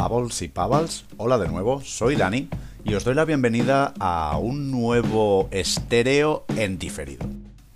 [0.00, 2.48] Pavels y Pavals, hola de nuevo, soy Dani
[2.84, 7.26] y os doy la bienvenida a un nuevo estéreo en diferido.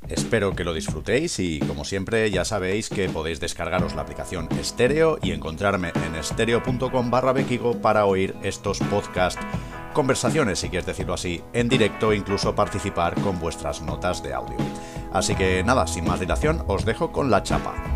[0.08, 5.18] Espero que lo disfrutéis y como siempre ya sabéis que podéis descargaros la aplicación Estéreo
[5.22, 9.38] y encontrarme en estéreo.com barra bequigo para oír estos podcast
[9.92, 14.56] conversaciones, si quieres decirlo así, en directo e incluso participar con vuestras notas de audio.
[15.12, 17.93] Así que nada, sin más dilación, os dejo con la chapa.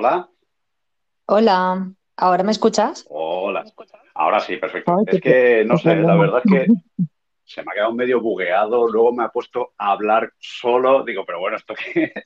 [0.00, 0.30] Hola.
[1.26, 3.04] Hola, ¿ahora me escuchas?
[3.10, 3.64] Hola.
[4.14, 4.92] Ahora sí, perfecto.
[4.92, 6.66] Ay, es que, no sé, la verdad es que
[7.44, 11.40] se me ha quedado medio bugueado, luego me ha puesto a hablar solo, digo, pero
[11.40, 12.24] bueno, ¿esto qué es?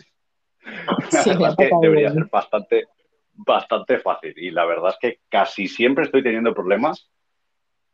[1.13, 2.15] La Sí, me verdad ha es que debería igual.
[2.25, 2.85] ser bastante,
[3.33, 7.11] bastante fácil y la verdad es que casi siempre estoy teniendo problemas.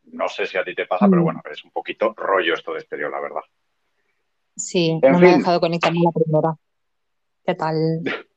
[0.05, 2.73] No sé si a ti te pasa, pero Mm, bueno, es un poquito rollo esto
[2.75, 3.43] de estéreo, la verdad.
[4.57, 6.57] Sí, En no me ha dejado conectarme la primera.
[7.45, 7.77] ¿Qué tal?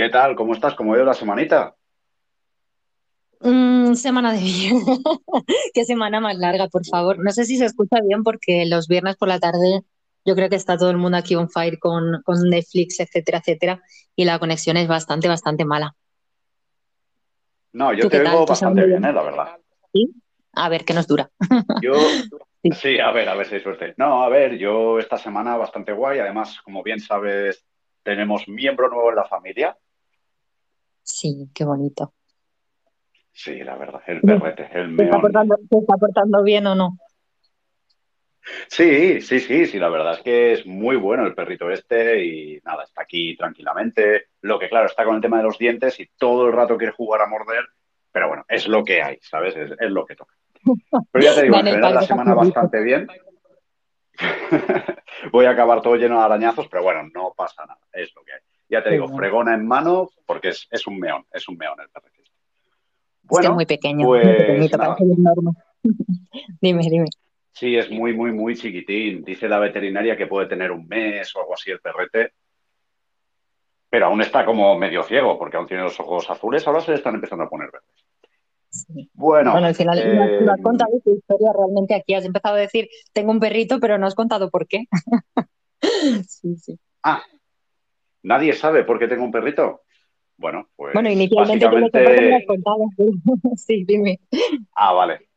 [0.00, 0.34] ¿qué tal?
[0.34, 0.74] ¿Cómo estás?
[0.74, 1.76] ¿Cómo ido la semanita?
[3.40, 4.80] Mm, semana de bien.
[5.74, 7.18] Qué semana más larga, por favor.
[7.22, 9.82] No sé si se escucha bien porque los viernes por la tarde
[10.24, 13.82] yo creo que está todo el mundo aquí on fire con, con Netflix, etcétera, etcétera,
[14.16, 15.94] y la conexión es bastante, bastante mala.
[17.74, 19.10] No, yo ¿Tú te semana bastante bien, bien?
[19.10, 19.12] ¿eh?
[19.12, 19.58] La verdad.
[19.92, 20.10] ¿Sí?
[20.54, 21.30] A ver, ¿qué nos dura?
[21.82, 21.92] Yo,
[22.62, 22.70] Sí.
[22.72, 23.94] sí, a ver, a ver si hay suerte.
[23.96, 26.18] No, a ver, yo esta semana bastante guay.
[26.18, 27.64] Además, como bien sabes,
[28.02, 29.78] tenemos miembro nuevo en la familia.
[31.10, 32.14] Sí, qué bonito.
[33.32, 35.20] Sí, la verdad, el ¿Se perrete, el está meón.
[35.20, 36.98] portando, se está portando bien o no?
[38.68, 42.60] Sí, sí, sí, sí, la verdad es que es muy bueno el perrito este y
[42.64, 44.28] nada, está aquí tranquilamente.
[44.40, 46.92] Lo que claro, está con el tema de los dientes y todo el rato quiere
[46.92, 47.64] jugar a morder,
[48.12, 49.56] pero bueno, es lo que hay, ¿sabes?
[49.56, 50.34] Es, es lo que toca.
[51.12, 53.06] Pero ya te digo, Da en general la semana bastante bien.
[55.32, 58.32] Voy a acabar todo lleno de arañazos, pero bueno, no pasa nada, es lo que
[58.32, 58.40] hay.
[58.70, 61.88] Ya te digo, fregona en mano, porque es, es un meón, es un meón el
[61.88, 62.22] perrete.
[62.22, 62.30] este.
[62.30, 65.50] Es que es muy Bueno, pequeño, muy pues pequeñito, nada, parece enorme.
[66.60, 67.06] Dime, dime.
[67.52, 69.22] sí, es muy, muy, muy chiquitín.
[69.24, 72.32] Dice la veterinaria que puede tener un mes o algo así el perrete,
[73.88, 76.98] pero aún está como medio ciego, porque aún tiene los ojos azules, ahora se le
[76.98, 78.04] están empezando a poner verdes.
[78.68, 79.10] Sí.
[79.14, 82.14] Bueno, Bueno, al final eh, has contado tu historia realmente aquí.
[82.14, 84.84] Has empezado a decir, tengo un perrito, pero no has contado por qué.
[86.28, 86.78] Sí, sí.
[87.02, 87.22] ah,
[88.22, 89.82] nadie sabe por qué tengo un perrito.
[90.36, 92.78] Bueno, Bueno, pues inicialmente lo has básicamente, contado.
[92.96, 93.10] pero-
[93.56, 94.20] Sí, dime.
[94.74, 95.28] ah, vale.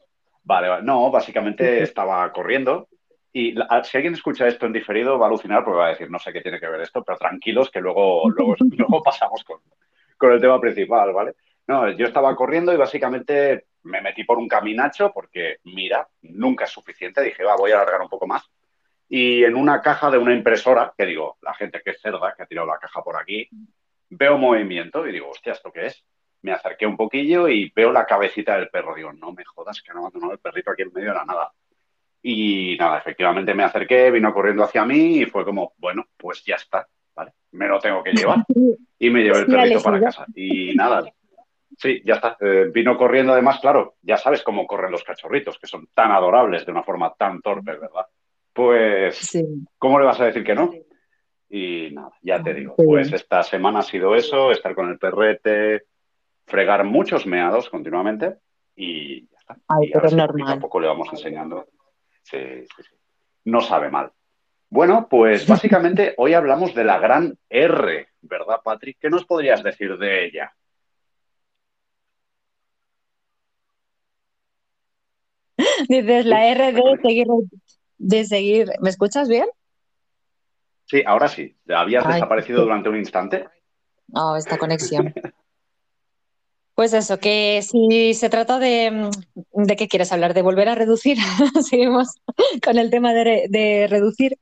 [0.46, 0.84] Vale, vale.
[0.84, 2.88] No, básicamente estaba corriendo
[3.32, 6.10] y la- si alguien escucha esto en diferido va a alucinar porque va a decir,
[6.10, 9.60] no sé qué tiene que ver esto, pero tranquilos que luego, luego, luego pasamos con,
[10.18, 11.34] con el tema principal, ¿vale?
[11.68, 16.72] No, yo estaba corriendo y básicamente me metí por un caminacho porque, mira, nunca es
[16.72, 17.22] suficiente.
[17.22, 18.44] Dije, va, voy a alargar un poco más.
[19.10, 22.44] Y en una caja de una impresora, que digo, la gente que es cerda, que
[22.44, 23.48] ha tirado la caja por aquí,
[24.10, 26.04] veo movimiento y digo, hostia, ¿esto qué es?
[26.42, 28.96] Me acerqué un poquillo y veo la cabecita del perro.
[28.96, 31.26] Digo, no me jodas que no ha abandonado el perrito aquí en medio de la
[31.26, 31.52] nada.
[32.22, 36.56] Y nada, efectivamente me acerqué, vino corriendo hacia mí y fue como, bueno, pues ya
[36.56, 37.34] está, ¿vale?
[37.52, 38.40] Me lo tengo que llevar.
[39.00, 40.26] Y me llevé el perrito para casa.
[40.34, 41.04] Y nada,
[41.78, 42.38] sí, ya está.
[42.40, 46.66] Eh, vino corriendo además, claro, ya sabes cómo corren los cachorritos, que son tan adorables
[46.66, 48.06] de una forma tan torpe, ¿verdad?
[48.54, 49.44] Pues, Sí,
[49.78, 50.72] ¿cómo le vas a decir que no?
[51.50, 54.98] Y nada, ya te digo, qué pues esta semana ha sido eso, estar con el
[54.98, 55.84] perrete,
[56.46, 58.36] fregar muchos meados continuamente
[58.76, 59.58] y ya está.
[59.68, 60.60] Ay, Y pero es normal.
[60.60, 61.68] poco le vamos enseñando.
[62.24, 62.38] Sí,
[62.76, 62.96] sí, sí.
[63.46, 64.12] No sabe mal.
[64.70, 68.98] Bueno, pues básicamente hoy hablamos de la gran R, ¿verdad, Patrick?
[69.00, 70.54] ¿Qué nos podrías decir de ella?
[75.88, 77.28] Dices la R de seguir,
[78.04, 78.72] de seguir.
[78.82, 79.48] ¿Me escuchas bien?
[80.86, 81.56] Sí, ahora sí.
[81.70, 83.48] Habías Ay, desaparecido qué- durante un instante.
[84.08, 85.14] no, esta conexión.
[86.76, 90.34] Pues eso, que si se trata de, mm, ¿de qué quieres hablar?
[90.34, 91.18] ¿De volver a reducir?
[91.70, 92.16] Seguimos
[92.64, 94.38] con el tema de, de reducir.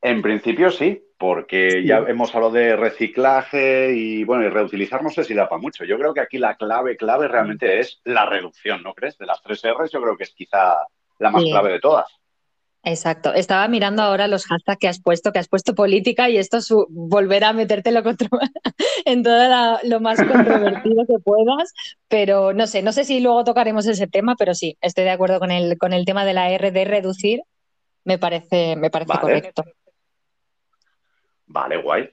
[0.00, 5.24] En principio sí, porque ya hemos hablado de reciclaje y bueno, y reutilizar no sé
[5.24, 5.84] si da para mucho.
[5.84, 9.18] Yo creo que aquí la clave, clave realmente es la reducción, ¿no crees?
[9.18, 10.86] De las tres R's yo creo que es quizá
[11.18, 12.06] la más Sí, clave de todas.
[12.84, 13.32] exacto.
[13.34, 16.66] Estaba mirando ahora los hashtags que has puesto, que has puesto política y esto es
[16.66, 18.28] su- volver a metértelo contra-
[19.04, 21.72] en todo la- lo más controvertido que puedas,
[22.08, 25.38] pero no sé, no sé si luego tocaremos ese tema, pero sí, estoy de acuerdo
[25.40, 27.40] con el, con el tema de la R de reducir,
[28.04, 29.64] me parece, me parece Vale, correcto.
[31.46, 32.10] vale, guay.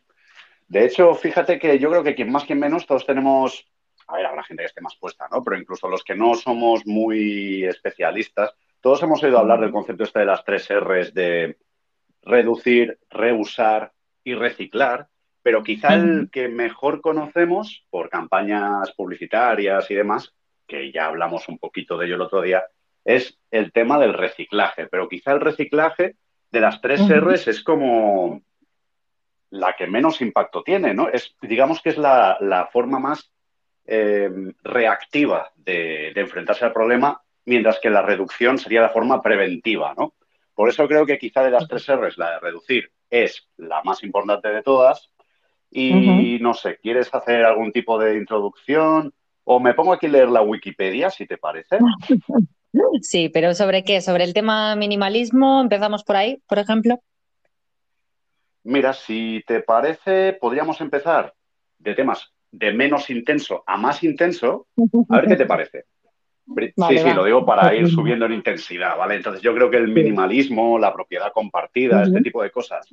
[0.67, 3.65] De hecho, fíjate que yo creo que quien más, quien menos, todos tenemos,
[4.07, 5.43] a ver, habrá gente que esté más puesta, ¿no?
[5.43, 8.51] Pero incluso los que no somos muy especialistas,
[8.85, 11.57] todos hemos oído hablar del concepto este de las tres R's de
[12.21, 13.93] reducir, reusar
[14.23, 15.07] y reciclar,
[15.41, 20.35] pero quizá el que mejor conocemos por campañas publicitarias y demás,
[20.67, 22.63] que ya hablamos un poquito de ello el otro día,
[23.03, 24.85] es el tema del reciclaje.
[24.85, 26.17] Pero quizá el reciclaje
[26.51, 28.43] de las tres R's es como
[29.49, 31.09] la que menos impacto tiene, ¿no?
[31.09, 33.31] Es, digamos que es la, forma más
[33.87, 34.29] eh,
[34.61, 40.13] reactiva de, de, enfrentarse al problema, mientras que la reducción sería la forma preventiva, ¿no?
[40.53, 44.03] Por eso creo que quizá de las tres R's, la de reducir es la más
[44.03, 45.09] importante de todas,
[45.69, 49.13] y no sé, ¿quieres hacer algún tipo de introducción?
[49.43, 51.79] O me pongo aquí a leer la Wikipedia, si te parece.
[53.01, 54.01] Sí, pero ¿sobre qué?
[54.01, 55.61] ¿Sobre el tema minimalismo?
[55.61, 56.99] ¿Empezamos por ahí, por ejemplo?
[58.63, 61.33] Mira, si te parece, podríamos empezar
[61.77, 64.67] de temas de menos intenso a más intenso.
[65.09, 65.85] A ver qué te parece.
[66.47, 69.15] Sí, sí, lo digo para ir subiendo en intensidad, ¿vale?
[69.15, 72.87] Entonces yo creo que el minimalismo, la propiedad compartida, este tipo de cosas,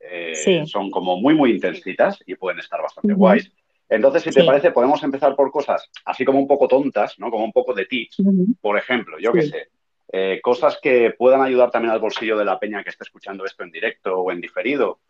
[0.00, 3.50] eh, son como muy, muy intensitas y pueden estar bastante guays.
[3.88, 7.30] Entonces, si te parece, podemos empezar por cosas así como un poco tontas, ¿no?
[7.30, 8.22] Como un poco de tips.
[8.60, 9.68] Por ejemplo, yo qué sé,
[10.12, 13.64] eh, cosas que puedan ayudar también al bolsillo de la peña que esté escuchando esto
[13.64, 15.00] en directo o en diferido,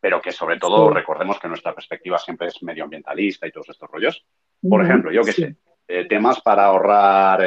[0.00, 4.24] pero que sobre todo recordemos que nuestra perspectiva siempre es medioambientalista y todos estos rollos.
[4.68, 5.56] Por ejemplo, yo qué sé,
[5.90, 7.42] eh, temas para ahorrar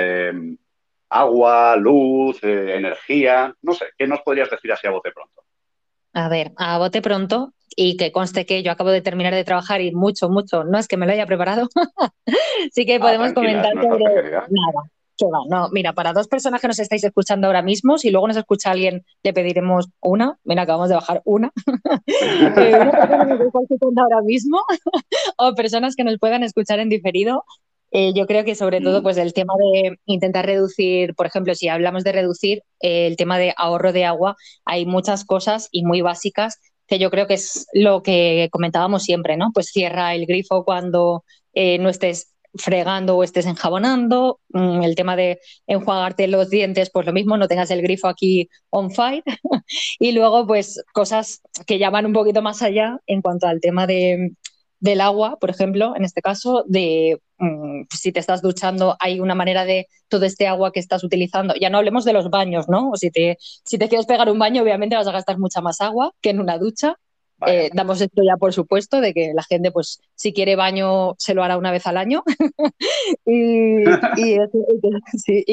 [1.10, 5.44] agua, luz, energía, no sé, ¿qué nos podrías decir así a bote pronto?
[6.14, 9.82] A ver, a bote pronto y que conste que yo acabo de terminar de trabajar
[9.82, 11.68] y mucho, mucho, no es que me lo haya preparado,
[12.72, 14.48] sí que ah, podemos comentar sobre nada.
[15.16, 18.28] Que va, no, mira, para dos personas que nos estáis escuchando ahora mismo, si luego
[18.28, 20.40] nos escucha alguien, le pediremos una.
[20.44, 21.52] Mira, acabamos de bajar una.
[22.56, 24.60] Eh, una persona que nos está escuchando ahora mismo,
[25.38, 27.44] o personas que nos puedan escuchar en diferido,
[27.96, 29.04] eh, yo creo que sobre todo mm.
[29.04, 33.38] pues el tema de intentar reducir, por ejemplo, si hablamos de reducir eh, el tema
[33.38, 34.36] de ahorro de agua,
[34.66, 39.38] hay muchas cosas y muy básicas que yo creo que es lo que comentábamos siempre,
[39.38, 39.52] ¿no?
[39.54, 41.24] Pues cierra el grifo cuando
[41.54, 47.06] eh, no estés fregando o estés enjabonando, mm, el tema de enjuagarte los dientes, pues
[47.06, 49.24] lo mismo, no tengas el grifo aquí on fire.
[50.00, 54.34] y luego, pues cosas que llaman un poquito más allá en cuanto al tema de,
[54.84, 59.34] del agua, por ejemplo, en este caso, de mm, si te estás duchando, hay una
[59.34, 61.54] manera de todo este agua que estás utilizando.
[61.56, 62.90] Ya no hablemos de los baños, ¿no?
[62.92, 65.80] O si te, si te quieres pegar un baño, obviamente vas a gastar mucha más
[65.80, 66.98] agua que en una ducha.
[67.48, 71.34] Eh, damos esto ya por supuesto de que la gente, pues, si quiere baño, se
[71.34, 72.22] lo hará una vez al año.
[73.26, 73.86] y,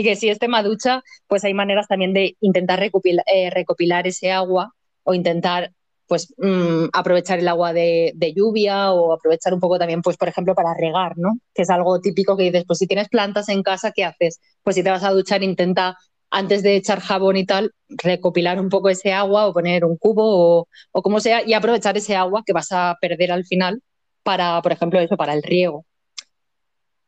[0.03, 4.75] que si es tema ducha, pues hay maneras también de intentar eh, recopilar ese agua
[5.05, 5.71] o intentar
[6.11, 10.57] pues mm, aprovechar el agua de, lluvia o aprovechar un poco también, pues por ejemplo,
[10.57, 11.39] para regar, ¿no?
[11.55, 14.41] Que es algo típico que dices, pues si tienes plantas en casa, ¿qué haces?
[14.65, 15.97] Pues si te vas a duchar, intenta
[16.29, 20.67] antes de echar jabón y tal, recopilar un poco ese agua o poner un cubo
[20.91, 23.81] o, como sea y aprovechar ese agua que vas a perder al final
[24.25, 25.87] para, por ejemplo, eso, para el riego.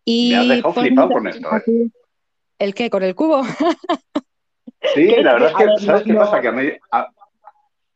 [0.05, 1.49] Y Me has dejado flipado con esto.
[1.57, 1.89] ¿eh?
[2.61, 2.89] ¿El qué?
[2.89, 3.43] ¿Con el cubo?
[4.95, 6.41] Sí, la verdad es que, ¿sabes qué pasa?
[6.41, 7.09] Que a mí, a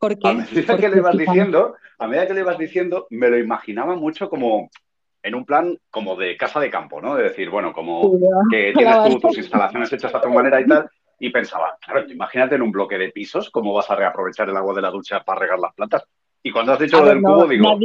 [0.01, 4.29] medida que le ibas diciendo, a medida que le ibas diciendo, me lo imaginaba mucho
[4.29, 4.71] como
[5.23, 7.17] en un plan como de casa de campo, ¿no?
[7.17, 8.13] De decir, bueno, como
[8.51, 10.89] que tienes tú tus instalaciones hechas a tu manera y tal.
[11.19, 14.75] Y pensaba, claro, imagínate en un bloque de pisos cómo vas a reaprovechar el agua
[14.75, 16.05] de la ducha para regar las plantas.
[16.43, 17.77] Y cuando has dicho lo del cubo, digo.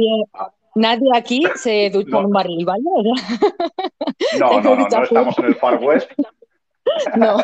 [0.74, 1.16] Nadie, ah".
[1.16, 2.82] aquí se ducha en un barril, ¿vale?
[4.38, 6.10] No, no, no, no estamos en el Far West.
[7.16, 7.36] No,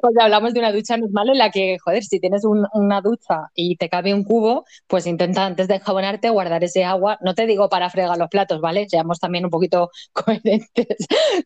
[0.00, 3.76] pues hablamos de una ducha normal en la que, joder, si tienes una ducha y
[3.76, 7.18] te cabe un cubo, pues intenta antes de jabonarte guardar ese agua.
[7.20, 8.88] No te digo para fregar los platos, ¿vale?
[8.88, 10.96] Seamos también un poquito coherentes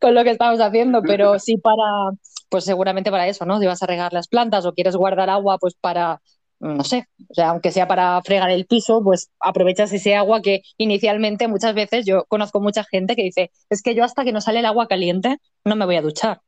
[0.00, 2.10] con lo que estamos haciendo, pero sí para,
[2.48, 3.60] pues seguramente para eso, ¿no?
[3.60, 6.20] Si vas a regar las plantas o quieres guardar agua, pues para
[6.62, 10.62] no sé, o sea, aunque sea para fregar el piso, pues aprovechas ese agua que
[10.76, 14.40] inicialmente muchas veces yo conozco mucha gente que dice, es que yo hasta que no
[14.40, 16.40] sale el agua caliente no me voy a duchar.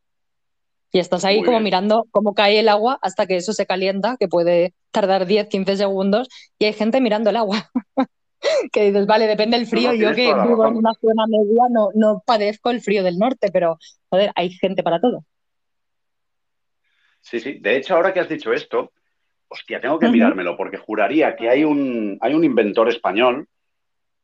[0.94, 4.28] Y estás ahí como mirando cómo cae el agua hasta que eso se calienta, que
[4.28, 7.68] puede tardar 10, 15 segundos, y hay gente mirando el agua.
[8.72, 9.92] que dices, vale, depende del frío.
[9.92, 13.76] Yo que vivo en una zona media no, no padezco el frío del norte, pero
[14.08, 15.24] joder, hay gente para todo.
[17.22, 17.58] Sí, sí.
[17.58, 18.92] De hecho, ahora que has dicho esto,
[19.48, 23.48] hostia, tengo que mirármelo, porque juraría que hay un, hay un inventor español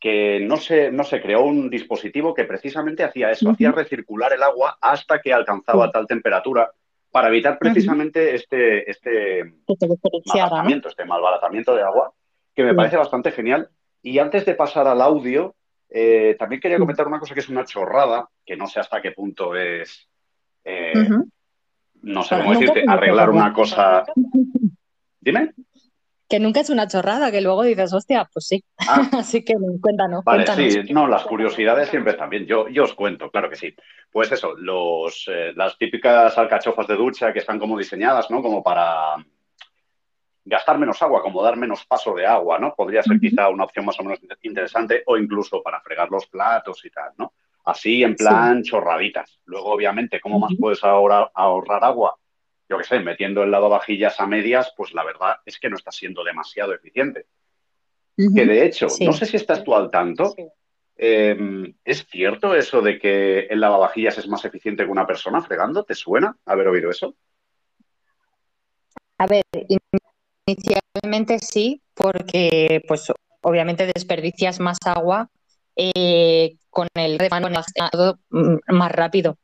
[0.00, 4.42] que no se, no se creó un dispositivo que precisamente hacía eso, hacía recircular el
[4.42, 6.71] agua hasta que alcanzaba tal temperatura
[7.11, 9.54] para evitar precisamente este, este
[10.25, 12.12] malbaratamiento, este malbaratamiento de agua,
[12.54, 13.69] que me parece bastante genial.
[14.02, 15.54] Y antes de pasar al audio,
[15.90, 19.11] eh, también quería comentar una cosa que es una chorrada, que no sé hasta qué
[19.11, 20.09] punto es,
[20.64, 20.95] eh,
[22.02, 24.04] no sé cómo decirte, arreglar una cosa.
[25.21, 25.52] Dime.
[26.30, 28.62] Que nunca es una chorrada, que luego dices, hostia, pues sí.
[28.78, 29.02] Ah.
[29.18, 30.25] Así que cuéntanos.
[30.25, 32.46] Vale, sí, no, las curiosidades siempre están bien.
[32.46, 33.75] Yo, yo os cuento, claro que sí.
[34.12, 38.40] Pues eso, los, eh, las típicas alcachofas de ducha que están como diseñadas, ¿no?
[38.40, 39.16] Como para
[40.44, 42.75] gastar menos agua, como dar menos paso de agua, ¿no?
[42.76, 46.84] Podría ser quizá una opción más o menos interesante o incluso para fregar los platos
[46.84, 47.32] y tal, ¿no?
[47.64, 49.40] Así en plan chorraditas.
[49.46, 52.16] Luego, obviamente, ¿cómo más puedes ahorrar, ahorrar agua?
[52.70, 55.90] Yo qué sé, metiendo el lavavajillas a medias, pues la verdad es que no está
[55.90, 57.26] siendo demasiado eficiente.
[58.16, 60.36] Que de hecho, no sé si estás tú al tanto,
[60.96, 65.82] em, ¿es cierto eso de que el lavavajillas es más eficiente que una persona fregando?
[65.82, 67.16] ¿Te suena haber oído eso?
[69.18, 69.42] A ver,
[70.46, 75.28] inicialmente sí, porque pues obviamente desperdicias más agua
[75.74, 77.18] eh, con el
[77.90, 79.38] todo mm, más rápido.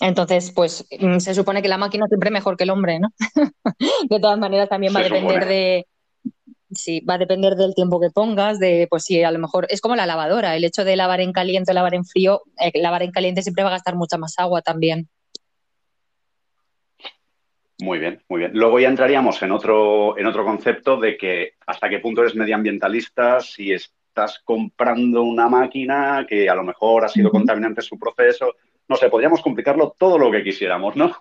[0.00, 3.08] Entonces, pues mm, se supone que la máquina siempre es mejor que el hombre, ¿no?
[4.10, 5.86] de todas maneras, también va a depender de.
[6.70, 9.80] Sí, va a depender del tiempo que pongas, de pues si a lo mejor es
[9.80, 13.04] como la lavadora, el hecho de lavar en caliente o lavar en frío, eh, lavar
[13.04, 15.08] en caliente siempre va a gastar mucha más agua también.
[17.78, 18.52] Muy bien, muy bien.
[18.54, 23.40] Luego ya entraríamos en otro, en otro concepto de que hasta qué punto eres medioambientalista
[23.40, 28.54] si estás comprando una máquina que a lo mejor ha sido contaminante su proceso.
[28.88, 31.14] No sé, podríamos complicarlo todo lo que quisiéramos, ¿no?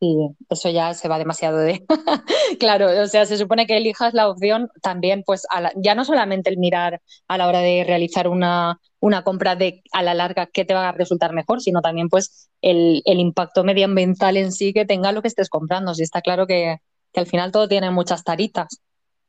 [0.00, 0.16] Sí,
[0.48, 1.84] eso ya se va demasiado de.
[2.60, 5.44] claro, o sea, se supone que elijas la opción también, pues,
[5.76, 10.04] ya no solamente el mirar a la hora de realizar una, una compra de a
[10.04, 14.52] la larga qué te va a resultar mejor, sino también, pues, el, impacto medioambiental en
[14.52, 15.94] sí que tenga lo que estés comprando.
[15.94, 16.76] Si está claro que,
[17.12, 18.80] que al final todo tiene muchas taritas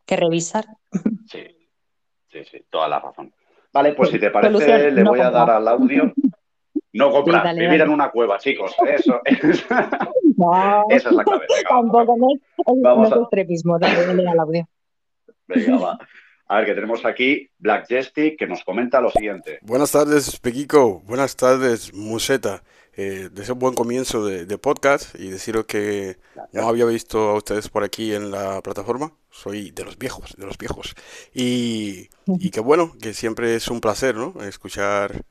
[0.06, 0.66] que revisar.
[1.32, 1.48] sí,
[2.32, 3.34] sí, sí, toda la razón.
[3.74, 6.14] Vale, pues si te parece, le voy a dar al audio.
[6.94, 8.76] No comprar, vivir en una cueva, chicos.
[8.88, 9.22] Eso.
[10.40, 11.46] No, Esa es la clave.
[11.68, 13.16] tampoco no es, vamos a...
[13.18, 13.78] extremismo.
[13.78, 14.70] Dale, al audio.
[15.48, 16.00] Venga, va.
[16.48, 19.60] A ver, que tenemos aquí Black Jesty que nos comenta lo siguiente.
[19.62, 21.02] Buenas tardes, Pequico.
[21.02, 22.64] Buenas tardes, Museta.
[22.94, 26.18] Eh, deseo un buen comienzo de, podcast y deciros que
[26.54, 29.12] no había visto a ustedes por aquí en la plataforma.
[29.30, 30.96] Soy de los viejos, de los viejos.
[31.34, 34.42] Y, y que bueno, que siempre es un placer, ¿no?
[34.42, 35.26] Escuchar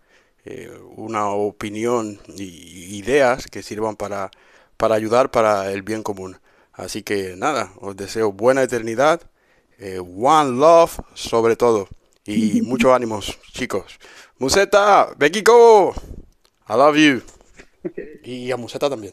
[0.44, 4.30] eh, una opinión y ideas que sirvan para,
[4.76, 6.38] para ayudar para el bien común.
[6.72, 9.22] Así que nada, os deseo buena eternidad,
[9.78, 11.88] eh, one love sobre todo
[12.24, 13.98] y muchos ánimos, chicos.
[14.38, 15.94] Museta, Bekiko,
[16.68, 17.22] I love you.
[18.22, 19.12] Y a Museta también.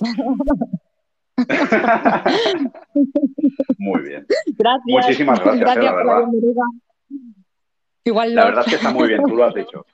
[3.77, 4.25] Muy bien.
[4.57, 4.83] Gracias.
[4.85, 6.25] Muchísimas gracias, eh, la verdad.
[8.03, 9.85] Igual la verdad es que está muy bien, tú lo has dicho.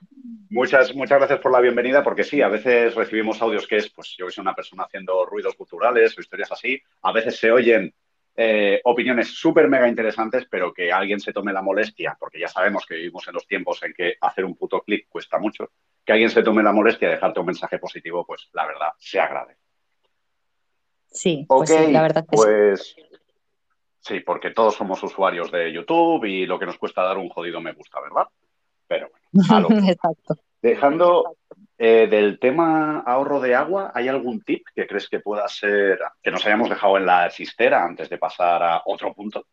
[0.52, 4.14] Muchas, muchas gracias por la bienvenida, porque sí, a veces recibimos audios que es, pues
[4.18, 6.78] yo que soy una persona haciendo ruidos culturales o historias así.
[7.00, 7.94] A veces se oyen
[8.36, 12.84] eh, opiniones súper mega interesantes, pero que alguien se tome la molestia, porque ya sabemos
[12.84, 15.70] que vivimos en los tiempos en que hacer un puto clic cuesta mucho,
[16.04, 19.20] que alguien se tome la molestia de dejarte un mensaje positivo, pues la verdad, se
[19.20, 19.62] agradece.
[21.06, 22.26] Sí, pues la verdad.
[22.30, 22.94] pues
[24.00, 27.58] sí, porque todos somos usuarios de YouTube y lo que nos cuesta dar un jodido
[27.62, 28.28] me gusta, ¿verdad?
[28.86, 29.21] Pero bueno,
[29.88, 30.36] Exacto.
[30.60, 31.36] Dejando
[31.78, 36.30] eh, del tema ahorro de agua, ¿hay algún tip que crees que pueda ser, que
[36.30, 39.44] nos hayamos dejado en la chistera antes de pasar a otro punto?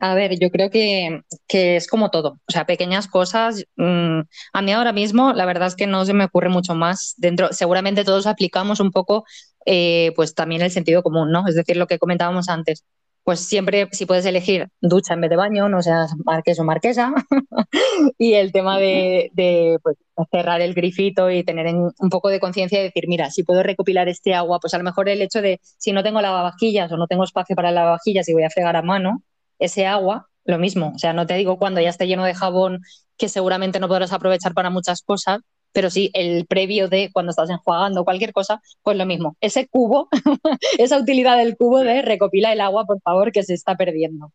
[0.00, 3.64] A ver, yo creo que, es como todo, o sea, pequeñas cosas.
[3.76, 4.20] Mm,
[4.52, 7.52] a mí ahora mismo, la verdad es que no se me ocurre mucho más dentro.
[7.52, 9.24] Seguramente todos aplicamos un poco,
[9.64, 11.46] eh, pues también el sentido común, ¿no?
[11.46, 12.84] Es decir, lo que comentábamos antes
[13.26, 17.12] pues siempre si puedes elegir ducha en vez de baño, no seas marqués o marquesa.
[18.18, 19.96] y el tema de, pues,
[20.30, 24.08] cerrar el grifito y tener un poco de conciencia y decir, mira, si puedo recopilar
[24.08, 27.08] este agua, pues a lo mejor el hecho de si no tengo lavavajillas o no
[27.08, 29.24] tengo espacio para lavavajillas y voy a fregar a mano,
[29.58, 30.92] ese agua, lo mismo.
[30.94, 32.82] O sea, no te digo cuando ya esté lleno de jabón
[33.18, 35.40] que seguramente no podrás aprovechar para muchas cosas,
[35.76, 39.36] pero sí el previo de cuando estás enjuagando cualquier cosa, pues lo mismo.
[39.42, 40.08] Ese cubo,
[40.78, 44.32] esa utilidad del cubo de recopila el agua, por favor, que se está perdiendo.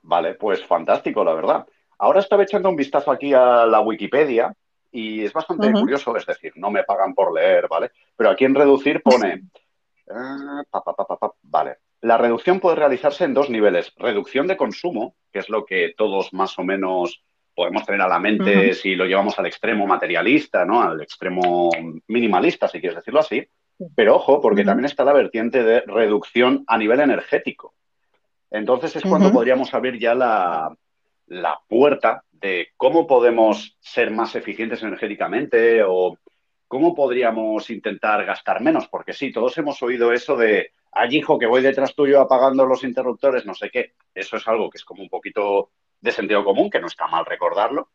[0.00, 1.66] vale, pues fantástico, la verdad.
[1.98, 4.50] Ahora estaba echando un vistazo aquí a la Wikipedia
[4.90, 7.90] y es bastante curioso, es decir, no me pagan por leer, ¿vale?
[8.16, 9.34] Pero aquí en reducir pone,
[10.06, 15.66] eh, vale, la reducción puede realizarse en dos niveles, reducción de consumo, que es lo
[15.66, 17.22] que todos más o menos
[17.54, 20.82] podemos tener a la mente si lo llevamos al extremo materialista, ¿no?
[20.82, 21.70] Al extremo
[22.08, 23.46] minimalista, si quieres decirlo así.
[23.94, 27.74] Pero ojo, porque también está la vertiente de reducción a nivel energético.
[28.50, 30.76] Entonces es cuando podríamos abrir ya la,
[31.68, 36.18] puerta de cómo podemos ser más eficientes energéticamente o
[36.68, 38.88] ¿cómo podríamos intentar gastar menos?
[38.88, 42.84] Porque sí, todos hemos oído eso de, ay hijo, que voy detrás tuyo apagando los
[42.84, 43.94] interruptores, no sé qué.
[44.14, 45.70] Eso es algo que es como un poquito
[46.02, 47.88] de sentido común, que no está mal recordarlo.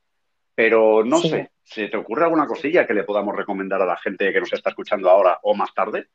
[0.55, 4.33] Pero no sé, ¿se te ocurre alguna cosilla que le podamos recomendar a la gente
[4.33, 6.07] que nos está escuchando ahora o más tarde?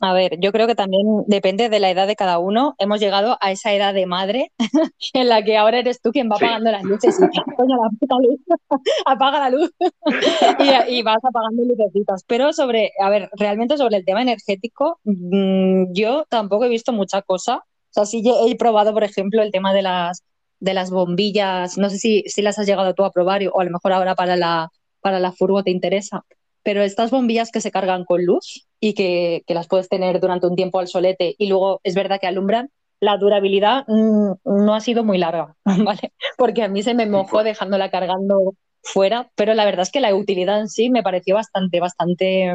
[0.00, 2.74] A ver, yo creo que también depende de la edad de cada uno.
[2.78, 4.52] Hemos llegado a esa edad de madre
[5.14, 8.40] en la que ahora eres tú quien va apagando las luces y la luz,
[9.06, 9.72] apaga la luz
[10.88, 12.24] y, vas apagando lucecitas.
[12.26, 17.22] Pero sobre, a ver, realmente sobre el tema energético, mm, yo tampoco he visto mucha
[17.22, 17.56] cosa.
[17.56, 20.22] O sea, sí he probado, por ejemplo, el tema de las,
[20.60, 21.78] de las bombillas.
[21.78, 24.14] No sé si, si las has llegado tú a probar o a lo mejor ahora
[24.14, 26.24] para la, para la furgo te interesa
[26.68, 30.54] pero estas bombillas que se cargan con luz y que, las puedes tener durante un
[30.54, 32.68] tiempo al solete y luego es verdad que alumbran,
[33.00, 36.12] la durabilidad mm, no ha sido muy larga, ¿vale?
[36.36, 40.14] Porque a mí se me mojó dejándola cargando fuera, pero la verdad es que la
[40.14, 42.52] utilidad en sí me pareció bastante, bastante,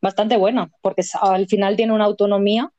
[0.00, 2.72] bastante buena, porque al final tiene una autonomía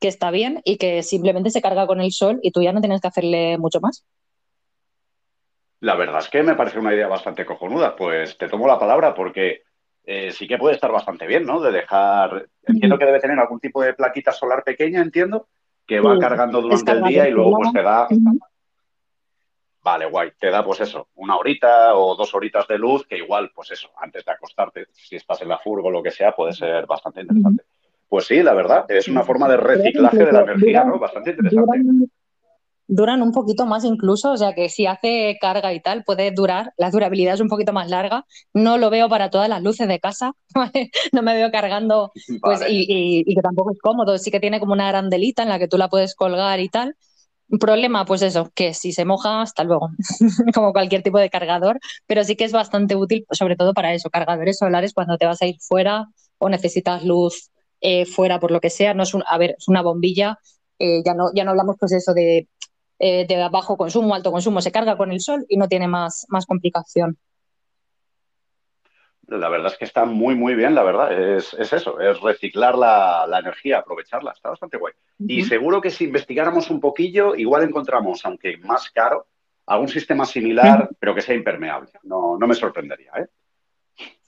[0.00, 2.80] que está bien y que simplemente se carga con el sol y tú ya no
[2.80, 4.04] tienes que hacerle mucho más.
[5.80, 7.94] La verdad es que me parece una idea bastante cojonuda.
[7.96, 9.62] Pues te tomo la palabra porque
[10.04, 11.60] eh, sí que puede estar bastante bien, ¿no?
[11.60, 15.48] De dejar, entiendo que debe tener algún tipo de plaquita solar pequeña, entiendo,
[15.86, 18.08] que va cargando durante el día y luego pues te da...
[19.80, 23.52] Vale, guay, te da pues eso, una horita o dos horitas de luz, que igual,
[23.54, 26.52] pues eso, antes de acostarte, si estás en la furgo o lo que sea, puede
[26.52, 27.64] ser bastante interesante.
[28.08, 30.98] Pues sí, la verdad, es una forma de reciclaje de la energía, ¿no?
[30.98, 32.08] Bastante interesante
[32.88, 36.72] duran un poquito más incluso, o sea que si hace carga y tal, puede durar,
[36.78, 38.24] la durabilidad es un poquito más larga.
[38.54, 40.32] No lo veo para todas las luces de casa,
[41.12, 42.10] no me veo cargando,
[42.40, 45.68] pues, y, que tampoco es cómodo, sí que tiene como una grandelita en la que
[45.68, 46.96] tú la puedes colgar y tal.
[47.60, 49.90] Problema, pues eso, que si se moja, hasta luego,
[50.54, 54.10] como cualquier tipo de cargador, pero sí que es bastante útil, sobre todo para eso,
[54.10, 58.60] cargadores solares cuando te vas a ir fuera o necesitas luz eh, fuera por lo
[58.60, 60.38] que sea, no es un, a ver, es una bombilla,
[60.78, 62.48] eh, ya, no, ya no hablamos pues eso de
[63.00, 66.26] eh, de bajo consumo, alto consumo, se carga con el sol y no tiene más,
[66.30, 67.16] más complicación.
[69.28, 71.36] La verdad es que está muy, muy bien, la verdad.
[71.36, 74.32] Es, eso, es reciclar la, energía, aprovecharla.
[74.32, 74.94] Está bastante guay.
[75.18, 79.26] Y seguro que si investigáramos un poquillo, igual encontramos, aunque más caro,
[79.66, 81.90] algún sistema similar, pero que sea impermeable.
[82.04, 83.26] No, no me sorprendería, ¿eh?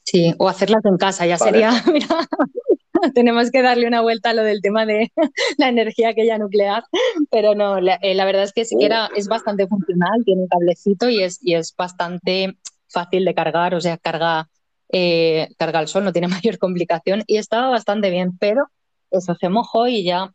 [0.04, 1.70] Sí, o hacerlas en casa, ya sería,
[3.14, 5.12] tenemos que darle una vuelta a lo del tema de
[5.58, 6.84] la energía aquella nuclear,
[7.30, 11.22] pero no, eh, la, verdad es que siquiera es bastante funcional, tiene un cablecito y
[11.22, 12.56] es, y es bastante
[12.88, 14.48] fácil de cargar, o sea, carga,
[14.90, 18.66] eh, carga al sol, no tiene mayor complicación y estaba bastante bien, pero
[19.10, 20.32] eso se mojó y ya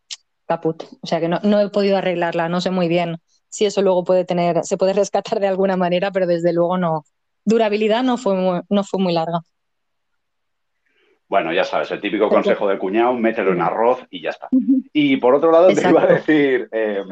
[0.47, 3.17] caput, o sea que no, no he podido arreglarla, no sé muy bien
[3.55, 7.05] si eso luego puede tener, se puede rescatar de alguna manera, pero desde luego no.
[7.45, 9.39] Durabilidad no fue no fue muy larga.
[11.27, 14.47] Bueno, ya sabes, el típico consejo del cuñado, mételo en arroz y ya está.
[14.93, 17.03] Y por otro lado, te iba a decir, eh,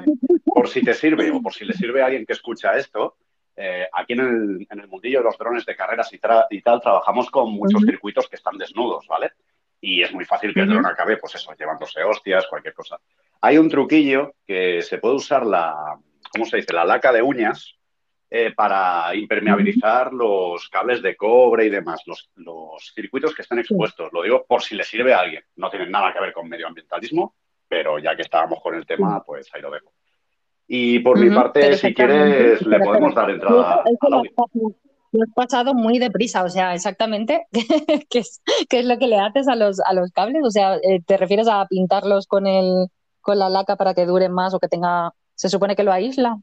[0.45, 3.17] por si te sirve o por si le sirve a alguien que escucha esto,
[3.55, 7.29] eh, aquí en el, en el, mundillo de los drones de carreras y, tal, trabajamos
[7.29, 9.31] con muchos circuitos que están desnudos, ¿vale?
[9.81, 12.99] Y es muy fácil que el dron acabe, pues eso, llevándose hostias, cualquier cosa.
[13.41, 15.99] Hay un truquillo que se puede usar la,
[16.31, 16.73] ¿cómo se dice?
[16.73, 17.75] La laca de uñas,
[18.35, 22.31] eh, para impermeabilizar los cables de cobre y demás, los,
[22.95, 24.09] circuitos que están expuestos.
[24.11, 25.43] Lo digo por si le sirve a alguien.
[25.57, 27.35] No tienen nada que ver con medioambientalismo,
[27.67, 29.93] pero ya que estábamos con el tema, pues ahí lo dejo.
[30.67, 34.31] Y por mi parte, si quieres, le podemos dar entrada al audio.
[35.11, 37.45] Lo has pasado muy deprisa, o sea, exactamente,
[38.09, 40.41] ¿qué es, qué es lo que le haces a los, a los cables?
[40.43, 42.87] O sea, eh, ¿te refieres a pintarlos con, el,
[43.21, 46.39] con la laca para que duren más o que tenga, se supone que lo aísla?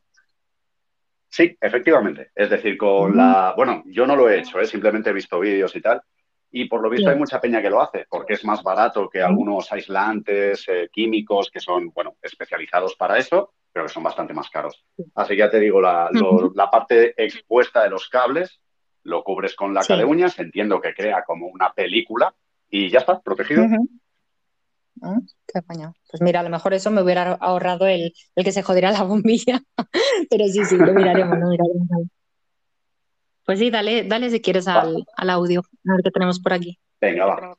[1.30, 2.32] Sí, efectivamente.
[2.34, 3.54] Es decir, con la.
[3.56, 4.66] Bueno, yo no lo he hecho, ¿eh?
[4.66, 6.02] simplemente he visto vídeos y tal.
[6.52, 9.22] Y por lo visto hay mucha peña que lo hace, porque es más barato que
[9.22, 14.50] algunos aislantes eh, químicos que son, bueno, especializados para eso, pero que son bastante más
[14.50, 14.84] caros.
[15.14, 16.10] Así que ya te digo, la,
[16.72, 18.60] parte expuesta de los cables
[19.04, 22.34] lo cubres con laca de uñas, entiendo que crea como una película
[22.68, 23.66] y ya está, protegido.
[25.46, 29.02] Qué Pues mira, a lo mejor eso me hubiera ahorrado el, que se jodiera la
[29.02, 29.62] bombilla.
[30.30, 32.08] Pero sí, sí, lo miraremos, lo miraremos.
[33.44, 36.78] Pues sí, dale, dale si quieres al, audio, a ver qué tenemos por aquí.
[37.00, 37.56] Venga, va.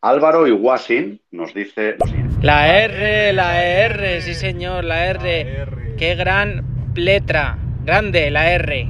[0.00, 1.96] Álvaro Iguasin nos dice
[2.42, 5.94] La R, la R, sí señor, la R.
[5.98, 7.58] Qué gran letra.
[7.84, 8.88] Grande, la R.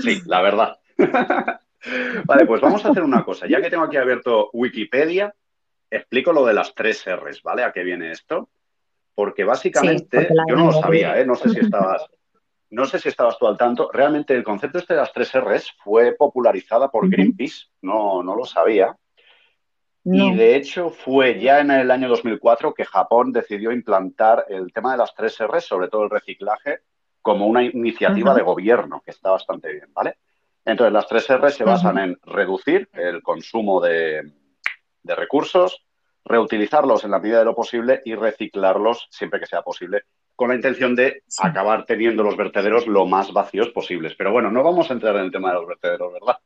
[0.00, 0.78] Sí, la verdad.
[2.26, 3.46] vale, pues vamos a hacer una cosa.
[3.48, 5.34] Ya que tengo aquí abierto Wikipedia,
[5.96, 7.62] explico lo de las tres R's, ¿vale?
[7.62, 8.48] ¿A qué viene esto?
[9.14, 11.26] Porque básicamente, yo no lo sabía, ¿eh?
[11.26, 12.06] No sé si estabas...
[12.70, 15.72] no sé si estabas tú al tanto, realmente el concepto este de las tres R's
[15.82, 18.96] fue popularizada por Greenpeace, no, no lo sabía.
[20.06, 24.92] Y de hecho fue ya en el año 2004 que Japón decidió implantar el tema
[24.92, 26.80] de las tres R's, sobre todo el reciclaje,
[27.22, 30.18] como una iniciativa de gobierno, que está bastante bien, ¿vale?
[30.62, 34.30] Entonces, las tres R's se basan en reducir el consumo de,
[35.04, 35.83] de recursos,
[36.24, 40.02] reutilizarlos en la medida de lo posible y reciclarlos siempre que sea posible
[40.36, 44.14] con la intención de acabar teniendo los vertederos lo más vacíos posibles.
[44.16, 46.38] Pero bueno, no vamos a entrar en el tema de los vertederos, ¿verdad?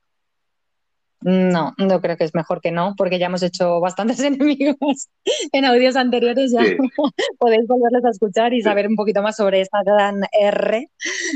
[1.21, 5.09] No, no creo que es mejor que no, porque ya hemos hecho bastantes enemigos
[5.53, 6.53] en audios anteriores.
[6.53, 6.61] Ya
[7.39, 10.89] podéis volverles a escuchar y saber un poquito más sobre esta gran R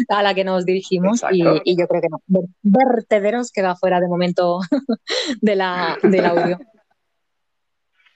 [0.08, 1.22] a la que nos dirigimos.
[1.32, 2.20] Y, yo creo que no.
[2.62, 4.60] Vertederos queda fuera de momento
[5.40, 6.58] de la, del audio.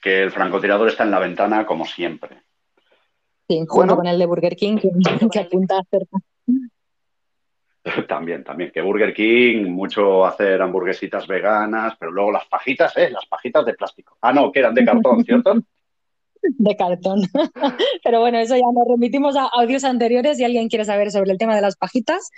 [0.07, 2.41] Que el francotirador está en la ventana como siempre.
[3.45, 4.89] Sí, junto con el de Burger King, que,
[5.29, 6.17] que apunta cerca.
[8.07, 8.71] También, también.
[8.71, 13.09] Que Burger King, mucho hacer hamburguesitas veganas, pero luego las pajitas, ¿eh?
[13.09, 14.17] Las pajitas de plástico.
[14.21, 15.55] Ah, no, que eran de cartón, ¿cierto?
[16.41, 17.23] de cartón.
[18.01, 20.37] Pero bueno, eso ya nos remitimos a audios anteriores.
[20.37, 22.31] Si alguien quiere saber sobre el tema de las pajitas,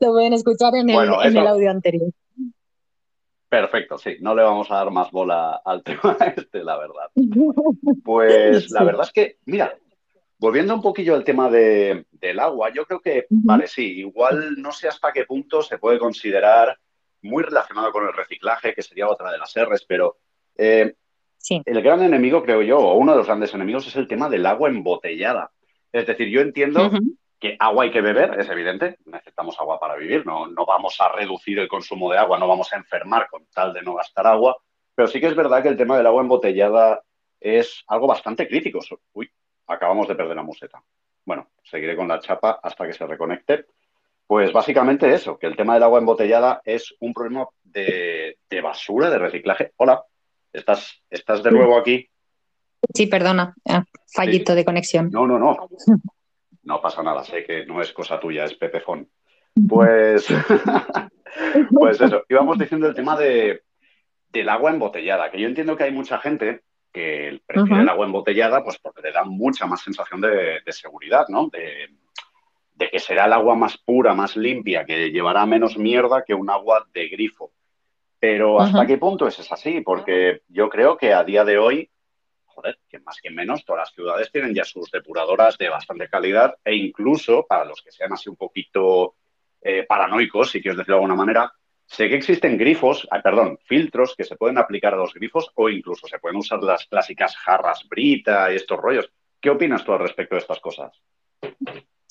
[0.00, 2.12] lo pueden escuchar en el, en el audio anterior.
[3.48, 7.10] Perfecto, sí, no le vamos a dar más bola al tema este, la verdad.
[8.04, 9.76] Pues la verdad es que, mira,
[10.38, 14.86] Volviendo un poquillo al tema del agua, yo creo que, vale, sí, igual no sé
[14.86, 16.78] hasta qué punto se puede considerar
[17.22, 20.18] muy relacionado con el reciclaje, que sería otra de las R's, pero
[20.58, 20.94] eh,
[21.48, 24.44] el gran enemigo, creo yo, o uno de los grandes enemigos es el tema del
[24.44, 25.52] agua embotellada.
[25.90, 26.90] Es decir, yo entiendo
[27.38, 31.08] que agua hay que beber, es evidente, necesitamos agua para vivir, no, no vamos a
[31.10, 34.56] reducir el consumo de agua, no vamos a enfermar con tal de no gastar agua,
[34.94, 37.02] pero sí que es verdad que el tema del agua embotellada
[37.38, 38.80] es algo bastante crítico.
[39.12, 39.30] Uy,
[39.66, 40.82] acabamos de perder la museta.
[41.24, 43.66] Bueno, seguiré con la chapa hasta que se reconecte.
[44.26, 49.18] Pues básicamente eso, que el tema del agua embotellada es un problema de, basura, de
[49.18, 49.72] reciclaje.
[49.76, 50.02] Hola,
[50.52, 52.08] ¿estás, estás de nuevo aquí?
[52.94, 55.10] Sí, perdona, ah, fallito de conexión.
[55.12, 55.68] No, no, no.
[56.66, 59.08] No pasa nada, sé que no es cosa tuya, es pepejón.
[59.68, 60.26] Pues,
[61.72, 63.62] pues eso, íbamos diciendo el tema de,
[64.28, 66.60] del agua embotellada, que yo entiendo que hay mucha gente
[66.92, 71.48] que prefiere el agua embotellada, pues porque le da mucha más sensación de, seguridad, ¿no?
[71.48, 71.88] De,
[72.90, 76.86] que será el agua más pura, más limpia, que llevará menos mierda que un agua
[76.92, 77.52] de grifo.
[78.18, 79.80] Pero ¿hasta qué punto es así?
[79.80, 81.90] Porque yo creo que a día de hoy,
[82.56, 86.56] joder, que más que menos, todas las ciudades tienen ya sus depuradoras de bastante calidad
[86.64, 89.14] e incluso para los que sean así un poquito
[89.60, 91.52] eh, paranoicos, si quieres decirlo de alguna manera,
[91.86, 96.08] Sé que existen grifos, perdón, filtros que se pueden aplicar a los grifos o incluso
[96.08, 99.08] se pueden usar las clásicas jarras brita y estos rollos.
[99.40, 100.92] ¿Qué opinas tú al respecto de estas cosas?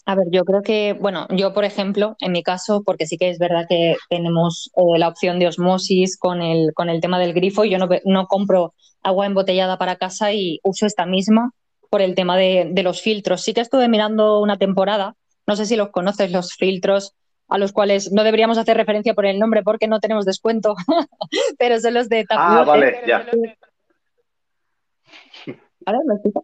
[0.07, 3.29] A ver, yo creo que, bueno, yo por ejemplo, en mi caso, porque sí que
[3.29, 7.33] es verdad que tenemos eh, la opción de osmosis con el, con el tema del
[7.33, 8.73] grifo, yo no, no compro
[9.05, 11.51] agua embotellada para casa y uso esta misma
[11.89, 13.43] por el tema de, de los filtros.
[13.43, 15.15] Sí que estuve mirando una temporada,
[15.47, 17.13] no sé si los conoces, los filtros
[17.47, 20.75] a los cuales no deberíamos hacer referencia por el nombre porque no tenemos descuento,
[21.59, 23.25] pero son los de Ah, vale, ya.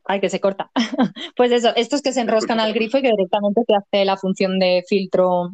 [0.06, 0.70] Ay, que se corta.
[1.36, 4.60] pues eso, estos que se enroscan al grifo y que directamente te hace la función
[4.60, 5.50] de filtro,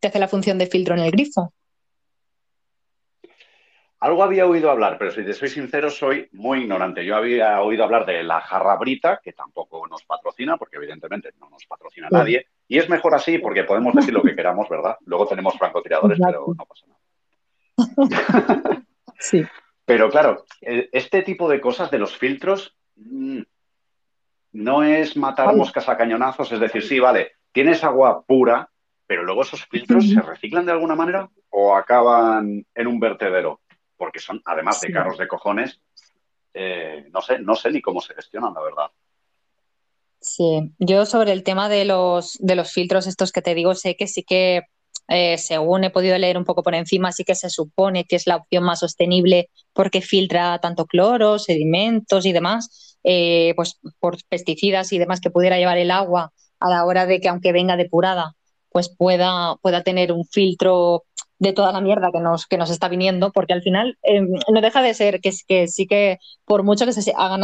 [0.00, 1.52] te hace la función de filtro en el grifo.
[4.00, 7.04] Algo había oído hablar, pero si te soy sincero, soy muy ignorante.
[7.04, 11.50] Yo había oído hablar de la jarra brita, que tampoco nos patrocina, porque evidentemente no
[11.50, 12.46] nos patrocina nadie.
[12.68, 14.96] Y es mejor así porque podemos decir lo que queramos, ¿verdad?
[15.04, 18.84] Luego tenemos francotiradores, pero no pasa nada.
[19.18, 19.44] sí.
[19.84, 23.40] Pero claro, e, este tipo de cosas de los filtros mm,
[24.52, 28.70] no es matar moscas a cañonazos, es decir, sí, vale, tienes agua pura,
[29.08, 33.60] pero luego esos filtros se reciclan de alguna manera o acaban en un vertedero
[33.98, 35.80] porque son, además de carros de cojones,
[36.54, 38.86] eh, no sé, no sé ni cómo se gestionan, la verdad.
[40.20, 43.96] Sí, yo sobre el tema de los, de los filtros estos que te digo, sé
[43.96, 44.62] que sí que,
[45.08, 48.26] eh, según he podido leer un poco por encima, sí que se supone que es
[48.26, 54.92] la opción más sostenible porque filtra tanto cloro, sedimentos y demás, eh, pues por pesticidas
[54.92, 58.34] y demás que pudiera llevar el agua a la hora de que aunque venga depurada,
[58.70, 61.04] pues pueda, pueda tener un filtro
[61.38, 64.60] de toda la mierda que nos, que nos está viniendo, porque al final em, no
[64.60, 67.42] deja de ser que, que sí que por mucho que se hagan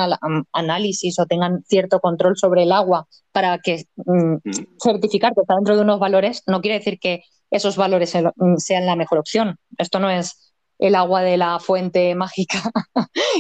[0.53, 4.37] análisis o tengan cierto control sobre el agua para que mm.
[4.83, 8.87] certificar que está dentro de unos valores, no quiere decir que esos valores mm, sean
[8.87, 9.57] la mejor opción.
[9.79, 12.63] Esto no es el agua de la fuente mágica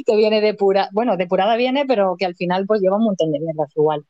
[0.06, 3.40] que viene depurada, bueno, depurada viene, pero que al final pues lleva un montón de
[3.40, 4.04] mierdas igual.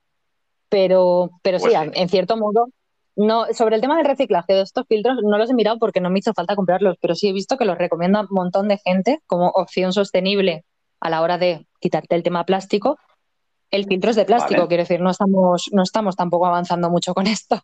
[0.68, 2.66] Pero, pero sí, pues en cierto modo
[3.16, 6.11] no, sobre el tema del reciclaje de estos filtros, no los he mirado porque no
[6.11, 9.20] me hizo falta comprarlos, pero sí he visto que los recomienda un montón de gente
[9.27, 10.64] como opción sostenible
[11.00, 12.98] a la hora de quitarte el tema plástico.
[13.70, 14.68] El filtro es de plástico, Vale.
[14.68, 17.61] quiero decir, no estamos, no estamos tampoco avanzando mucho con esto.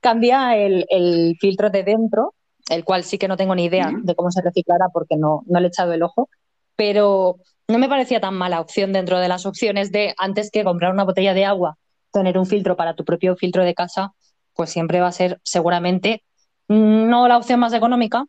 [0.00, 2.34] Cambia el, el filtro de dentro,
[2.68, 5.60] el cual sí que no tengo ni idea de cómo se reciclará porque no, no
[5.60, 6.28] le he echado el ojo,
[6.76, 7.36] pero
[7.68, 11.04] no me parecía tan mala opción dentro de las opciones de antes que comprar una
[11.04, 11.78] botella de agua,
[12.12, 14.12] tener un filtro para tu propio filtro de casa,
[14.54, 16.22] pues siempre va a ser seguramente
[16.68, 18.26] no la opción más económica,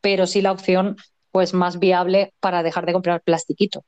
[0.00, 0.96] pero sí la opción
[1.30, 3.84] pues más viable para dejar de comprar plastiquito.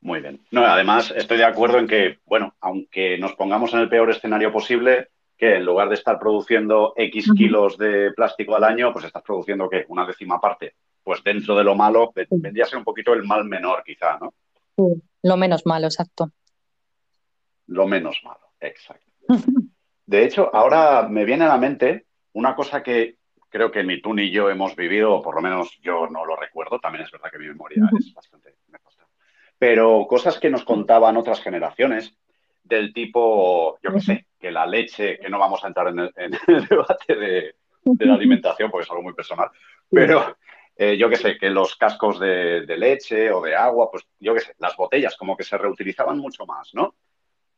[0.00, 0.40] Muy bien.
[0.50, 4.50] No, además, estoy de acuerdo en que, bueno, aunque nos pongamos en el peor escenario
[4.50, 9.22] posible, que en lugar de estar produciendo X kilos de plástico al año, pues estás
[9.22, 9.84] produciendo, ¿qué?
[9.88, 10.74] Una décima parte.
[11.04, 14.34] Pues dentro de lo malo, vendría a ser un poquito el mal menor, quizá, ¿no?
[14.76, 16.30] Sí, Lo menos malo, exacto.
[17.66, 19.10] Lo menos malo, exacto.
[20.12, 23.16] De hecho, ahora me viene a la mente una cosa que
[23.48, 26.36] creo que ni tú ni yo hemos vivido, o por lo menos yo no lo
[26.36, 28.54] recuerdo, también es verdad que mi memoria es bastante...
[28.68, 28.78] Me.
[29.58, 32.14] Pero cosas que nos contaban otras generaciones,
[32.62, 36.10] del tipo, yo qué sé, que la leche, que no vamos a entrar en el,
[36.68, 37.54] debate de,
[38.00, 39.48] la alimentación porque es algo muy personal,
[39.90, 40.36] pero
[40.76, 44.34] eh, yo qué sé, que los cascos de, de, leche o de agua, pues yo
[44.34, 46.96] qué sé, las botellas como que se reutilizaban mucho más, ¿no?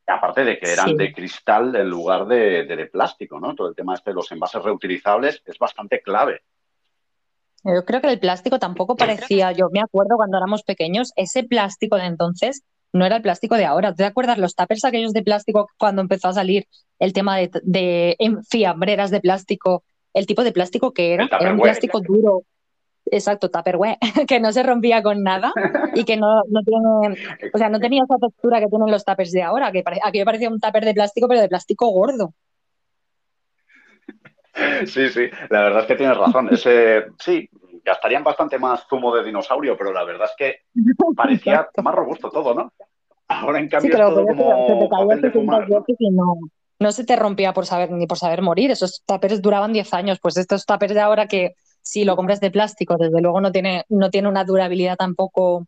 [0.07, 0.97] Aparte de que eran Sí.
[0.97, 3.55] de cristal en lugar de, de- de plástico, ¿no?
[3.55, 6.43] Todo el tema este de los envases reutilizables es bastante clave.
[7.65, 11.97] Yo creo que el plástico tampoco parecía, yo me acuerdo cuando éramos pequeños, ese plástico
[11.97, 12.63] de entonces
[12.93, 13.95] no era el plástico de ahora.
[13.95, 16.67] ¿Te acuerdas los tuppers aquellos de plástico cuando empezó a salir
[16.99, 18.17] el tema de, de
[18.51, 19.83] fiambreras de plástico?
[20.13, 22.43] El tipo de plástico que era, era un plástico duro,
[23.07, 25.53] exacto, tupperware, que no se rompía con nada
[25.95, 27.17] y que no, no tiene,
[27.53, 30.25] o sea, no tenía esa textura que tienen los tuppers de ahora, que pare- aquello
[30.25, 32.33] parecía un tupper de plástico, pero de plástico gordo.
[34.87, 36.49] Sí, sí, la verdad es que tienes razón.
[36.53, 37.49] Ese, sí,
[37.85, 40.57] gastarían bastante más zumo de dinosaurio, pero la verdad es que
[41.17, 41.83] parecía Exacto.
[41.83, 42.73] más robusto todo, ¿no?
[43.29, 45.85] Ahora, en Sí, cambio, que es todo se te como papel de 600 fumar, ¿no?
[45.99, 46.35] y no,
[46.79, 48.71] no se te rompía por saber ni por saber morir.
[48.71, 50.19] Esos tuppers duraban 10 años.
[50.23, 53.85] Pues estos tuppers de ahora que si lo compras de plástico, desde luego no tiene,
[53.89, 55.67] no tiene una durabilidad tampoco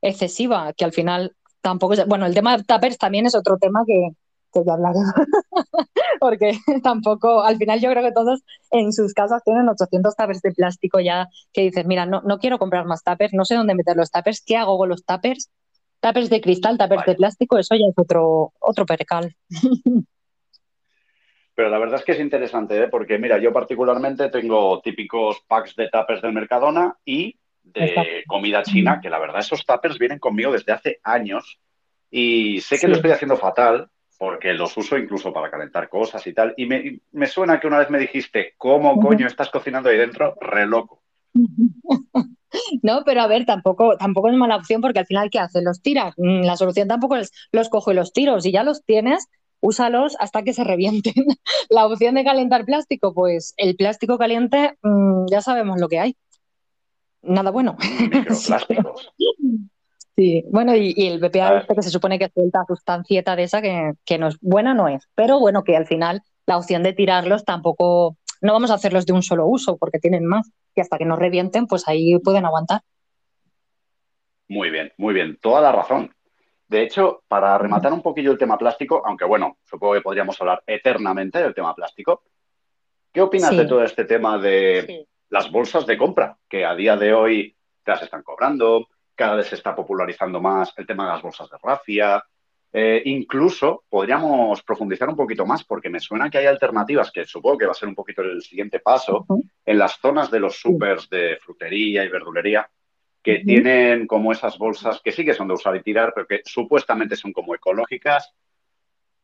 [0.00, 2.06] excesiva, que al final tampoco es...
[2.06, 4.10] Bueno, el tema de tuppers también es otro tema que,
[4.52, 5.12] que ya hablaremos,
[6.20, 6.52] porque
[6.84, 11.00] tampoco, al final yo creo que todos en sus casas tienen 800 tuppers de plástico
[11.00, 14.10] ya que dices, mira, no, no quiero comprar más tuppers, no sé dónde meter los
[14.10, 15.50] tuppers, ¿qué hago con los tuppers?
[16.00, 17.12] Tuppers de cristal, tuppers Vaya.
[17.12, 19.36] de plástico, eso ya es otro, otro percal.
[21.60, 22.88] Pero la verdad es que es interesante, ¿eh?
[22.88, 28.98] Porque mira, yo particularmente tengo típicos packs de tuppers del Mercadona y de comida china,
[28.98, 31.58] que la verdad esos tuppers vienen conmigo desde hace años
[32.10, 32.86] y sé que Sí.
[32.86, 36.54] lo estoy haciendo fatal porque los uso incluso para calentar cosas y tal.
[36.56, 40.36] Y me, me suena que una vez me dijiste, ¿cómo coño estás cocinando ahí dentro?
[40.40, 41.02] Re loco.
[42.82, 45.62] No, pero a ver, tampoco, tampoco es mala opción porque al final, ¿qué haces?
[45.62, 46.14] ¿Los tiras?
[46.16, 48.40] Mm, La solución tampoco es los cojo y los tiro.
[48.40, 49.28] Si ya los tienes,
[49.60, 51.14] úsalos hasta que se revienten.
[51.70, 56.16] La opción de calentar plástico, pues el plástico caliente, mm, ya sabemos lo que hay.
[57.22, 57.76] Nada bueno.
[58.00, 59.12] Microplásticos.
[60.16, 63.62] Sí, bueno, y, y el BPA este que se supone que suelta sustancieta de esa
[63.62, 65.08] que, que no es buena, no es.
[65.14, 69.14] Pero bueno, que al final la opción de tirarlos tampoco, no vamos a hacerlos de
[69.14, 70.50] un solo uso porque tienen más.
[70.74, 72.82] Y hasta que no revienten, pues ahí pueden aguantar.
[74.48, 75.38] Muy bien, muy bien.
[75.40, 76.12] Toda la razón.
[76.70, 80.62] De hecho, para rematar un poquillo el tema plástico, aunque bueno, supongo que podríamos hablar
[80.64, 82.22] eternamente del tema plástico,
[83.12, 83.56] ¿qué opinas Sí.
[83.56, 86.38] de todo este tema de las bolsas de compra?
[86.48, 90.72] Que a día de hoy te las están cobrando, cada vez se está popularizando más
[90.76, 92.24] el tema de las bolsas de rafia.
[92.72, 97.58] Eh, incluso podríamos profundizar un poquito más, porque me suena que hay alternativas, que supongo
[97.58, 99.26] que va a ser un poquito el siguiente paso,
[99.66, 102.70] en las zonas de los supers de frutería y verdulería,
[103.22, 106.40] que tienen como esas bolsas que sí que son de usar y tirar, pero que
[106.44, 108.32] supuestamente son como ecológicas.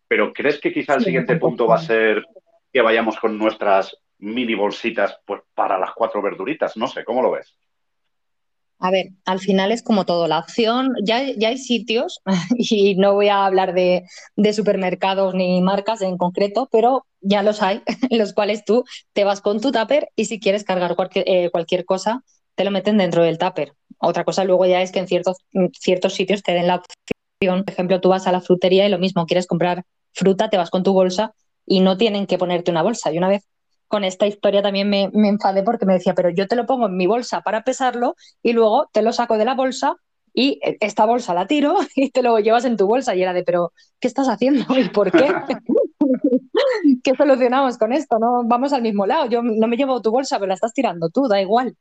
[0.09, 2.25] Pero ¿crees que quizá el Sí, siguiente punto va a ser
[2.73, 6.77] que vayamos con nuestras mini bolsitas pues, para las cuatro verduritas?
[6.77, 7.57] No sé, ¿cómo lo ves?
[8.79, 12.21] A ver, al final es como todo, la opción, ya, ya hay sitios,
[12.59, 14.05] y no voy a hablar de,
[14.37, 19.25] de supermercados ni marcas en concreto, pero ya los hay, en los cuales tú te
[19.25, 22.23] vas con tu tupper y si quieres cargar cualquier, eh, cualquier cosa,
[22.57, 23.75] te lo meten dentro del tupper.
[23.99, 25.37] Otra cosa luego ya es que en ciertos,
[25.79, 28.99] ciertos sitios te den la opción, por ejemplo, tú vas a la frutería y lo
[28.99, 32.83] mismo, quieres comprar fruta, te vas con tu bolsa y no tienen que ponerte una
[32.83, 33.12] bolsa.
[33.12, 33.47] Y una vez
[33.88, 36.87] con esta historia también me, me enfadé porque me decía, pero yo te lo pongo
[36.87, 39.97] en mi bolsa para pesarlo y luego te lo saco de la bolsa
[40.38, 43.42] y esta bolsa la tiro y te lo llevas en tu bolsa y era de,
[43.42, 45.33] pero ¿qué estás haciendo y por qué?
[47.03, 48.19] ¿Qué solucionamos con esto?
[48.19, 49.27] No vamos al mismo lado.
[49.29, 51.77] Yo no me llevo tu bolsa, pero la estás tirando tú, da igual.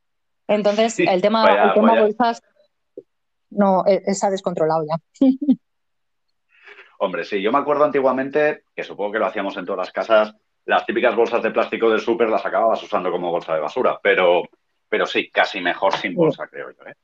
[0.48, 2.42] Entonces, el tema, el tema bolsas
[3.50, 4.96] no e, ha descontrolado ya.
[6.98, 10.34] Hombre, sí, yo me acuerdo antiguamente, que supongo que lo hacíamos en todas las casas,
[10.64, 14.42] las típicas bolsas de plástico del súper las acababas usando como bolsa de basura, pero,
[14.88, 16.84] pero sí, casi mejor sin bolsa, creo yo.
[16.86, 16.94] ¿eh?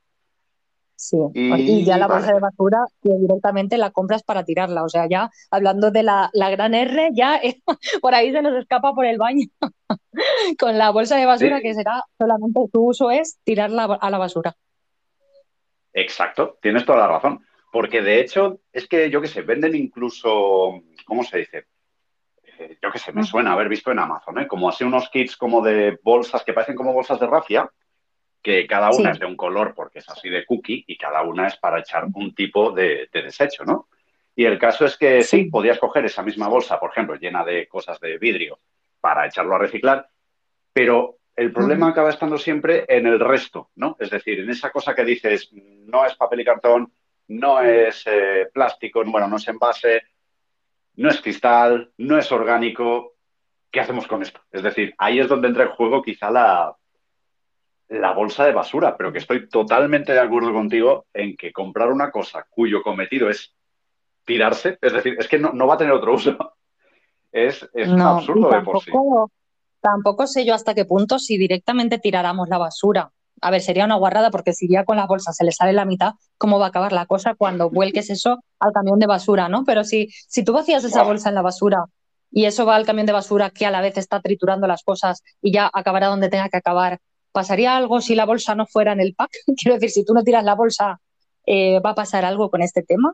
[0.95, 4.83] Sí, y, ya la bolsa de basura que directamente la compras para tirarla.
[4.83, 7.41] O sea, ya hablando de la, gran R, ya
[8.01, 9.47] por ahí se nos escapa por el baño.
[10.59, 14.55] Con la bolsa de basura que será solamente tu uso es tirarla a la basura.
[15.93, 17.45] Exacto, tienes toda la razón.
[17.71, 21.65] Porque de hecho, es que yo qué sé, venden incluso, ¿cómo se dice?
[22.59, 24.47] Eh, yo qué sé, me suena haber visto en Amazon, ¿eh?
[24.47, 27.67] como así unos kits como de bolsas que parecen como bolsas de rafia,
[28.43, 31.47] que cada una es de un color porque es así de cookie y cada una
[31.47, 33.87] es para echar un tipo de, desecho, ¿no?
[34.35, 35.45] Y el caso es que sí.
[35.45, 38.59] podías coger esa misma bolsa, por ejemplo, llena de cosas de vidrio
[38.99, 40.07] para echarlo a reciclar,
[40.73, 43.95] pero el problema acaba estando siempre en el resto, ¿no?
[43.99, 46.91] Es decir, en esa cosa que dices, no es papel y cartón,
[47.29, 50.03] no es eh, plástico, bueno, no es envase,
[50.95, 53.13] no es cristal, no es orgánico.
[53.71, 54.41] ¿Qué hacemos con esto?
[54.51, 56.75] Es decir, ahí es donde entra en juego quizá la,
[57.89, 62.11] la bolsa de basura, pero que estoy totalmente de acuerdo contigo en que comprar una
[62.11, 63.53] cosa cuyo cometido es
[64.25, 66.37] tirarse, es decir, es que no, va a tener otro uso.
[67.35, 68.91] Es, absurdo de por sí.
[69.81, 73.11] Tampoco sé yo hasta qué punto si directamente tiráramos la basura.
[73.41, 75.83] A ver, sería una guarrada porque si ya con las bolsas se le sale la
[75.83, 79.63] mitad, ¿cómo va a acabar la cosa cuando vuelques eso al camión de basura, no?
[79.65, 81.85] Pero si, si tú vacías esa bolsa en la basura
[82.31, 85.23] y eso va al camión de basura que a la vez está triturando las cosas
[85.41, 86.99] y ya acabará donde tenga que acabar
[87.33, 89.31] ¿Pasaría algo si la bolsa no fuera en el pack?
[89.57, 91.01] Quiero decir, si tú no tiras la bolsa,
[91.45, 93.11] eh, ¿va a pasar algo con este tema?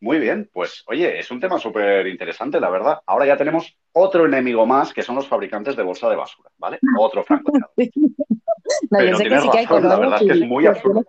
[0.00, 3.00] Muy bien, pues oye, es un tema súper interesante, la verdad.
[3.06, 6.78] Ahora ya tenemos otro enemigo más, que son los fabricantes de bolsa de basura, ¿vale?
[6.98, 7.70] Otro francotirador.
[7.76, 8.08] no,
[8.90, 11.04] Pero yo sé que sí que hay la verdad es que es muy absurdo.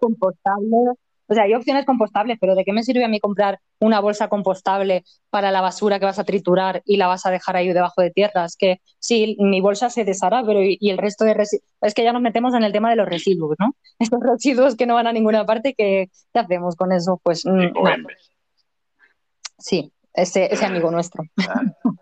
[1.33, 4.27] O sea, hay opciones compostables, pero ¿de qué me sirve a mí comprar una bolsa
[4.27, 8.03] compostable para la basura que vas a triturar y la vas a dejar ahí debajo
[8.03, 8.45] de tierra?
[8.45, 11.67] Es que sí, mi bolsa se deshará, pero y, el resto de residuos.
[11.81, 13.75] Es que ya nos metemos en el tema de los residuos, ¿no?
[13.99, 17.19] Estos residuos que no van a ninguna parte, ¿qué, hacemos con eso?
[17.23, 17.47] Pues.
[17.47, 17.73] Mm,
[19.57, 21.23] sí, ese, ese amigo nuestro.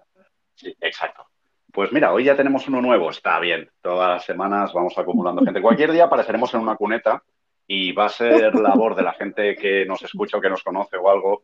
[0.53, 1.25] Sí, exacto.
[1.73, 3.67] Pues mira, hoy ya tenemos uno nuevo, está bien.
[3.81, 5.59] Todas las semanas vamos acumulando gente.
[5.59, 7.23] Cualquier día apareceremos en una cuneta
[7.73, 10.97] y va a ser labor de la gente que nos escucha o que nos conoce
[10.97, 11.43] o algo,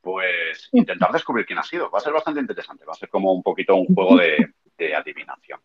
[0.00, 1.90] pues intentar descubrir quién ha sido.
[1.90, 5.60] Va a ser bastante interesante, va a ser como un poquito un juego de, adivinación.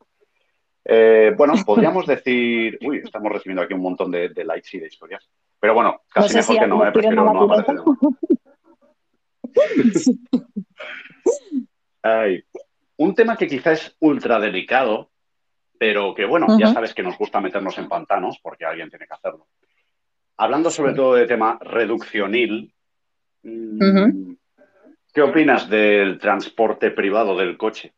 [0.84, 5.30] Eh, bueno, podríamos decir, uy, estamos recibiendo aquí un montón de, likes y de historias,
[5.58, 7.78] pero bueno, casi mejor que no, me prefiero no aparecer.
[12.98, 15.10] un tema que quizá es ultra delicado,
[15.78, 19.14] pero que bueno, ya sabes que nos gusta meternos en pantanos porque alguien tiene que
[19.14, 19.48] hacerlo.
[20.38, 22.74] Hablando sobre todo de tema reduccionil,
[23.44, 24.34] mm,
[25.14, 27.94] ¿qué opinas del transporte privado del coche?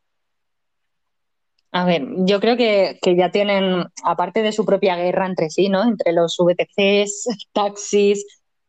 [1.76, 5.82] A ver, yo creo que, ya tienen, aparte de su propia guerra entre sí, ¿no?
[5.84, 8.24] Entre los VTCs, taxis,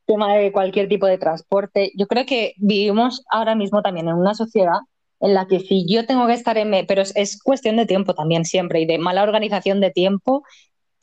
[0.07, 4.35] tema de cualquier tipo de transporte, yo creo que vivimos ahora mismo también en una
[4.35, 4.79] sociedad
[5.21, 6.87] en la que si yo tengo que estar en...
[6.87, 10.43] Pero es, es, cuestión de tiempo también siempre y de mala organización de tiempo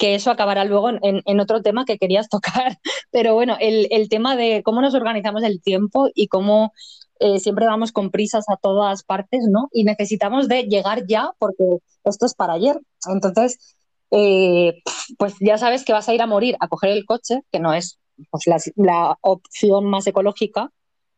[0.01, 2.79] que eso acabará luego en, otro tema que querías tocar.
[3.11, 6.73] Pero bueno, el, tema de cómo nos organizamos el tiempo y cómo
[7.19, 9.69] eh, siempre vamos con prisas a todas partes, ¿no?
[9.71, 12.79] Y necesitamos de llegar ya porque esto es para ayer.
[13.13, 13.75] Entonces,
[14.09, 14.81] eh,
[15.19, 17.71] pues ya sabes que vas a ir a morir a coger el coche, que no
[17.71, 17.99] es
[18.31, 20.71] pues, la, opción más ecológica,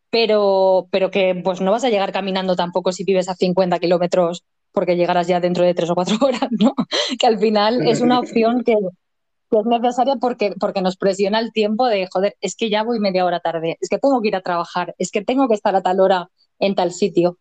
[0.10, 4.44] pero, pero que pues no vas a llegar caminando tampoco si vives a 50 kilómetros
[4.74, 6.74] porque llegarás ya dentro de tres o cuatro horas, ¿no?
[7.18, 11.88] Que al final es una opción que, es necesaria porque, porque nos presiona el tiempo
[11.88, 14.42] de, joder, es que ya voy media hora tarde, es que tengo que ir a
[14.42, 16.30] trabajar, es que tengo que estar a tal hora
[16.60, 17.38] en tal sitio.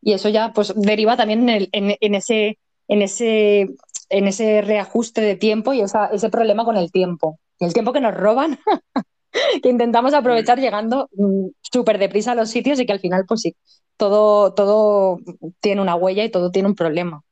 [0.00, 3.68] Y eso ya pues deriva también en, en, ese, en, ese,
[4.10, 7.40] en ese reajuste de tiempo y ese problema con el tiempo.
[7.58, 8.58] el tiempo que nos roban,
[9.62, 13.42] que intentamos aprovechar llegando mm, súper deprisa a los sitios y que al final pues
[13.42, 13.56] sí,
[13.96, 15.18] todo, todo
[15.60, 17.22] tiene una huella y todo tiene un problema.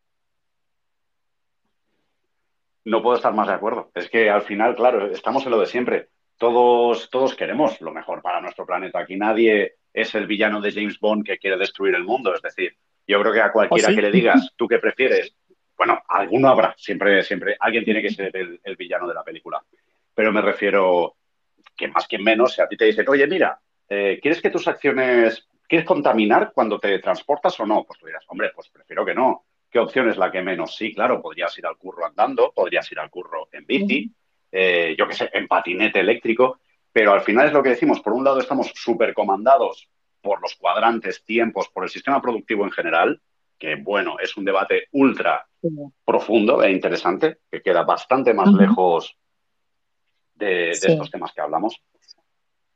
[2.85, 3.91] No puedo estar más de acuerdo.
[3.95, 6.09] Es que al final, claro, estamos en lo de siempre.
[6.39, 9.01] Todos, todos queremos lo mejor para nuestro planeta.
[9.01, 12.35] Aquí nadie es el villano de James Bond que quiere destruir el mundo.
[12.35, 12.77] Es decir,
[13.07, 15.35] yo creo que a cualquiera que le digas, ¿tú qué prefieres?
[15.77, 16.75] Bueno, alguno habrá.
[16.77, 19.63] Siempre, siempre, alguien tiene que ser el, el villano de la película.
[20.15, 21.17] Pero me refiero
[21.77, 24.67] que más que menos, si a ti te dicen, oye, mira, eh, ¿quieres que tus
[24.67, 27.85] acciones ¿quieres contaminar cuando te transportas o no?
[27.85, 29.45] Pues tú dirás, hombre, pues prefiero que no.
[29.71, 30.77] ¿Qué opción es la que menos?
[30.77, 34.11] Sí, claro, podrías ir al curro andando, podrías ir al curro en bici,
[34.51, 36.61] eh, yo qué sé, en patinete eléctrico,
[36.93, 39.89] pero al final es lo que decimos, por un lado estamos súper comandados
[40.23, 43.21] por los cuadrantes, tiempos, por el sistema productivo en general,
[43.59, 45.47] que bueno, es un debate ultra
[46.05, 49.17] profundo e interesante, que queda bastante más lejos
[50.37, 51.83] de, estos temas que hablamos.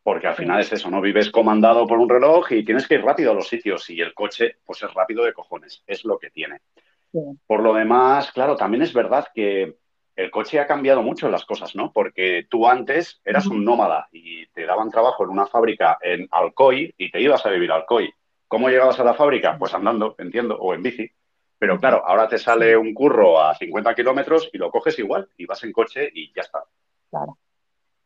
[0.02, 1.00] Porque al final es eso, ¿no?
[1.00, 4.14] Vives comandado por un reloj y tienes que ir rápido a los sitios y el
[4.14, 6.60] coche, pues es rápido de cojones, es lo que tiene.
[7.46, 9.76] Por lo demás, claro, también es verdad que
[10.16, 11.92] el coche ha cambiado mucho las cosas, ¿no?
[11.92, 16.94] Porque tú antes eras un nómada y te daban trabajo en una fábrica en Alcoy
[16.96, 18.12] y te ibas a vivir a Alcoy.
[18.46, 19.56] ¿Cómo llegabas a la fábrica?
[19.58, 21.10] Pues andando, entiendo, o en bici.
[21.58, 25.46] Pero claro, ahora te sale un curro a 50 kilómetros y lo coges igual y
[25.46, 26.64] vas en coche y ya está.
[27.10, 27.38] Claro.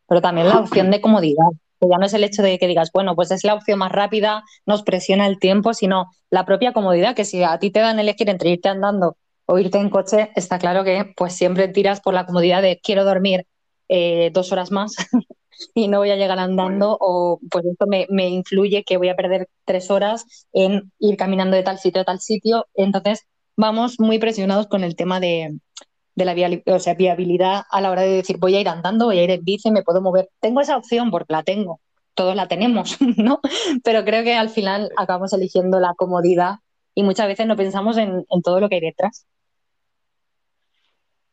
[0.09, 1.49] Pero también la opción de comodidad,
[1.81, 3.93] que ya no es el hecho de que digas, bueno, pues es la opción más
[3.93, 7.99] rápida, nos presiona el tiempo, sino la propia comodidad, que si a ti te dan
[7.99, 12.15] elegir entre irte andando o irte en coche, está claro que pues siempre tiras por
[12.15, 13.47] la comodidad de quiero dormir
[13.89, 14.95] eh, dos horas más
[15.75, 19.17] y no voy a llegar andando o pues esto me, me, influye que voy a
[19.17, 22.67] perder tres horas en ir caminando de tal sitio a tal sitio.
[22.75, 23.27] Entonces
[23.57, 25.59] vamos muy presionados con el tema de,
[26.15, 26.35] de la
[26.75, 29.31] o sea, viabilidad a la hora de decir voy a ir andando, voy a ir
[29.31, 30.31] en bici, me puedo mover.
[30.41, 31.81] Tengo esa opción porque la tengo,
[32.15, 33.41] todos la tenemos, ¿no?
[33.83, 36.57] Pero creo que al final acabamos eligiendo la comodidad
[36.95, 39.27] y muchas veces no pensamos en, todo lo que hay detrás.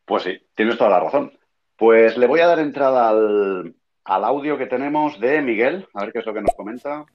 [0.06, 1.32] Pues sí, tienes toda la razón.
[1.78, 6.14] Pues le voy a dar entrada al, al audio que tenemos de Miguel, a ver
[6.14, 7.06] qué es lo que nos comenta.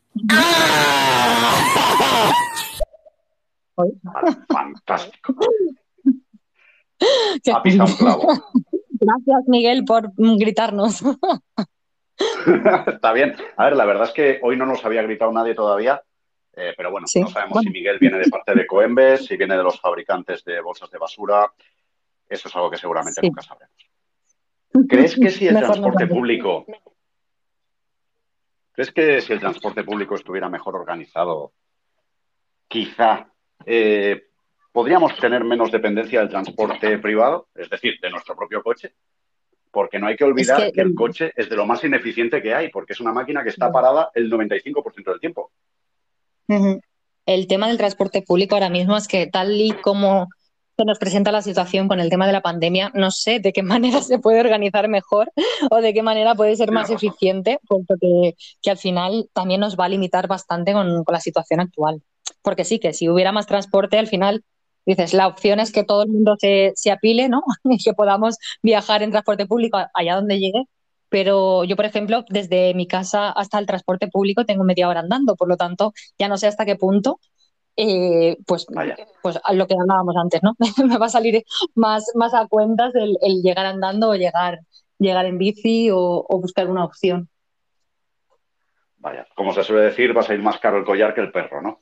[4.48, 5.34] fantástico.
[9.00, 11.02] Gracias, Miguel, por gritarnos.
[12.86, 13.36] Está bien.
[13.56, 16.02] A ver, la verdad es que hoy no nos había gritado nadie todavía,
[16.54, 19.62] eh, pero bueno, no sabemos si Miguel viene de parte de Coembes, si viene de
[19.62, 21.52] los fabricantes de bolsas de basura.
[22.28, 23.76] Eso es algo que seguramente nunca sabremos.
[24.88, 26.66] ¿Crees que si el transporte público...
[28.72, 31.52] ¿Crees que si el transporte público estuviera mejor organizado,
[32.68, 33.26] quizá
[33.64, 34.28] eh,
[34.76, 38.92] podríamos tener menos dependencia del transporte privado, es decir, de nuestro propio coche,
[39.70, 42.68] porque no hay que olvidar que, el coche es de lo más ineficiente que hay,
[42.68, 45.50] porque es una máquina que está parada el 95% del tiempo.
[47.24, 50.28] El tema del transporte público ahora mismo es que tal y como
[50.76, 53.62] se nos presenta la situación con el tema de la pandemia, no sé de qué
[53.62, 55.32] manera se puede organizar mejor
[55.70, 59.86] o de qué manera puede ser más eficiente, porque que, al final también nos va
[59.86, 62.02] a limitar bastante con, con la situación actual.
[62.42, 64.44] Porque sí, que si hubiera más transporte, al final
[64.86, 67.42] dices, la opción es que todo el mundo se, apile, ¿no?
[67.64, 70.64] y que podamos viajar en transporte público allá donde llegue.
[71.08, 75.36] Pero yo, por ejemplo, desde mi casa hasta el transporte público tengo media hora andando,
[75.36, 77.20] por lo tanto, ya no sé hasta qué punto
[77.76, 78.66] eh, pues,
[79.22, 80.56] pues a lo que hablábamos antes, ¿no?
[80.88, 84.60] Me va a salir más, más a cuentas el, llegar andando o llegar,
[84.98, 87.28] llegar en bici o, o, buscar una opción.
[88.96, 91.60] Vaya, como se suele decir, vas a ir más caro el collar que el perro,
[91.60, 91.80] ¿no?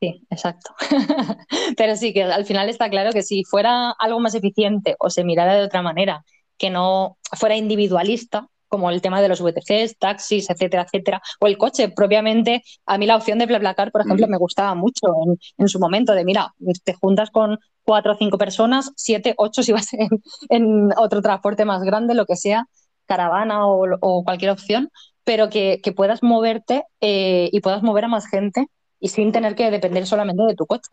[0.00, 0.74] Sí, exacto.
[1.76, 5.24] Pero sí que al final está claro que si fuera algo más eficiente o se
[5.24, 6.24] mirara de otra manera,
[6.56, 11.56] que no fuera individualista, como el tema de los VTCs, taxis, etcétera, etcétera, o el
[11.58, 14.30] coche propiamente, a mí la opción de BlaBlaCar, por ejemplo, mm.
[14.30, 15.08] me gustaba mucho
[15.56, 19.72] en, su momento, de mira, te juntas con cuatro o cinco personas, siete, ocho si
[19.72, 20.08] vas en,
[20.50, 22.66] en otro transporte más grande, lo que sea,
[23.06, 24.90] caravana o, cualquier opción,
[25.24, 28.68] pero que, puedas moverte eh, y puedas mover a más gente
[29.00, 30.90] y sin tener que depender solamente de tu coche.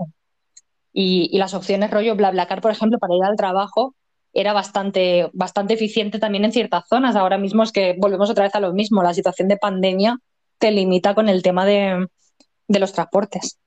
[0.93, 3.95] Y, las opciones rollo BlaBlaCar, por ejemplo, para ir al trabajo
[4.33, 7.15] era bastante, bastante eficiente también en ciertas zonas.
[7.15, 9.03] Ahora mismo es que volvemos otra vez a lo mismo.
[9.03, 10.17] La situación de pandemia
[10.57, 12.07] te limita con el tema de,
[12.67, 13.59] los transportes.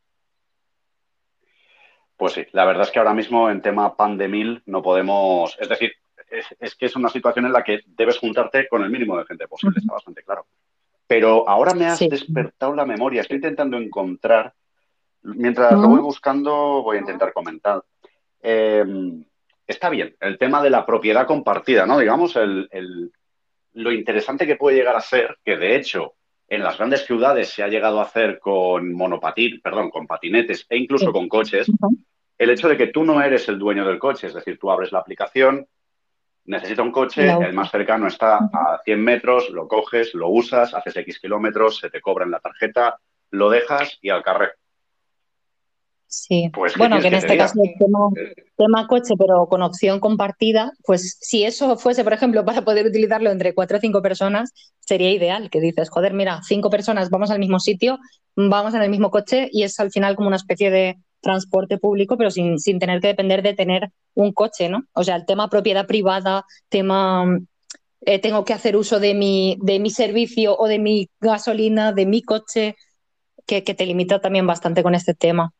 [2.16, 5.93] Pues sí, la verdad es que ahora mismo en tema pandemil no podemos, es decir,
[6.61, 9.47] es, que es una situación en la que debes juntarte con el mínimo de gente
[9.47, 10.47] posible, está bastante claro.
[11.09, 13.23] Pero ahora me has despertado la memoria.
[13.23, 14.53] Estoy intentando encontrar,
[15.23, 17.83] mientras lo voy buscando, voy a intentar comentar.
[18.41, 19.25] Em,
[19.67, 21.99] está bien, el tema de la propiedad compartida, ¿no?
[21.99, 22.39] Digamos,
[23.73, 26.15] lo interesante que puede llegar a ser, que de hecho
[26.47, 30.77] en las grandes ciudades se ha llegado a hacer con monopatín, perdón, con patinetes e
[30.77, 31.71] incluso con coches,
[32.39, 34.93] el hecho de que tú no eres el dueño del coche, es decir, tú abres
[34.93, 35.67] la aplicación,
[36.49, 40.96] necesita un coche, el más cercano está a 100 metros, lo coges, lo usas, haces
[40.96, 42.99] X kilómetros, se te cobra en la tarjeta,
[43.30, 44.53] lo dejas y al carrer.
[46.07, 46.51] Sí.
[46.55, 47.44] Pues, ¿qué bueno, que en que este diga?
[47.44, 47.99] caso el tema,
[48.57, 53.30] tema coche, pero con opción compartida, pues si eso fuese, por ejemplo, para poder utilizarlo
[53.30, 55.51] entre cuatro o cinco personas, sería ideal.
[55.51, 57.99] Que dices, joder, mira, cinco personas vamos al mismo sitio,
[58.34, 62.16] vamos en el mismo coche y es al final como una especie de transporte público,
[62.16, 64.85] pero sin, sin tener que depender de tener un coche, ¿no?
[64.93, 67.25] O sea, el tema propiedad privada, tema
[68.03, 72.07] eh, tengo que hacer uso de mi, de mi servicio o de mi gasolina, de
[72.07, 72.77] mi coche,
[73.47, 75.53] que, que te limita también bastante con este tema.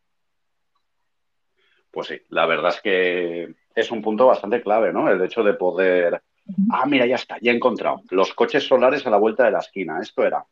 [1.91, 5.11] Pues sí, la verdad es que es un punto bastante clave, ¿no?
[5.11, 6.23] El hecho de poder.
[6.71, 8.03] Ah, mira, ya está, ya he encontrado.
[8.11, 9.99] Los coches solares a la vuelta de la esquina.
[10.01, 10.45] Esto era.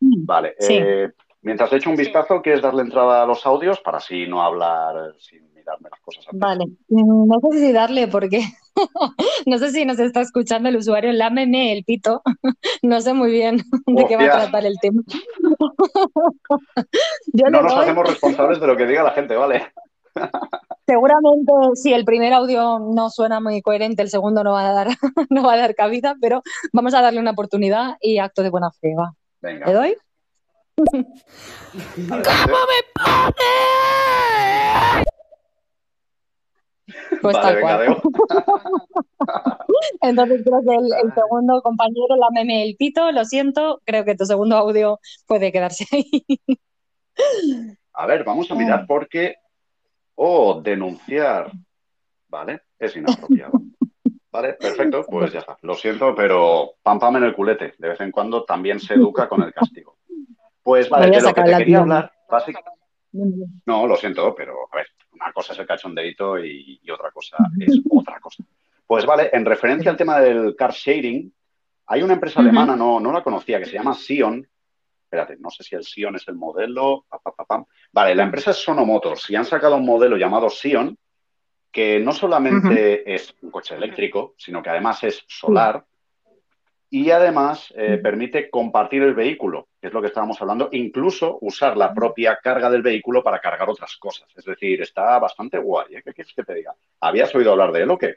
[0.00, 0.54] Vale.
[0.58, 0.76] Sí.
[0.76, 1.10] eh,
[1.44, 5.14] mientras he hecho un vistazo, ¿quieres darle entrada a los audios para así no hablar
[5.18, 6.40] sin mirarme las cosas antes?
[6.40, 8.40] Vale, Mm, no sé si darle porque
[9.46, 12.22] no sé si nos está escuchando el usuario, lámeme el pito,
[12.82, 15.02] no sé muy bien de qué va a tratar el tema.
[17.32, 19.72] Yo No nos doy, hacemos responsables de lo que diga la gente, ¿vale?
[20.86, 24.88] seguramente si el primer audio no suena muy coherente, el segundo no va a dar,
[25.30, 26.42] no va a dar cabida, pero
[26.72, 29.14] vamos a darle una oportunidad y acto de buena fe, va.
[29.40, 29.66] Venga.
[29.66, 29.96] ¿Le doy?
[30.76, 31.14] Adelante.
[37.22, 38.02] Pues Vale, tal cual.
[40.02, 44.26] Entonces creo que el, el segundo compañero, lámeme el pito, lo siento, creo que tu
[44.26, 46.24] segundo audio puede quedarse ahí.
[47.94, 49.36] A ver, vamos a mirar porque.
[50.16, 51.50] Oh, denunciar.
[52.28, 53.60] Vale, es inapropiado.
[54.30, 55.56] Vale, perfecto, pues ya está.
[55.62, 57.74] Lo siento, pero pam pam en el culete.
[57.78, 59.96] De vez en cuando también se educa con el castigo.
[60.64, 62.80] Pues vale, de lo que te quería hablar, básicamente.
[63.66, 67.36] No, lo siento, pero a ver, una cosa es el cachondeito y, y otra cosa
[67.60, 68.42] es otra cosa.
[68.86, 71.32] Pues vale, en referencia al tema del car sharing,
[71.86, 74.46] hay una empresa alemana, no, no la conocía, que se llama Sion.
[75.04, 77.04] Espérate, no sé si el Sion es el modelo.
[77.08, 77.64] pa, pa, pa, pam.
[77.92, 80.96] Vale, la empresa es Sono Motors y han sacado un modelo llamado Sion,
[81.70, 85.84] que no solamente es un coche eléctrico, sino que además es solar
[86.96, 91.76] y además eh, permite compartir el vehículo, que es lo que estábamos hablando, incluso usar
[91.76, 94.28] la propia carga del vehículo para cargar otras cosas.
[94.36, 95.96] Es decir, está bastante guay.
[95.96, 96.02] ¿eh?
[96.04, 96.72] ¿Qué quieres que te diga?
[97.00, 98.14] ¿Habías oído hablar de él o qué?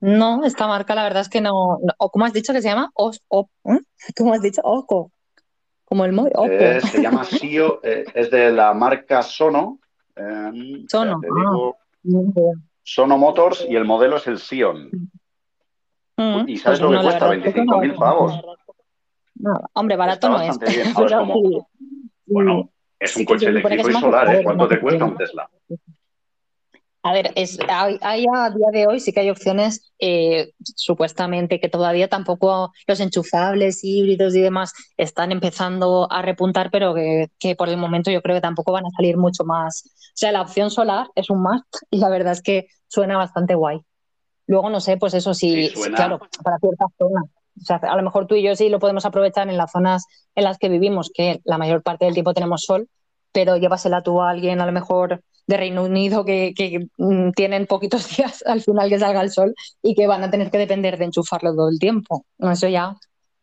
[0.00, 2.68] No, esta marca la verdad es que no, no- o como has dicho que se
[2.68, 3.18] llama Os,
[3.64, 3.78] ¿eh?
[4.16, 4.60] ¿Cómo has dicho?
[4.64, 5.12] Oco,
[5.84, 6.48] como el móvil, Oco.
[6.50, 9.78] Eh, se llama Sio, es de la marca Sono.
[10.16, 11.72] eh, Sono, ah.
[12.82, 14.90] Sono Motors y el modelo es el Sion.
[16.16, 17.28] Mm, ¿Y sabes pues lo que cuesta?
[17.28, 17.98] verdad es que 25.000 no.
[17.98, 18.40] pavos.
[19.34, 20.48] No, hombre, barato no es.
[20.48, 20.88] bastante bien.
[20.96, 21.58] Ahora es Pero como- sí,
[22.26, 24.42] Bueno, es un coche eléctrico y solar, ¿eh?
[24.42, 25.48] ¿Cuánto te cuesta un Tesla?
[27.02, 31.60] A ver, es, hay, hay a día de hoy sí que hay opciones, eh, supuestamente,
[31.60, 37.54] que todavía tampoco los enchufables, híbridos y demás están empezando a repuntar, pero que, que
[37.54, 39.84] por el momento yo creo que tampoco van a salir mucho más.
[39.86, 43.54] O sea, la opción solar es un must y la verdad es que suena bastante
[43.54, 43.78] guay.
[44.46, 47.24] Luego no sé, pues eso sí, claro, para ciertas zonas.
[47.60, 50.04] O sea, a lo mejor tú y yo sí lo podemos aprovechar en las zonas
[50.34, 52.88] en las que vivimos, que la mayor parte del tiempo tenemos sol,
[53.32, 57.66] pero llévasela tú a alguien a lo mejor de Reino Unido que, que, mm, tienen
[57.66, 60.98] poquitos días al final que salga el sol y que van a tener que depender
[60.98, 62.24] de enchufarlo todo el tiempo.
[62.38, 62.96] Eso ya,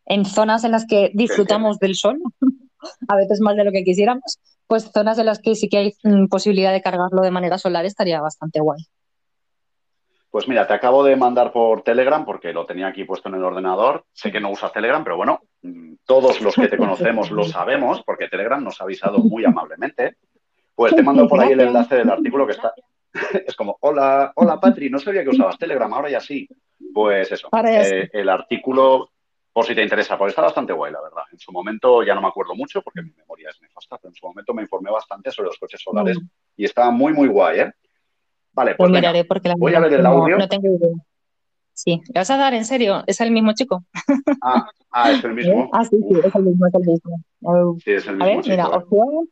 [0.06, 2.18] en zonas en las que disfrutamos del sol,
[3.08, 5.92] a veces más de lo que quisiéramos, pues zonas en las que sí que hay
[6.02, 8.80] mm, posibilidad de cargarlo de manera solar estaría bastante guay.
[10.34, 13.44] Pues mira, te acabo de mandar por Telegram porque lo tenía aquí puesto en el
[13.44, 14.04] ordenador.
[14.12, 18.02] Sé que no usas Telegram, pero bueno, mm, todos los que te conocemos lo sabemos
[18.02, 20.16] porque Telegram nos ha avisado muy amablemente.
[20.74, 22.74] Pues te mando por ahí el enlace del artículo que está.
[23.46, 26.48] Es como, hola, hola Patri, no sabía que usabas Telegram, ahora ya sí.
[26.92, 29.12] Pues eso, eh, el artículo,
[29.52, 31.22] por si te interesa, porque está bastante guay, la verdad.
[31.30, 34.16] En su momento ya no me acuerdo mucho porque mi memoria es nefasta, pero en
[34.16, 36.26] su momento me informé bastante sobre los coches solares Mm.
[36.56, 37.72] y estaba muy, muy guay, ¿eh?
[38.54, 40.38] Vale, pues venga, miraré porque la voy a ver el audio.
[40.38, 40.90] no tengo idea.
[41.72, 43.02] Sí, ¿le vas a dar en serio?
[43.06, 43.84] ¿Es el mismo chico?
[44.40, 45.70] Ah, ah, es el mismo.
[45.72, 47.78] Ah, sí, sí, es el mismo, es el mismo.
[47.84, 48.76] Sí, es el A mismo ver, mira, ¿eh?
[48.76, 49.28] opción,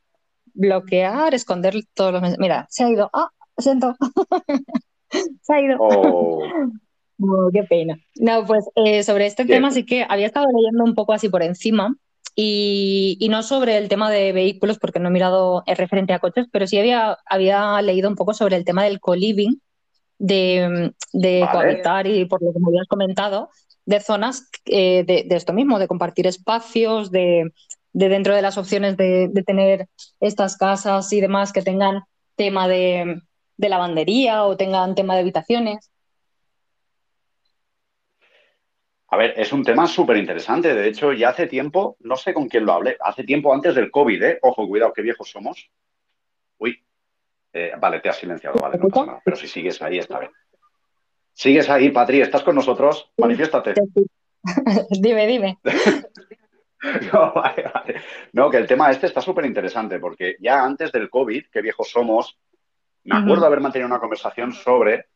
[0.55, 2.41] bloquear, esconder todos los mensajes.
[2.41, 3.11] Mira, se ha ido.
[3.13, 3.97] Ah, lo siento.
[5.43, 5.77] Se ha ido.
[5.79, 6.43] Oh,
[7.25, 7.97] Oh, qué pena.
[8.17, 9.59] No, pues eh, sobre este Bien.
[9.59, 11.95] tema sí que había estado leyendo un poco así por encima
[12.35, 16.19] y, y no sobre el tema de vehículos porque no he mirado eh, referente a
[16.19, 19.57] coches, pero sí había, había leído un poco sobre el tema del co-living,
[20.19, 21.53] de, de Vale.
[21.53, 23.51] cohabitar y por lo que me habías comentado,
[23.85, 27.53] de zonas eh, de, de esto mismo, de compartir espacios, de,
[27.93, 29.89] de dentro de las opciones de, de tener
[30.21, 32.03] estas casas y demás que tengan
[32.37, 33.21] tema de,
[33.57, 35.91] de lavandería o tengan tema de habitaciones.
[39.13, 40.75] A ver, es un tema súper interesante.
[40.75, 43.91] De hecho, ya hace tiempo, no sé con quién lo hablé, hace tiempo antes del
[43.91, 44.39] COVID, ¿eh?
[44.41, 45.71] Ojo, cuidado, qué viejos somos.
[46.57, 46.83] Uy,
[47.53, 49.23] Eh, vale, te has silenciado, vale, no pasa nada.
[49.23, 50.33] Pero si sigues ahí, está bien.
[51.35, 53.13] Sigues ahí, Patri, ¿estás con nosotros?
[53.19, 53.75] Manifiéstate.
[55.03, 55.59] dime, dime.
[57.13, 58.01] no, vale, vale.
[58.33, 61.91] No, que el tema este está súper interesante porque ya antes del COVID, qué viejos
[61.91, 62.39] somos,
[63.05, 65.09] me acuerdo haber mantenido una conversación sobre,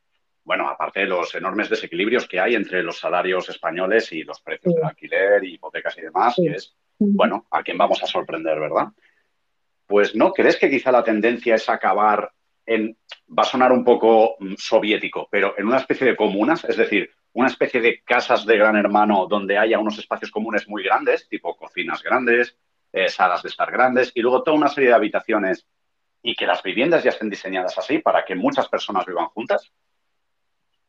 [0.47, 4.77] bueno, aparte de los enormes desequilibrios que hay entre los salarios españoles y los precios
[4.77, 8.87] del alquiler, hipotecas y demás, que es, bueno, a quién vamos a sorprender, ¿verdad?
[9.89, 12.31] Pues no, ¿crees que quizá la tendencia es acabar
[12.65, 12.97] en,
[13.29, 17.11] va a sonar un poco mm, soviético, pero en una especie de comunas, es decir,
[17.33, 21.57] una especie de casas de gran hermano donde haya unos espacios comunes muy grandes, tipo
[21.57, 22.57] cocinas grandes,
[22.93, 25.67] eh, salas de estar grandes, y luego toda una serie de habitaciones
[26.23, 29.73] y que las viviendas ya estén diseñadas así para que muchas personas vivan juntas?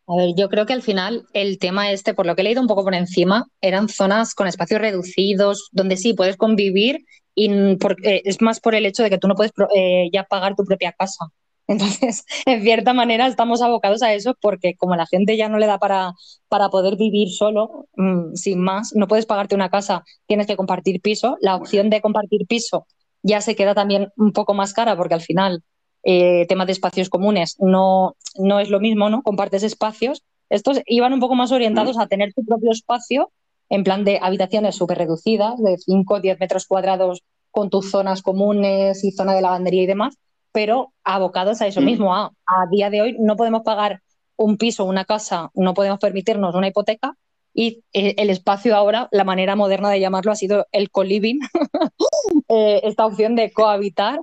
[0.09, 2.61] A ver, yo creo que al final el tema este, por lo que he leído
[2.61, 7.05] un poco por encima, eran zonas con espacios reducidos, donde sí puedes convivir
[7.35, 10.55] y porque es más por el hecho de que tú no puedes eh, ya pagar
[10.55, 11.25] tu propia casa.
[11.67, 15.67] Entonces, en cierta manera estamos abocados a eso porque como la gente ya no le
[15.67, 16.13] da para,
[16.47, 21.01] para poder vivir solo, mm, sin más, no puedes pagarte una casa, tienes que compartir
[21.01, 21.35] piso.
[21.41, 22.87] La opción de compartir piso
[23.23, 25.63] ya se queda también un poco más cara porque al final
[26.09, 29.23] eh, temas de espacios comunes no, no es lo mismo, ¿no?
[29.23, 30.23] Compartes espacios.
[30.49, 33.29] Estos iban un poco más orientados a tener tu propio espacio
[33.67, 38.21] en plan de habitaciones súper reducidas, de 5 o 10 metros cuadrados con tus zonas
[38.21, 40.15] comunes y zona de lavandería y demás,
[40.53, 42.15] pero abocados a eso mismo.
[42.15, 44.01] A, a día de hoy no podemos pagar
[44.37, 47.17] un piso, una casa, no podemos permitirnos una hipoteca
[47.53, 51.39] y eh, el espacio ahora, la manera moderna de llamarlo ha sido el co-living,
[52.47, 54.21] eh, esta opción de cohabitar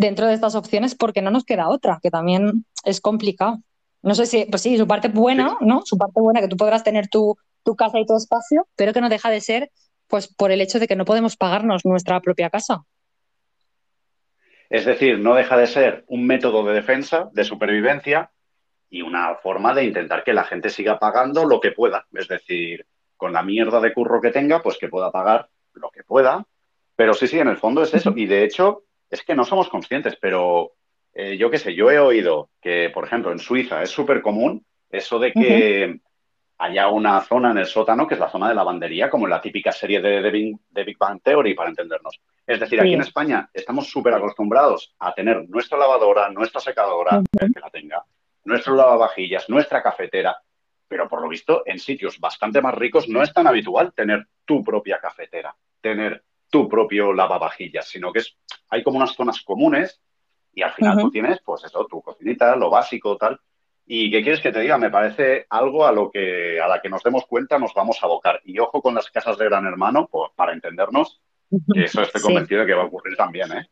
[0.00, 3.58] dentro de estas opciones porque no nos queda otra, que también es complicado.
[4.02, 5.82] No sé si, pues sí, su parte buena, ¿no?
[5.84, 9.02] Su parte buena, que tú podrás tener tu, tu casa y tu espacio, pero que
[9.02, 9.70] no deja de ser,
[10.08, 12.82] pues, por el hecho de que no podemos pagarnos nuestra propia casa.
[14.70, 18.30] Es decir, no deja de ser un método de defensa, de supervivencia,
[18.88, 22.06] y una forma de intentar que la gente siga pagando lo que pueda.
[22.12, 22.86] Es decir,
[23.18, 26.46] con la mierda de curro que tenga, pues que pueda pagar lo que pueda.
[26.96, 28.14] Pero sí, sí, en el fondo es eso.
[28.16, 30.72] Y de hecho, es que no somos conscientes, pero
[31.12, 34.64] eh, yo qué sé, yo he oído que, por ejemplo, en Suiza es súper común
[34.88, 36.00] eso de que
[36.58, 39.40] haya una zona en el sótano que es la zona de lavandería, como en la
[39.40, 42.20] típica serie de, Big, Bang Theory, para entendernos.
[42.46, 47.60] Es decir, aquí en España estamos súper acostumbrados a tener nuestra lavadora, nuestra secadora, que
[47.60, 48.04] la tenga,
[48.44, 50.36] nuestro lavavajillas, nuestra cafetera,
[50.86, 54.62] pero por lo visto en sitios bastante más ricos no es tan habitual tener tu
[54.62, 58.36] propia cafetera, tener tu propio lavavajillas, sino que es,
[58.68, 60.00] hay como unas zonas comunes
[60.52, 63.40] y al final tú tienes, pues eso, tu cocinita, lo básico, tal.
[63.86, 64.78] ¿Y qué quieres que te diga?
[64.78, 68.06] Me parece algo a lo que a la que nos demos cuenta nos vamos a
[68.06, 68.40] abocar.
[68.44, 71.20] Y ojo con las casas de Gran Hermano, pues, para entendernos,
[71.72, 73.68] que eso estoy convencido de que va a ocurrir también, ¿eh?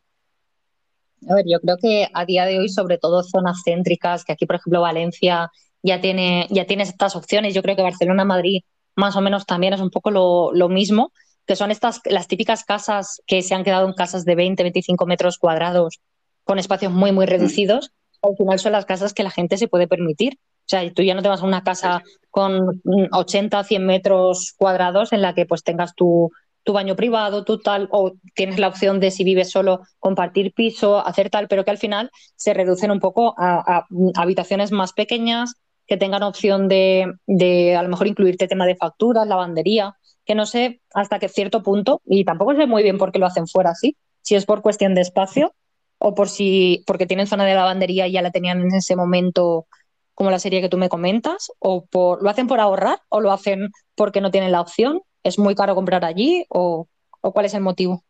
[1.29, 4.47] A ver, yo creo que a día de hoy, sobre todo zonas céntricas, que aquí,
[4.47, 5.51] por ejemplo, Valencia
[5.83, 8.63] ya tiene, ya tiene estas opciones, yo creo que Barcelona, Madrid,
[8.95, 11.13] más o menos también es un poco lo, mismo,
[11.49, 15.07] que son estas, las típicas casas que se han quedado en casas de 20, 25
[15.07, 15.99] metros cuadrados,
[16.45, 17.91] con espacios muy, muy reducidos.
[18.21, 20.35] Al final son las casas que la gente se puede permitir.
[20.35, 22.83] O sea, tú ya no te vas a una casa con
[23.13, 26.31] 80, 100 metros cuadrados en la que pues tengas tu,
[26.65, 30.99] tu baño privado, tú tal, o tienes la opción de si vives solo compartir piso,
[30.99, 33.87] hacer tal, pero que al final se reducen un poco a,
[34.17, 35.55] habitaciones más pequeñas,
[35.87, 39.97] que tengan opción de, de, a lo mejor incluirte tema de facturas, lavandería,
[40.29, 43.27] que no sé hasta qué cierto punto, y tampoco sé muy bien por qué lo
[43.27, 45.55] hacen fuera así, si es por cuestión de espacio
[45.99, 49.67] o por si porque tienen zona de lavandería y ya la tenían en ese momento
[50.15, 53.33] como la serie que tú me comentas, o por, lo hacen por ahorrar o lo
[53.33, 56.89] hacen porque no tienen la opción ¿Es muy caro comprar allí o,
[57.21, 58.05] cuál es el motivo?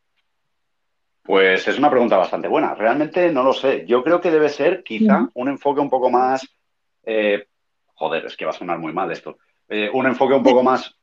[1.22, 2.74] Pues es una pregunta bastante buena.
[2.74, 3.84] Realmente no lo sé.
[3.86, 6.46] Yo creo que debe ser quizá un enfoque un poco más...
[7.02, 7.46] Eh,
[7.94, 9.38] joder, es que va a sonar muy mal esto.
[9.68, 10.94] Eh, un enfoque un poco más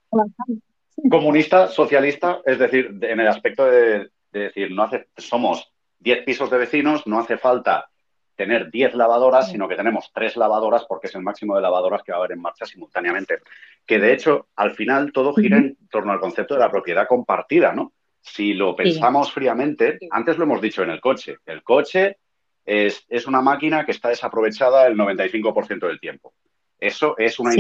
[1.10, 6.50] comunista, socialista, es decir, en el aspecto de, de decir, no hace, somos 10 pisos
[6.50, 7.90] de vecinos, no hace falta
[8.36, 12.12] tener 10 lavadoras, sino que tenemos 3 lavadoras porque es el máximo de lavadoras que
[12.12, 13.40] va a haber en marcha simultáneamente.
[13.86, 17.74] Que de hecho, al final todo gira en torno al concepto de la propiedad compartida,
[17.74, 17.94] ¿no?
[18.22, 22.18] Si lo pensamos fríamente, antes lo hemos dicho en el coche, el coche
[22.66, 26.34] es, una máquina que está desaprovechada el 95% del tiempo.
[26.80, 27.52] Eso es una,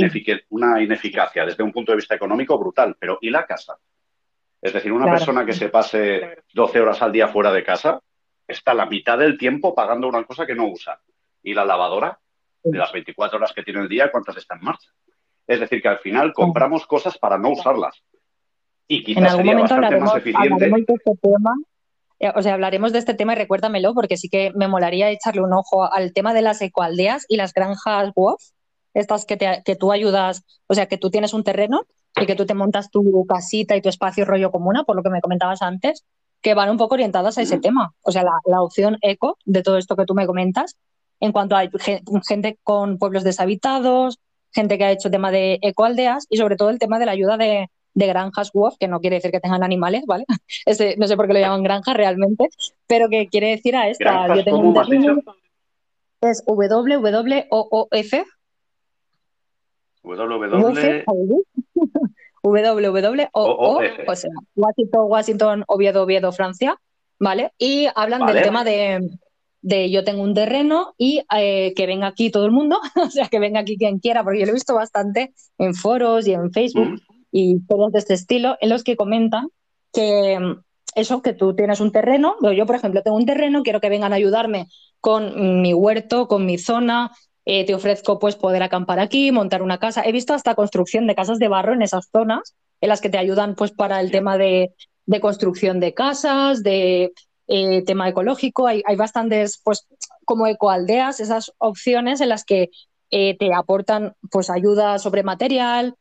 [0.49, 3.77] una, ineficacia desde un punto de vista económico brutal, pero ¿y la casa?
[4.61, 8.01] Es decir, una persona que se pase 12 horas al día fuera de casa,
[8.47, 10.99] está la mitad del tiempo pagando una cosa que no usa.
[11.43, 12.19] Y la lavadora,
[12.63, 14.89] de las 24 horas que tiene el día, ¿cuántas está en marcha?
[15.47, 18.03] Es decir, que al final compramos cosas para no usarlas.
[18.87, 20.65] Y quizás sería bastante más eficiente.
[20.65, 21.53] Este tema,
[22.19, 25.41] eh, o sea, hablaremos de este tema y recuérdamelo porque sí que me molaría echarle
[25.41, 28.41] un ojo al tema de las ecoaldeas y las granjas WOF,
[28.95, 31.81] estas que, te, que tú ayudas, o sea, que tú tienes un terreno
[32.19, 35.09] y que tú te montas tu casita y tu espacio rollo comuna, por lo que
[35.09, 36.03] me comentabas antes,
[36.41, 37.93] que van un poco orientadas a ese tema.
[38.01, 40.77] O sea, la, la opción eco de todo esto que tú me comentas,
[41.19, 41.69] en cuanto a
[42.27, 44.19] gente con pueblos deshabitados,
[44.53, 47.37] gente que ha hecho tema de ecoaldeas y sobre todo el tema de la ayuda
[47.37, 50.25] de, de granjas WOF, que no quiere decir que tengan animales, ¿vale?
[50.97, 52.49] no sé por qué lo llaman granja realmente,
[52.87, 54.33] pero que quiere decir a esta.
[54.35, 54.73] Yo tengo un
[56.21, 58.13] es WWOOF.
[62.43, 63.33] WWOOF.
[64.07, 66.79] o sea, Washington, Washington, Oviedo, Oviedo, Francia,
[67.19, 67.51] ¿vale?
[67.57, 69.09] Y hablan del tema de,
[69.61, 73.27] de yo tengo un terreno y eh, que venga aquí todo el mundo, o sea,
[73.27, 76.51] que venga aquí quien quiera, porque yo lo he visto bastante en foros y en
[76.51, 76.89] Facebook.
[76.89, 79.49] Mm y todos de este estilo, en los que comentan
[79.91, 80.61] que mm,
[80.95, 84.13] eso, que tú tienes un terreno, yo por ejemplo tengo un terreno, quiero que vengan
[84.13, 84.67] a ayudarme
[85.01, 87.11] con mi huerto, con mi zona,
[87.45, 90.01] eh, te ofrezco pues poder acampar aquí, montar una casa.
[90.03, 93.19] He visto hasta construcción de casas de barro en esas zonas, en las que te
[93.19, 94.73] ayudan pues para el tema de,
[95.21, 97.13] construcción de casas, de
[97.47, 98.65] eh, tema ecológico.
[98.65, 99.87] Hay, hay, bastantes pues
[100.25, 102.71] como ecoaldeas, esas opciones en las que
[103.11, 105.95] eh, te aportan pues ayuda sobre material,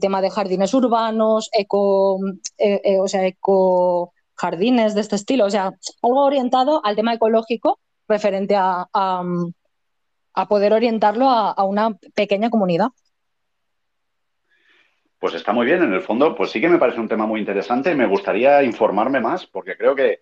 [0.00, 5.72] tema de jardines urbanos, eco, o sea, eco jardines de este estilo, o sea,
[6.02, 9.24] algo orientado al tema ecológico referente a, a,
[10.48, 12.88] poder orientarlo a, una pequeña comunidad.
[15.18, 17.40] Pues está muy bien, en el fondo, pues sí que me parece un tema muy
[17.40, 17.94] interesante.
[17.94, 20.18] Me gustaría informarme más, porque creo que,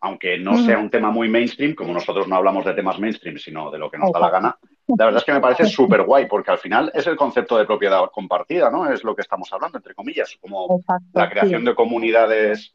[0.00, 3.70] aunque no sea un tema muy mainstream, como nosotros no hablamos de temas mainstream, sino
[3.70, 6.26] de lo que nos da la gana, la verdad es que me parece súper guay,
[6.26, 8.92] porque al final es el concepto de propiedad compartida, ¿no?
[8.92, 10.80] Es lo que estamos hablando, entre comillas, como
[11.12, 12.72] la creación de comunidades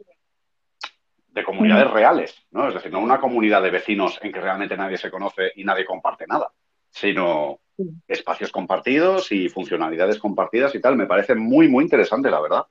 [1.31, 2.67] de comunidades reales, ¿no?
[2.67, 5.85] Es decir, no una comunidad de vecinos en que realmente nadie se conoce y nadie
[5.85, 6.51] comparte nada,
[6.91, 7.59] sino
[8.07, 10.95] espacios compartidos y funcionalidades compartidas y tal.
[10.95, 12.63] Me parece muy, muy interesante, la verdad.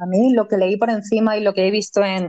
[0.00, 2.28] A mí lo que leí por encima y lo que he visto en,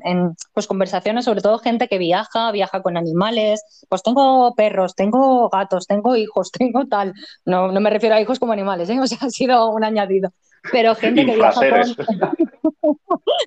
[0.53, 5.87] pues, conversaciones, sobre todo gente que viaja, viaja con animales, pues tengo perros, tengo gatos,
[5.87, 7.13] tengo hijos, tengo tal.
[7.43, 8.99] No, no me refiero a hijos como animales, ¿eh?
[9.01, 10.31] o sea, ha sido un añadido.
[10.71, 11.95] Pero gente que viaja con...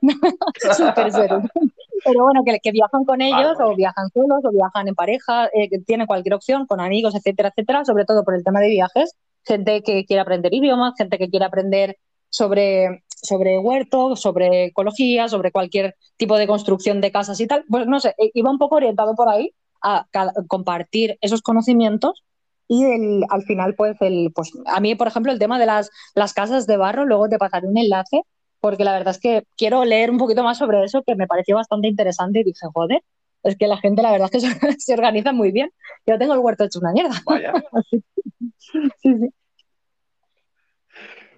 [2.05, 5.69] Pero bueno, que, que, viajan con ellos o viajan solos o viajan en pareja, eh,
[5.69, 9.15] que tienen cualquier opción, con amigos, etcétera, etcétera, sobre todo por el tema de viajes.
[9.45, 11.97] Gente que quiere aprender idiomas, gente que quiere aprender
[12.31, 17.65] sobre sobre huerto, sobre ecología, sobre cualquier tipo de construcción de casas y tal.
[17.69, 20.07] Pues no sé, eh, iba un poco orientado por ahí a,
[20.49, 22.25] compartir esos conocimientos
[22.67, 25.91] y el, al final, pues, el, pues a mí, por ejemplo, el tema de las,
[26.15, 28.23] las casas de barro, luego te pasaré un enlace,
[28.61, 31.57] porque la verdad es que quiero leer un poquito más sobre eso, que me pareció
[31.57, 33.03] bastante interesante y dije, joder,
[33.43, 35.71] es que la gente la verdad es que se, organiza muy bien.
[36.07, 37.15] Yo tengo el huerto hecho una mierda.
[37.25, 37.53] Vaya.
[38.59, 39.31] sí, sí.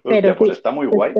[0.03, 1.13] Pero pues está muy guay.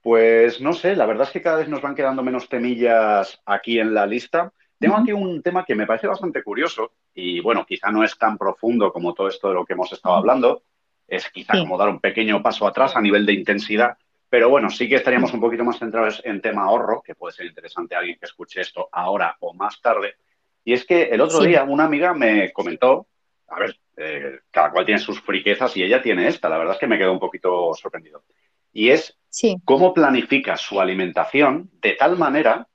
[0.00, 3.78] Pues no sé, la verdad es que cada vez nos van quedando menos temillas aquí
[3.78, 4.52] en la lista.
[4.78, 8.38] Tengo aquí un tema que me parece bastante curioso y bueno, quizá no es tan
[8.38, 10.62] profundo como todo esto de lo que hemos estado hablando.
[11.08, 13.96] Es quizá como dar un pequeño paso atrás a nivel de intensidad,
[14.28, 17.46] pero bueno, sí que estaríamos un poquito más centrados en tema ahorro, que puede ser
[17.46, 20.16] interesante a alguien que escuche esto ahora o más tarde.
[20.64, 23.06] Y es que el otro día una amiga me comentó,
[23.48, 26.48] a ver, eh, cada cual tiene sus friquezas y ella tiene esta.
[26.50, 28.24] La verdad es que me quedo un poquito sorprendido.
[28.72, 29.18] Y es
[29.64, 32.68] cómo planifica su alimentación de tal manera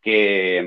[0.00, 0.64] que,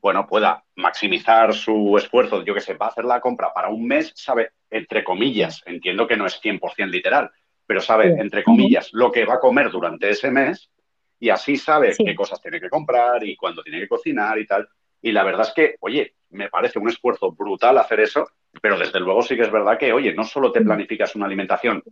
[0.00, 2.42] bueno, pueda maximizar su esfuerzo.
[2.42, 6.06] Yo que sé, va a hacer la compra para un mes, sabe, entre comillas, entiendo
[6.06, 7.30] que no es 100% literal,
[7.66, 10.70] pero sabe, entre comillas, lo que va a comer durante ese mes
[11.18, 14.68] y así sabe qué cosas tiene que comprar y cuándo tiene que cocinar y tal.
[15.02, 18.26] Y la verdad es que, oye, me parece un esfuerzo brutal hacer eso
[18.60, 21.82] pero desde luego sí que es verdad que, oye, no solo te planificas una alimentación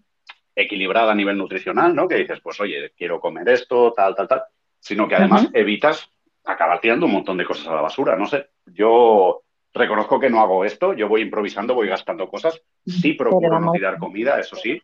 [0.55, 2.09] equilibrada a nivel nutricional, ¿no?
[2.09, 4.43] Que dices, pues, oye, quiero comer esto, tal, tal, tal,
[4.81, 6.11] sino que además evitas
[6.45, 8.17] acabar tirando un montón de cosas a la basura.
[8.17, 9.43] No sé, yo
[9.73, 13.99] reconozco que no hago esto, yo voy improvisando, voy gastando cosas, sí procuro no tirar
[13.99, 14.81] comida, eso sí,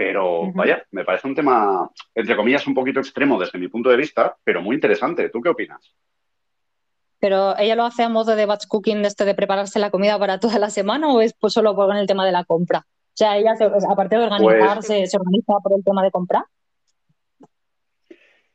[0.00, 3.98] pero vaya, me parece un tema, entre comillas, un poquito extremo desde mi punto de
[3.98, 5.28] vista, pero muy interesante.
[5.28, 5.94] ¿Tú qué opinas?
[7.18, 10.40] Pero ella lo hace a modo de batch cooking, este de prepararse la comida para
[10.40, 12.86] toda la semana o es pues solo por el tema de la compra.
[12.88, 13.54] O sea, ella,
[13.90, 16.46] aparte de organizarse, pues se organiza por el tema de compra.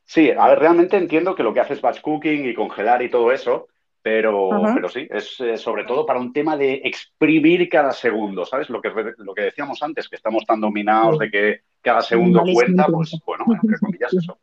[0.04, 3.12] Sí, a ver, realmente entiendo que lo que hace es batch cooking y congelar y
[3.12, 3.68] todo eso,
[4.06, 8.70] pero, pero sí, es eh, sobre todo para un tema de exprimir cada segundo, ¿sabes?
[8.70, 12.86] Lo que, lo que decíamos antes, que estamos tan dominados de que cada segundo cuenta,
[12.86, 14.38] pues bueno, entre comillas eso.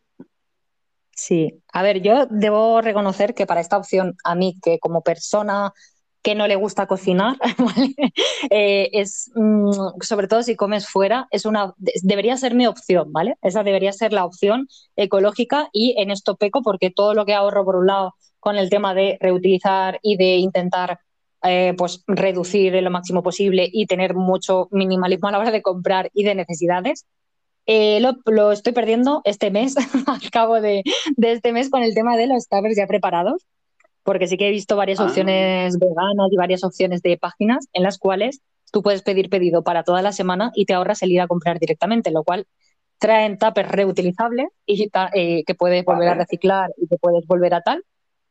[1.13, 5.73] Sí, a ver, yo debo reconocer que para esta opción, a mí que como persona
[6.23, 7.37] que no le gusta cocinar,
[8.51, 13.37] eh, es mm, sobre todo si comes fuera, es una debería ser mi opción, ¿vale?
[13.43, 17.65] Esa debería ser la opción ecológica y en esto peco porque todo lo que ahorro
[17.65, 21.01] por un lado con el tema de reutilizar y de intentar
[21.43, 26.11] eh, pues reducir lo máximo posible y tener mucho minimalismo a la hora de comprar
[26.15, 27.07] y de necesidades.
[27.67, 30.83] Eh, lo, estoy perdiendo este mes, al cabo de,
[31.17, 33.45] de, este mes, con el tema de los tuppers ya preparados
[34.03, 35.05] porque sí que he visto varias ah.
[35.05, 38.41] opciones veganas y varias opciones de páginas en las cuales
[38.73, 41.59] tú puedes pedir pedido para toda la semana y te ahorras el ir a comprar
[41.59, 42.47] directamente, lo cual
[42.99, 47.61] traen tuppers reutilizables y eh, que puedes volver a reciclar y que puedes volver a
[47.61, 47.85] tal.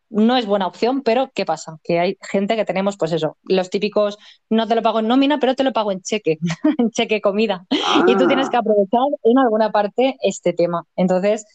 [0.10, 1.78] No es buena opción, pero ¿qué pasa?
[1.84, 4.18] Que hay gente que tenemos, pues eso, los típicos,
[4.50, 6.38] no te lo pago en nómina, pero te lo pago en cheque,
[6.78, 7.66] en cheque comida.
[8.08, 8.60] Y tú tienes que ah.
[8.60, 10.86] aprovechar en alguna parte este tema.
[10.98, 11.46] Entonces,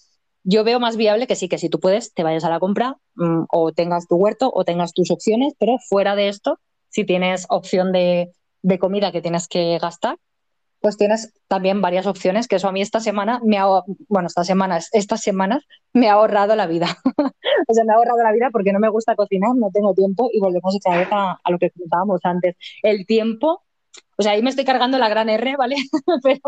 [0.49, 2.99] yo veo más viable que sí, que si tú puedes, te vayas a la compra
[3.17, 7.47] mm, o tengas tu huerto o tengas tus opciones, pero fuera de esto, si tienes
[7.49, 8.33] opción de,
[8.79, 10.19] comida que tienes que gastar,
[10.81, 13.67] pues tienes también varias opciones, que eso a mí esta semana me ha,
[14.09, 16.97] bueno, estas semanas, estas semanas me ha ahorrado la vida.
[17.69, 20.31] o sea, me ha ahorrado la vida porque no me gusta cocinar, no tengo tiempo
[20.33, 22.55] y volvemos otra vez a, a lo que comentábamos antes.
[22.83, 23.66] El tiempo
[24.19, 25.77] o sea, ahí me estoy cargando la gran R, ¿vale?
[26.23, 26.41] pero,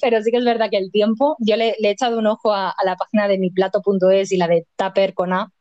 [0.00, 2.74] pero sí que es verdad que el tiempo, yo le, he echado un ojo a,
[2.84, 5.52] la página de miplato.es y la de Tupper con A,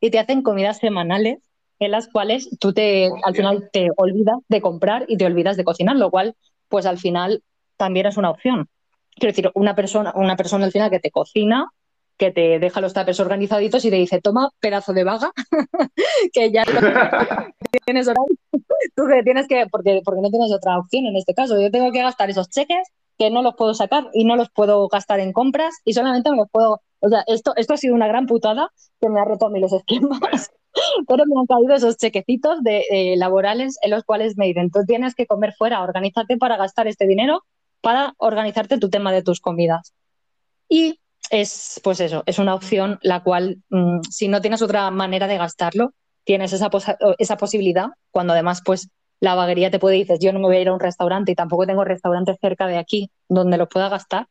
[0.00, 1.38] y te hacen comidas semanales
[1.80, 5.64] en las cuales tú te, al final te olvidas de comprar y te olvidas de
[5.64, 6.34] cocinar, lo cual,
[6.68, 7.42] pues al final
[7.76, 8.68] también es una opción.
[9.14, 11.70] Quiero decir, una persona, una persona al final que te cocina,
[12.16, 15.32] que te deja los tapes organizaditos y te dice, toma, pedazo de vaga,
[16.32, 16.64] que ya
[17.84, 18.36] tienes horario.
[18.94, 21.60] Tú que tienes que, porque, porque no tienes otra opción en este caso.
[21.60, 24.88] Yo tengo que gastar esos cheques que no los puedo sacar y no los puedo
[24.88, 26.80] gastar en compras y solamente me los puedo.
[27.00, 28.70] O sea, esto, esto ha sido una gran putada
[29.00, 30.50] que me ha roto a mí los esquemas.
[31.08, 35.14] Pero me han caído esos chequecitos de, laborales en los cuales me dicen, tú tienes
[35.14, 37.44] que comer fuera, organízate para gastar este dinero
[37.80, 39.94] para organizarte tu tema de tus comidas.
[40.68, 41.00] Y
[41.30, 45.38] es, pues eso, es una opción la cual, mm, si no tienes otra manera de
[45.38, 45.94] gastarlo,
[46.28, 46.68] tienes esa,
[47.16, 50.60] esa posibilidad, cuando además, pues la vaguería te puede decir, yo no me voy a
[50.60, 54.26] ir a un restaurante y tampoco tengo restaurantes cerca de aquí donde lo pueda gastar,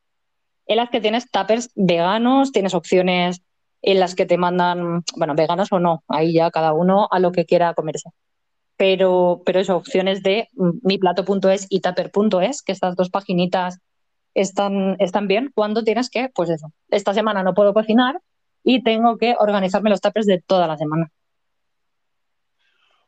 [0.67, 3.41] en las que tienes tuppers veganos, tienes opciones
[3.81, 7.31] en las que te mandan, bueno, veganos o no, ahí ya cada uno a lo
[7.31, 8.11] que quiera comerse.
[8.77, 13.79] Pero, pero eso, opciones de mm, miplato.es y tupper.es, que estas dos paginitas
[14.35, 18.21] están, están bien cuando tienes que, pues eso, esta semana no puedo cocinar
[18.63, 21.11] y tengo que organizarme los tapes de toda la semana.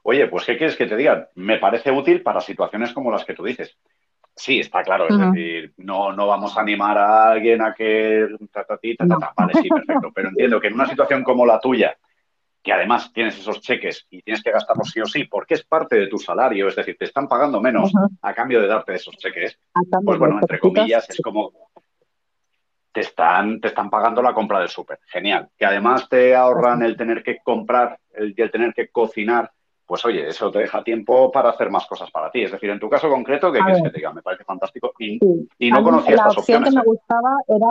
[0.10, 1.30] Oye, pues ¿qué quieres que te diga?
[1.36, 3.78] Me parece útil para situaciones como las que tú dices.
[4.36, 8.28] Sí, está claro, es decir, no, no vamos a animar a alguien a que...
[9.38, 11.96] Vale, sí, perfecto, pero entiendo que en una situación como la tuya,
[12.64, 15.96] que además tienes esos cheques y tienes que gastarlos sí o sí, porque es parte
[15.96, 17.92] de tu salario, es decir, te están pagando menos
[18.24, 19.60] a cambio de darte esos cheques,
[20.04, 21.52] pues bueno, entre comillas, es como
[22.92, 25.00] te están, te están pagando la compra del súper.
[25.06, 25.50] Genial.
[25.56, 29.52] Que además te ahorran el tener que comprar, el, el tener que cocinar,
[29.90, 32.44] pues oye, eso te deja tiempo para hacer más cosas para ti.
[32.44, 34.14] Es decir, en tu caso concreto, ¿qué quieres que te diga?
[34.14, 34.94] Me parece fantástico.
[35.00, 35.20] Y,
[35.72, 36.70] no conocía estas opciones.
[36.70, 36.86] Que me ¿eh?
[36.86, 37.68] gustaba era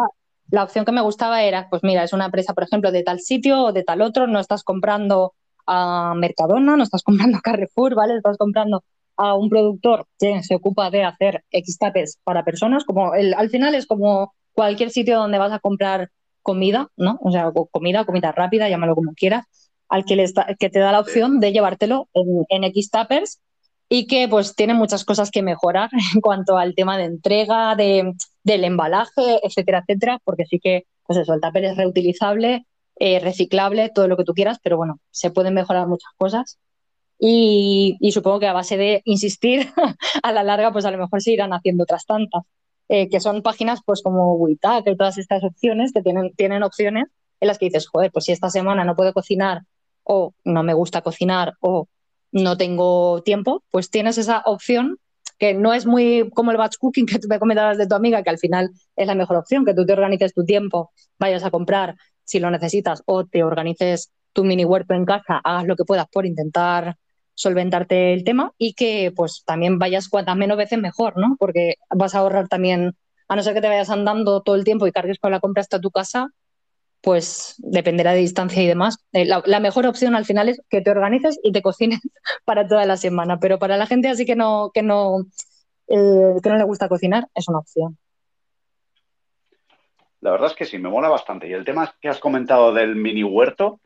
[0.51, 3.21] la opción que me gustaba era, pues mira, es una empresa, por ejemplo, de tal
[3.21, 7.95] sitio o de tal otro, no estás comprando a Mercadona, no estás comprando a Carrefour,
[7.95, 8.17] ¿vale?
[8.17, 8.83] Estás comprando
[9.17, 13.51] a un productor que se ocupa de hacer X tapes para personas, como el, al
[13.51, 16.11] final es como cualquier sitio donde vas a comprar
[16.43, 17.19] comida, ¿no?
[17.23, 19.45] O sea, comida, comida rápida, llámalo como quieras,
[19.89, 20.27] al que, le
[20.59, 23.41] que te da la opción de llevártelo en, en X tapers
[23.89, 28.13] y que pues tiene muchas cosas que mejorar en cuanto al tema de entrega, de,
[28.43, 32.67] del embalaje, etcétera, etcétera, porque sí que, pues eso, el tupper es reutilizable,
[32.97, 36.59] eh, reciclable, todo lo que tú quieras, pero bueno, se pueden mejorar muchas cosas.
[37.21, 39.69] Y, supongo que a base de insistir,
[40.23, 42.43] a la larga, pues a lo mejor se irán haciendo otras tantas,
[42.89, 47.07] eh, que son páginas pues como Witac y todas estas opciones que tienen, tienen opciones
[47.41, 49.63] en las que dices, joder, pues si esta semana no puedo cocinar
[50.09, 51.87] o no me gusta cocinar o
[52.33, 54.99] no tengo tiempo, pues tienes esa opción
[55.39, 58.23] que no es muy como el batch cooking que tú me comentabas de tu amiga,
[58.23, 61.51] que al final es la mejor opción, que tú te organices tu tiempo, vayas a
[61.51, 61.95] comprar
[62.25, 66.07] si lo necesitas o te organices tu mini huerto en casa, hagas lo que puedas
[66.09, 66.97] por intentar
[67.35, 71.37] solventarte el tema y que pues también vayas cuantas menos veces mejor, ¿no?
[71.39, 72.97] Porque vas a ahorrar también,
[73.29, 75.61] a no ser que te vayas andando todo el tiempo y cargues con la compra
[75.61, 76.31] hasta tu casa,
[77.01, 78.99] pues dependerá de distancia y demás.
[79.13, 82.01] Eh, la, mejor opción al final es que te organices y te cocines
[82.45, 85.21] para toda la semana, pero para la gente así que no, que no,
[85.87, 87.99] eh, que no le gusta cocinar, es una opción.
[90.21, 91.49] La verdad es que sí, me mola bastante.
[91.49, 93.81] Y el tema que has comentado del mini huerto,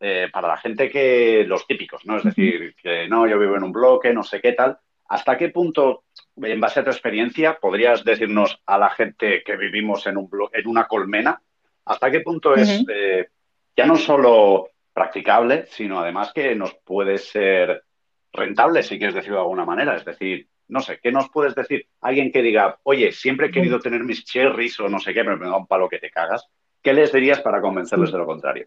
[0.00, 2.18] eh, para la gente que, los típicos, ¿no?
[2.18, 4.78] Es decir, que no, yo vivo en un bloque, no sé qué tal.
[5.08, 6.04] ¿Hasta qué punto,
[6.36, 10.66] en base a tu experiencia, podrías decirnos a la gente que vivimos en, un en
[10.66, 11.40] una colmena,
[11.84, 13.28] hasta qué punto es eh,
[13.76, 17.84] ya no solo practicable, sino además que nos puede ser
[18.32, 19.96] rentable, si quieres decirlo de alguna manera?
[19.96, 21.86] Es decir, no sé, ¿qué nos puedes decir?
[22.00, 25.36] Alguien que diga, oye, siempre he querido tener mis cherries o no sé qué, pero
[25.36, 26.46] me da un palo que te cagas.
[26.82, 28.66] ¿Qué les dirías para convencerles de lo contrario?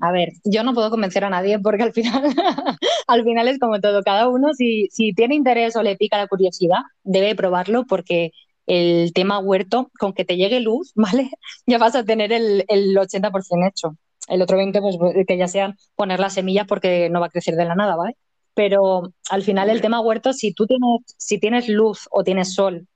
[0.00, 2.24] A ver, yo no puedo convencer a nadie porque al final,
[3.06, 4.02] al final es como todo.
[4.02, 8.32] Cada uno, si, si tiene interés o le pica la curiosidad, debe probarlo porque
[8.66, 11.30] el tema huerto, con que te llegue luz, ¿vale?
[11.66, 13.96] Ya vas a tener el, el 80% hecho.
[14.28, 17.56] El otro 20%, pues que ya sean poner las semillas porque no va a crecer
[17.56, 18.16] de la nada, ¿vale?
[18.54, 22.86] Pero al final el tema huerto, si tú tienes, si tienes luz o tienes sol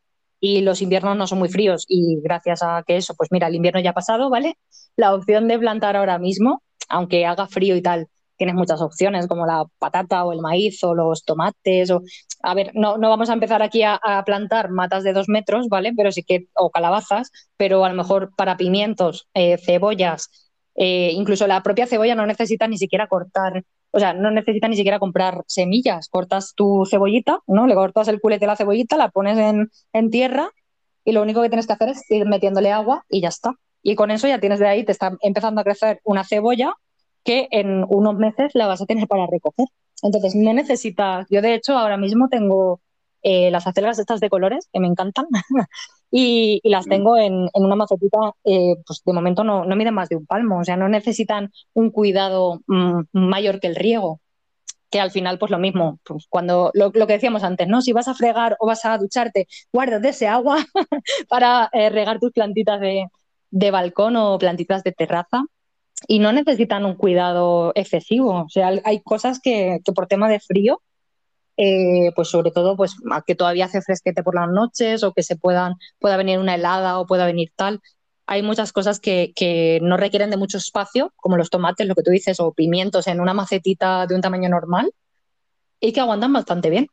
[0.41, 3.55] y los inviernos no son muy fríos y gracias a que eso, pues mira, el
[3.55, 4.59] invierno ya ha pasado, ¿vale?
[4.97, 9.47] La opción de plantar ahora mismo, aunque haga frío y tal, tienes muchas opciones como
[9.47, 12.03] la patata o el maíz o los tomates o
[12.43, 15.93] a ver no, no vamos a empezar aquí a, plantar matas de dos metros vale
[15.97, 20.31] pero sí que o calabazas pero a lo mejor para pimientos eh, cebollas
[20.75, 23.65] eh, incluso la propia cebolla no necesita ni siquiera cortar
[23.97, 26.11] o sea, no necesitas ni siquiera comprar semillas.
[26.11, 27.67] Cortas tu cebollita, ¿no?
[27.67, 30.51] Le cortas el culete de la cebollita, la pones en, tierra
[31.03, 33.55] y lo único que tienes que hacer es ir metiéndole agua y ya está.
[33.83, 36.75] Y con eso ya tienes de ahí, te está empezando a crecer una cebolla
[37.27, 39.67] que en unos meses la vas a tener para recoger.
[40.03, 41.27] Entonces, no necesitas.
[41.29, 42.81] Yo, de hecho, ahora mismo tengo
[43.23, 45.27] eh, las acelgas estas de colores que me encantan
[46.11, 46.91] y, las mm.
[46.91, 50.61] tengo en, una macetita, eh, pues de momento no, no, miden más de un palmo,
[50.61, 54.21] o sea, no necesitan un cuidado mm, mayor que el riego,
[54.91, 57.83] que al final pues lo mismo, pues cuando lo, que decíamos antes, ¿no?
[57.83, 60.59] Si vas a fregar o vas a ducharte, guárdate ese agua
[61.29, 63.07] para eh, regar tus plantitas de,
[63.51, 65.45] de balcón o plantitas de terraza
[66.09, 68.45] y no necesitan un cuidado excesivo.
[68.45, 70.81] O sea, hay cosas que, que por tema de frío
[71.59, 75.37] eh, pues sobre todo pues que todavía hace fresquete por las noches o que se
[75.37, 77.81] puedan, pueda venir una helada o pueda venir tal.
[78.27, 82.03] Hay muchas cosas que, que, no requieren de mucho espacio, como los tomates, lo que
[82.03, 84.93] tú dices, o pimientos en una macetita de un tamaño normal
[85.81, 86.89] y que aguantan bastante bien.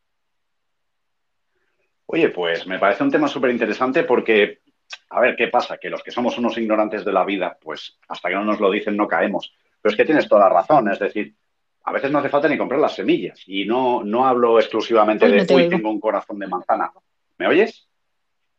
[2.06, 4.60] Oye, pues me parece un tema súper interesante porque,
[5.10, 5.78] a ver, ¿qué pasa?
[5.78, 8.72] Que los que somos unos ignorantes de la vida, pues hasta que no nos lo
[8.72, 9.54] dicen no caemos.
[9.82, 11.36] Pero es que tienes toda la razón, es decir,
[11.84, 13.42] a veces no hace falta ni comprar las semillas.
[13.46, 16.92] Y no, no hablo exclusivamente de, uy, tengo un corazón de manzana.
[17.38, 17.88] ¿Me oyes?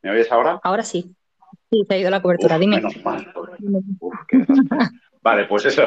[0.03, 0.61] ¿Me oyes ahora?
[0.63, 1.15] Ahora sí.
[1.71, 2.77] Sí, se ha ido la cobertura, dime.
[2.77, 3.33] Menos mal.
[5.23, 5.85] vale, pues eso,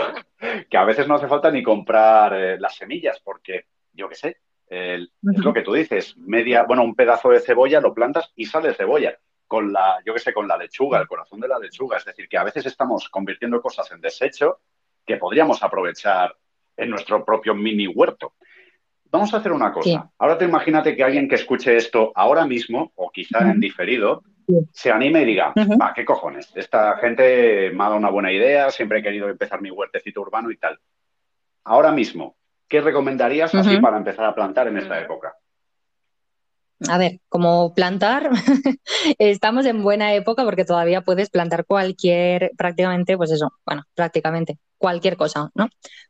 [0.69, 4.37] que a veces no hace falta ni comprar eh, las semillas, porque, yo qué sé,
[4.69, 8.73] es lo que tú dices, media, bueno, un pedazo de cebolla lo plantas y sale
[8.73, 9.17] cebolla.
[9.47, 11.97] Con la, yo qué sé, con la lechuga, el corazón de la lechuga.
[11.97, 14.59] Es decir, que a veces estamos convirtiendo cosas en desecho
[15.05, 16.35] que podríamos aprovechar
[16.75, 18.33] en nuestro propio mini huerto.
[19.09, 20.11] Vamos a hacer una cosa.
[20.17, 24.23] Ahora te imagínate que alguien que escuche esto ahora mismo, o quizá en diferido,
[24.71, 26.51] se anime y diga, va, ¿qué cojones?
[26.55, 30.51] Esta gente me ha dado una buena idea, siempre he querido empezar mi huertecito urbano
[30.51, 30.79] y tal.
[31.63, 32.37] Ahora mismo,
[32.67, 35.35] ¿qué recomendarías así para empezar a plantar en esta época?
[36.87, 38.29] A ver, como plantar,
[39.17, 45.17] estamos en buena época porque todavía puedes plantar cualquier, prácticamente, pues eso, bueno, prácticamente cualquier
[45.17, 45.69] cosa, ¿no?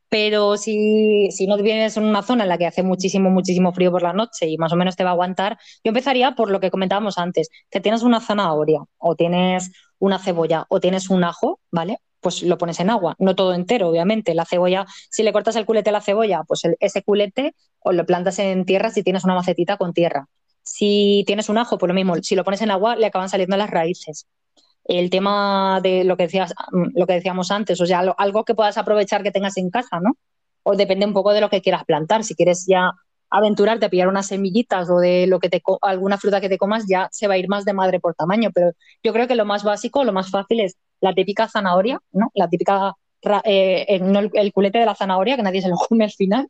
[0.10, 3.92] Pero si, si no vienes en una zona en la que hace muchísimo, muchísimo frío
[3.92, 6.60] por la noche y más o menos te va a aguantar, yo empezaría por lo
[6.60, 11.62] que comentábamos antes, que tienes una zanahoria o tienes una cebolla o tienes un ajo,
[11.72, 12.00] ¿vale?
[12.20, 14.34] Pues lo pones en agua, no todo entero, obviamente.
[14.36, 18.06] La cebolla, si le cortas el culete a la cebolla, pues ese culete o lo
[18.06, 20.28] plantas en tierra si tienes una macetita con tierra.
[20.68, 23.58] Si tienes un ajo, pues lo mismo, si lo pones en agua le acaban saliendo
[23.58, 24.28] las raíces.
[24.84, 28.78] El tema de lo que decías, lo que decíamos antes, o sea, algo que puedas
[28.78, 30.18] aprovechar que tengas en casa, ¿no?
[30.64, 32.24] O depende un poco de lo que quieras plantar.
[32.24, 32.92] Si quieres ya
[33.30, 36.86] aventurarte a pillar unas semillitas o de lo que te alguna fruta que te comas,
[36.88, 38.52] ya se va a ir más de madre por tamaño.
[38.54, 38.72] Pero
[39.04, 42.32] yo creo que lo más básico, lo más fácil es la típica zanahoria, ¿no?
[42.34, 42.96] La típica
[43.44, 46.48] eh, el, culete de la zanahoria, que nadie se lo come al final,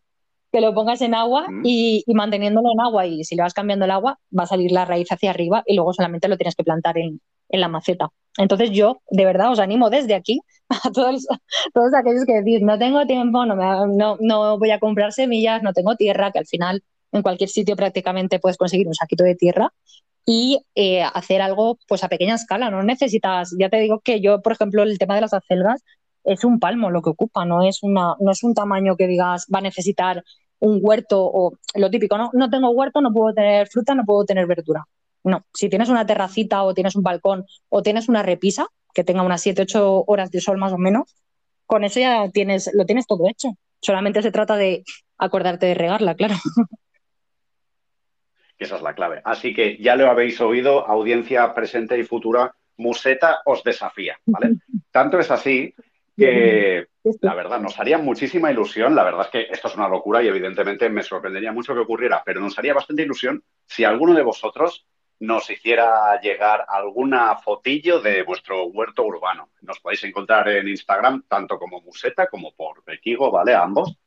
[0.58, 1.62] que lo pongas en agua mm.
[1.64, 4.86] y, manteniéndolo en agua y si le vas cambiando el agua va a salir la
[4.86, 8.10] raíz hacia arriba y luego solamente lo tienes que plantar en, la maceta.
[8.40, 11.28] Entonces yo de verdad os animo desde aquí a todos,
[11.76, 13.56] todos aquellos que decís no tengo tiempo, no,
[13.86, 17.76] no, no voy a comprar semillas, no tengo tierra, que al final en cualquier sitio
[17.76, 19.72] prácticamente puedes conseguir un saquito de tierra
[20.26, 22.72] y eh, hacer algo pues a pequeña escala.
[22.72, 25.84] No necesitas, ya te digo que yo, por ejemplo, el tema de las acelgas,
[26.28, 29.48] es un palmo lo que ocupa, no es, una, no es un tamaño que digas
[29.54, 30.24] va a necesitar
[30.60, 32.30] un huerto o lo típico, ¿no?
[32.34, 34.86] No tengo huerto, no puedo tener fruta, no puedo tener verdura.
[35.24, 39.24] No, si tienes una terracita o tienes un balcón o tienes una repisa que tenga
[39.24, 41.16] unas 7, 8 horas de sol más o menos,
[41.66, 43.50] con eso ya tienes, lo tienes todo hecho.
[43.82, 44.84] Solamente se trata de
[45.18, 46.36] acordarte de regarla, claro.
[48.58, 49.22] Esa es la clave.
[49.24, 54.58] Así que ya lo habéis oído, audiencia presente y futura, Museta os desafía, ¿vale?
[54.92, 55.74] Tanto es así
[56.18, 56.88] que
[57.22, 60.28] la verdad nos haría muchísima ilusión, la verdad es que esto es una locura y
[60.28, 64.86] evidentemente me sorprendería mucho que ocurriera, pero nos haría bastante ilusión si alguno de vosotros
[65.20, 69.50] nos hiciera llegar alguna fotillo de vuestro huerto urbano.
[69.62, 73.56] Nos podéis encontrar en Instagram tanto como Museta como por Bequigo, ¿vale?
[73.56, 73.98] ambos.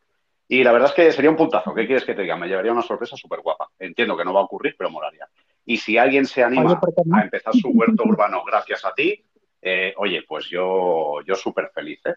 [0.46, 1.74] Y la verdad es que sería un puntazo.
[1.74, 2.36] ¿Qué quieres que te diga?
[2.36, 3.70] Me llevaría una sorpresa súper guapa.
[3.78, 5.28] Entiendo que no va a ocurrir, pero molaría.
[5.64, 6.80] Y si alguien se anima
[7.12, 9.24] a empezar su huerto urbano gracias a ti,
[9.62, 12.14] eh, oye, pues yo, yo súper feliz, ¿eh?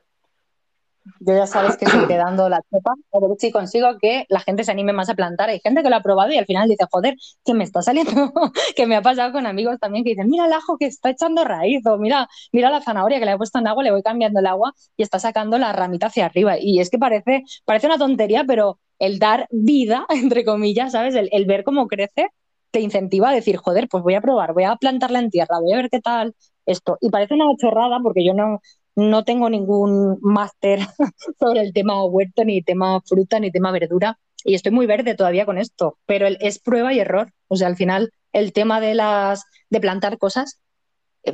[1.20, 4.72] Yo ya sabes que estoy quedando la chopa, ver si consigo que la gente se
[4.72, 5.50] anime más a plantar.
[5.50, 8.12] Hay gente que lo ha probado y al final dice, joder, que me está saliendo,
[8.76, 11.44] que me ha pasado con amigos también que dicen, mira el ajo que está echando
[11.44, 14.39] raíz, o mira, mira la zanahoria que le he puesto en agua, le voy cambiando
[14.39, 16.56] el agua y está sacando la ramita hacia arriba.
[16.58, 21.16] Y es que parece, parece una tontería, pero el dar vida, entre comillas, ¿sabes?
[21.16, 22.30] El ver cómo crece
[22.72, 25.74] te incentiva a decir, joder, pues voy a probar, voy a plantarla en tierra, voy
[25.74, 26.34] a ver qué tal
[26.66, 26.97] esto.
[27.01, 28.61] Y parece una chorrada porque yo no,
[28.95, 30.80] no tengo ningún máster
[31.39, 35.45] sobre el tema huerto, ni tema fruta, ni tema verdura, y estoy muy verde todavía
[35.45, 37.32] con esto, pero es prueba y error.
[37.47, 40.59] O sea, al final, el tema de las de plantar cosas,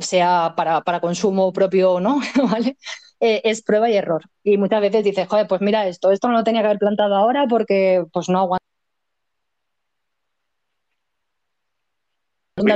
[0.00, 2.20] sea para, para consumo propio o no,
[2.50, 2.76] ¿vale?
[3.20, 4.22] Eh, es prueba y error.
[4.44, 7.16] Y muchas veces dices, joder, pues mira esto, esto no lo tenía que haber plantado
[7.16, 8.60] ahora porque pues no aguanta.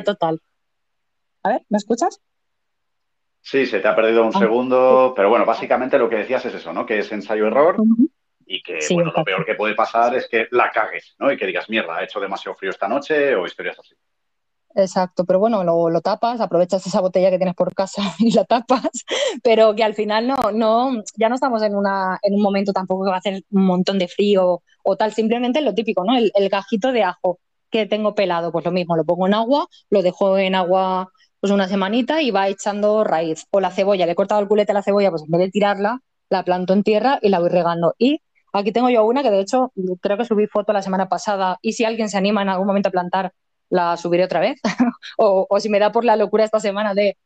[0.05, 0.41] total.
[1.45, 2.21] A ver, ¿me escuchas?
[3.47, 6.55] Sí, se te ha perdido un ah, segundo, pero bueno, básicamente lo que decías es
[6.55, 6.87] eso, ¿no?
[6.87, 7.77] Que es ensayo-error
[8.47, 11.31] y que, bueno, lo peor que puede pasar es que la cagues, ¿no?
[11.31, 13.95] Y que digas, mierda, ha hecho demasiado frío esta noche o historias así.
[14.75, 19.05] Exacto, pero bueno, lo, tapas, aprovechas esa botella que tienes por casa y la tapas,
[19.43, 23.05] pero que al final no, no, ya no estamos en, una, en un momento tampoco
[23.05, 26.17] que va a hacer un montón de frío o tal, simplemente lo típico, ¿no?
[26.17, 29.67] El, el gajito de ajo que tengo pelado, pues lo mismo, lo pongo en agua,
[29.91, 31.11] lo dejo en agua
[31.45, 33.47] pues una semanita y va echando raíz.
[33.51, 35.51] O la cebolla, le he cortado el culete a la cebolla, pues en vez de
[35.51, 37.95] tirarla, la planto en tierra y la voy regando.
[37.99, 38.23] Y
[38.55, 39.71] aquí tengo yo una que de hecho
[40.01, 42.89] creo que subí foto la semana pasada y si alguien se anima en algún momento
[42.89, 43.35] a plantar,
[43.69, 44.59] la subiré otra vez.
[45.19, 47.19] o, si me da por la locura esta semana de,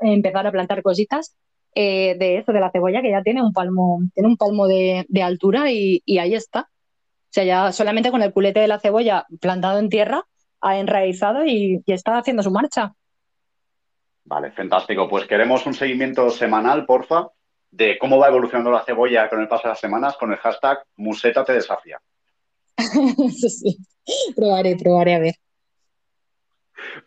[0.00, 1.36] empezar a plantar cositas,
[1.74, 5.04] eh, de eso, de la cebolla, que ya tiene un palmo, tiene un palmo de,
[5.22, 6.70] altura y, ahí está.
[6.70, 10.24] O sea, ya solamente con el culete de la cebolla plantado en tierra,
[10.62, 12.94] ha enraizado y está haciendo su marcha.
[14.30, 15.08] Vale, fantástico.
[15.08, 17.26] Pues queremos un seguimiento semanal, porfa,
[17.68, 20.84] de cómo va evolucionando la cebolla con el paso de las semanas con el hashtag
[20.98, 22.00] Museta te desafía.
[22.78, 23.76] sí,
[24.36, 25.34] probaré, probaré a ver.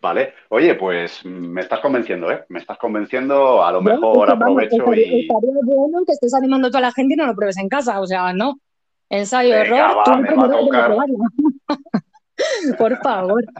[0.02, 2.44] Vale, oye, pues me estás convenciendo, ¿eh?
[2.50, 5.22] Me estás convenciendo, a lo mejor aprovecho y...
[5.22, 8.02] Estaría bueno que estés animando a toda la gente y no lo pruebes en casa,
[8.02, 8.60] o sea, no.
[9.08, 10.04] Ensayo, error,
[12.76, 13.42] Por favor.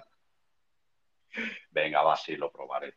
[1.75, 2.95] Venga, va, sí, lo probaré.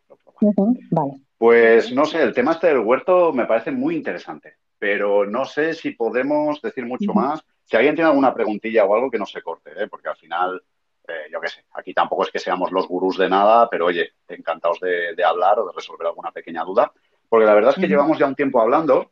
[1.37, 5.73] Pues no sé, el tema este del huerto me parece muy interesante, pero no sé
[5.73, 7.43] si podemos decir mucho más.
[7.63, 9.87] Si alguien tiene alguna preguntilla o algo que no se corte, ¿eh?
[9.87, 10.63] porque al final,
[11.07, 14.13] eh, yo qué sé, aquí tampoco es que seamos los gurús de nada, pero oye,
[14.27, 16.91] encantados de, hablar o de resolver alguna pequeña duda,
[17.29, 19.11] porque la verdad es que llevamos ya un tiempo hablando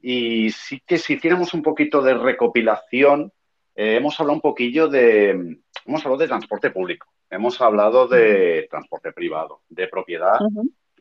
[0.00, 3.32] y sí que si hiciéramos un poquito de recopilación,
[3.76, 7.11] eh, hemos hablado un poquillo de, hemos hablado de transporte público.
[7.32, 10.38] Hemos hablado de transporte privado, de propiedad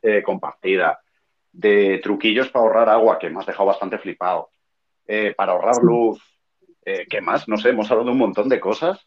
[0.01, 1.01] eh, compartida,
[1.51, 4.49] de truquillos para ahorrar agua, que me has dejado bastante flipado,
[5.06, 6.22] eh, para ahorrar luz,
[6.85, 7.49] eh, ¿qué más?
[7.49, 9.06] No sé, hemos hablado de un montón de cosas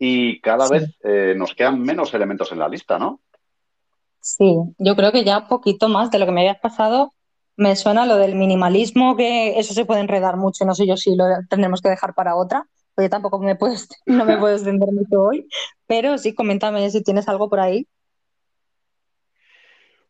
[0.00, 0.98] y cada vez
[1.36, 3.20] nos quedan menos elementos en la lista, ¿no?
[4.18, 7.12] Sí, yo creo que ya poquito más de lo que me habías pasado.
[7.56, 11.14] Me suena lo del minimalismo, que eso se puede enredar mucho, no sé yo si
[11.14, 15.22] lo tendremos que dejar para otra, porque tampoco me puedes, no me puedo extender mucho
[15.22, 15.48] hoy,
[15.86, 17.86] pero sí, coméntame si tienes algo por ahí.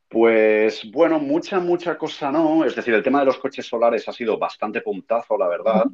[0.09, 2.65] Pues bueno, mucha, mucha cosa no.
[2.65, 5.85] Es decir, el tema de los coches solares ha sido bastante puntazo, la verdad.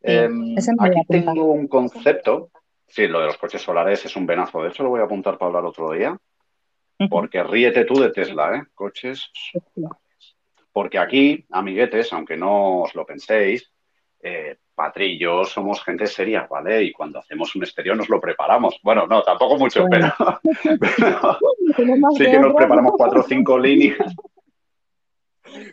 [0.00, 2.50] Em, aquí tengo un concepto.
[2.86, 4.62] Sí, lo de los coches solares es un venazo.
[4.62, 6.16] De hecho, lo voy a apuntar para hablar otro día.
[7.10, 8.62] Porque ríete tú de Tesla, ¿eh?
[8.74, 9.30] Coches.
[10.72, 13.71] Porque aquí, amiguetes, aunque no os lo penséis,
[14.22, 16.82] eh, Patrillo, somos gente seria, ¿vale?
[16.82, 18.78] Y cuando hacemos un exterior nos lo preparamos.
[18.82, 20.14] Bueno, no, tampoco mucho, pero,
[22.16, 23.98] sí que nos preparamos cuatro o cinco líneas.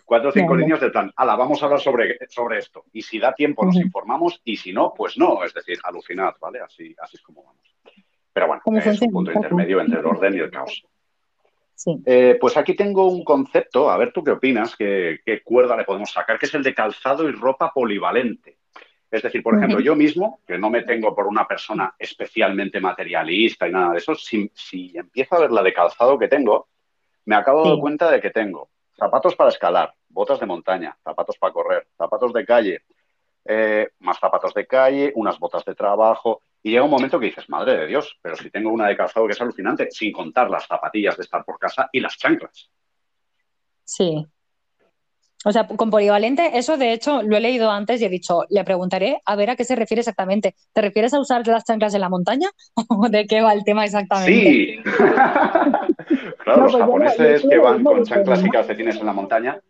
[0.03, 2.83] Cuatro o cinco líneas de plan, ala, vamos a hablar sobre, sobre esto.
[2.91, 5.41] Y si da tiempo nos informamos y si no, pues no.
[5.41, 6.59] Es decir, alucinad, ¿vale?
[6.59, 7.73] Así, así es como vamos.
[8.33, 10.83] Pero bueno, es un punto intermedio entre el orden y el caos.
[12.05, 16.11] Eh, pues aquí tengo un concepto, a ver tú qué opinas, qué, cuerda le podemos
[16.11, 18.57] sacar, que es el de calzado y ropa polivalente.
[19.09, 23.67] Es decir, por ejemplo, yo mismo, que no me tengo por una persona especialmente materialista
[23.67, 24.51] y nada de eso, si,
[24.93, 26.67] empiezo a ver la de calzado que tengo,
[27.25, 31.37] me acabo de dar cuenta de que tengo zapatos para escalar, botas de montaña, zapatos
[31.37, 32.81] para correr, zapatos de calle,
[33.45, 37.49] eh, más zapatos de calle, unas botas de trabajo, y llega un momento que dices,
[37.49, 40.65] madre de Dios, pero si tengo una de calzado que es alucinante, sin contar las
[40.65, 42.69] zapatillas de estar por casa y las chanclas.
[43.85, 44.25] Sí.
[45.45, 48.65] O sea, con polivalente, eso de hecho lo he leído antes y he dicho, le
[48.65, 50.55] preguntaré a ver a qué se refiere exactamente.
[50.73, 52.49] ¿Te refieres a usar las chanclas en la montaña?
[52.89, 54.33] ¿O de qué va el tema exactamente?
[54.33, 54.79] Sí.
[56.43, 59.61] claro, los pues japoneses que van con chanclas y calcetines en la montaña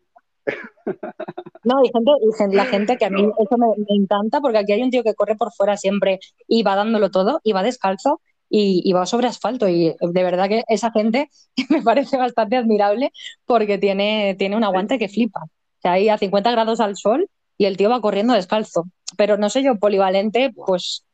[1.63, 1.91] no, y
[2.37, 5.13] gente, la gente que a mí eso me, encanta porque aquí hay un tío que
[5.13, 9.67] corre por fuera siempre y va dándolo todo y va descalzo y, va sobre asfalto
[9.67, 11.29] y de verdad que esa gente
[11.69, 13.11] me parece bastante admirable
[13.45, 15.41] porque tiene, tiene un aguante que flipa.
[15.43, 18.85] O sea, ahí a 50 grados al sol y el tío va corriendo descalzo.
[19.17, 21.05] Pero no sé yo, polivalente, pues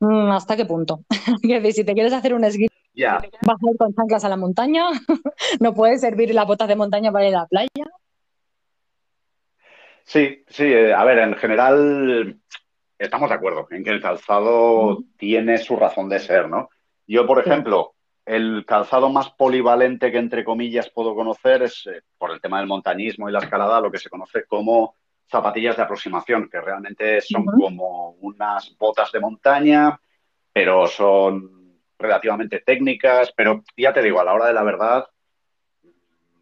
[0.00, 1.04] mm, hasta qué punto.
[1.72, 2.66] si te quieres hacer un esquí,
[3.42, 4.86] vas a ir con chanclas a la montaña,
[5.60, 7.86] no puedes servir las botas de montaña para ir a la playa.
[10.04, 12.38] Sí, sí, eh, a ver, en general
[12.98, 16.68] estamos de acuerdo en que el calzado tiene su razón de ser, ¿no?
[17.06, 22.30] Yo, por ejemplo, el calzado más polivalente que entre comillas puedo conocer es, eh, por
[22.30, 24.96] el tema del montañismo y la escalada, lo que se conoce como
[25.28, 29.98] zapatillas de aproximación, que realmente son como unas botas de montaña,
[30.52, 35.06] pero son relativamente técnicas, pero ya te digo, a la hora de la verdad,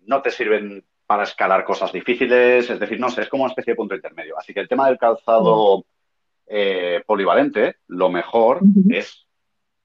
[0.02, 3.72] no te sirven para escalar cosas difíciles, es decir, no sé, es como una especie
[3.72, 4.38] de punto intermedio.
[4.38, 5.84] Así que el tema del calzado
[6.46, 9.26] eh, polivalente, lo mejor es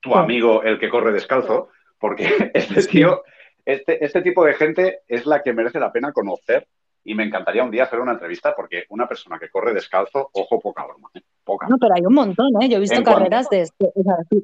[0.01, 3.23] tu amigo el que corre descalzo, porque este tío,
[3.65, 6.67] este, este tipo de gente es la que merece la pena conocer
[7.05, 10.59] y me encantaría un día hacer una entrevista porque una persona que corre descalzo, ojo,
[10.59, 11.09] poca broma.
[11.13, 11.21] ¿eh?
[11.43, 11.67] Poca.
[11.69, 12.67] No, pero hay un montón, ¿eh?
[12.67, 13.69] Yo he visto carreras de,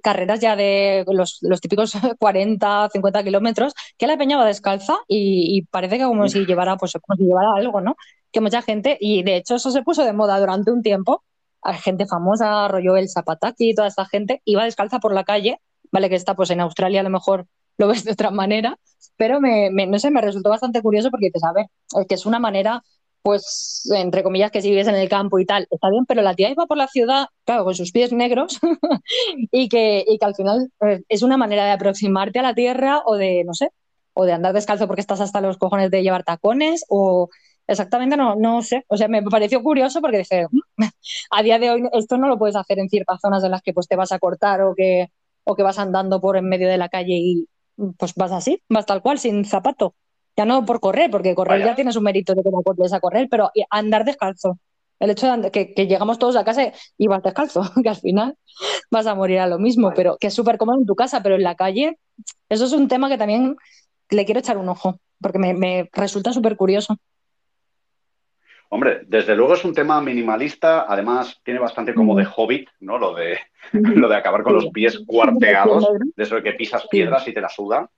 [0.03, 5.97] carreras ya de los, típicos 40, 50 kilómetros, que la peña va descalza y, parece
[5.97, 7.95] que como si llevara, pues, como si llevara algo, ¿no?
[8.31, 11.23] Que mucha gente, y de hecho eso se puso de moda durante un tiempo,
[11.63, 15.59] hay gente famosa, rollo el Zapataki y toda esta gente, iba descalza por la calle,
[15.91, 17.47] vale que está pues en Australia a lo mejor
[17.77, 18.77] lo ves de otra manera,
[19.17, 21.67] pero me, no sé, me resultó bastante curioso porque dices, a ver,
[22.07, 22.81] que es una manera,
[23.21, 26.33] pues, entre comillas, que si vives en el campo y tal, está bien, pero la
[26.35, 28.59] tía iba por la ciudad, claro, con sus pies negros,
[29.51, 33.01] y, que, y que al final eh, es una manera de aproximarte a la tierra
[33.05, 33.69] o de, no sé,
[34.13, 37.29] o de andar descalzo porque estás hasta los cojones de llevar tacones, o
[37.67, 40.59] exactamente no, no sé, o sea, me pareció curioso porque dije, mm,
[41.31, 43.73] a día de hoy esto no lo puedes hacer en ciertas zonas en las que
[43.73, 45.07] pues te vas a cortar o que,
[45.43, 47.47] o que vas andando por en medio de la calle y,
[47.97, 49.95] pues vas así, vas tal cual, sin zapato.
[50.37, 52.99] Ya no por correr, porque correr ya tienes un mérito de que no puedes a
[52.99, 54.59] correr, pero andar descalzo.
[54.99, 58.37] El hecho de que, llegamos todos a casa y vas descalzo, que al final
[58.91, 61.35] vas a morir a lo mismo, pero que es súper cómodo en tu casa, pero
[61.35, 61.97] en la calle,
[62.49, 63.55] eso es un tema que también
[64.09, 66.97] le quiero echar un ojo, porque me, me resulta súper curioso.
[68.73, 72.97] Hombre, desde luego es un tema minimalista, además tiene bastante como de hobbit, ¿no?
[72.97, 73.37] Lo de,
[73.73, 75.85] lo de acabar con los pies cuarteados,
[76.15, 77.89] de eso de que pisas piedras y te la sudan.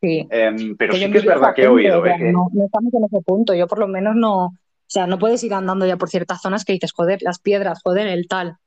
[0.00, 0.24] Sí.
[0.30, 2.06] Em, pero sí que es verdad que he oído.
[2.06, 2.32] ¿eh?
[2.32, 4.44] no, estamos en ese punto, yo por lo menos no.
[4.46, 4.52] O
[4.86, 8.06] sea, no puedes ir andando ya por ciertas zonas que dices, joder, las piedras, joder,
[8.06, 8.58] el tal.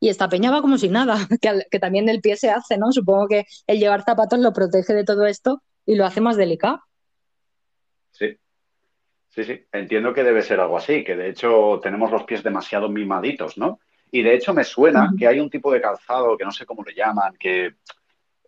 [0.00, 2.90] Y esta peña va como si nada, que, que también el pie se hace, ¿no?
[2.90, 6.80] Supongo que el llevar zapatos lo protege de todo esto y lo hace más delicado.
[8.10, 8.36] Sí,
[9.30, 12.88] Sí, sí, entiendo que debe ser algo así, que de hecho tenemos los pies demasiado
[12.88, 13.78] mimaditos, ¿no?
[14.10, 16.82] Y de hecho me suena que hay un tipo de calzado que no sé cómo
[16.82, 17.66] le llaman, que,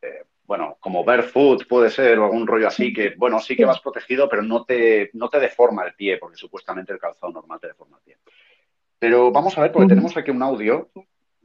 [0.03, 3.81] eh, bueno, como barefoot puede ser o algún rollo así, que, bueno, sí que vas
[3.81, 7.69] protegido, pero no te, no te deforma el pie, porque supuestamente el calzado normal te
[7.69, 8.17] deforma el pie.
[8.99, 10.91] Pero vamos a ver, porque tenemos aquí un audio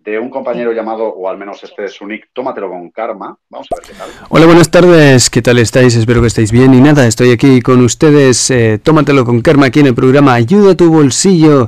[0.07, 3.37] de un compañero llamado, o al menos este es su nick, Tómatelo con Karma.
[3.49, 4.09] Vamos a ver qué tal.
[4.29, 5.97] Hola, buenas tardes, ¿qué tal estáis?
[5.97, 6.73] Espero que estéis bien.
[6.73, 10.71] Y nada, estoy aquí con ustedes, eh, Tómatelo con Karma, aquí en el programa Ayuda
[10.71, 11.67] a tu bolsillo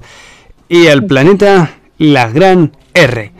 [0.69, 3.33] y al planeta La Gran R.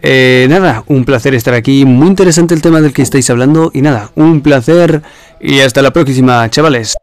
[0.00, 3.82] Eh, nada, un placer estar aquí, muy interesante el tema del que estáis hablando y
[3.82, 5.02] nada, un placer
[5.40, 6.96] y hasta la próxima, chavales.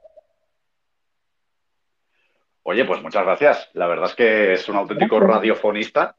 [2.64, 3.70] Oye, pues muchas gracias.
[3.74, 6.16] La verdad es que es un auténtico radiofonista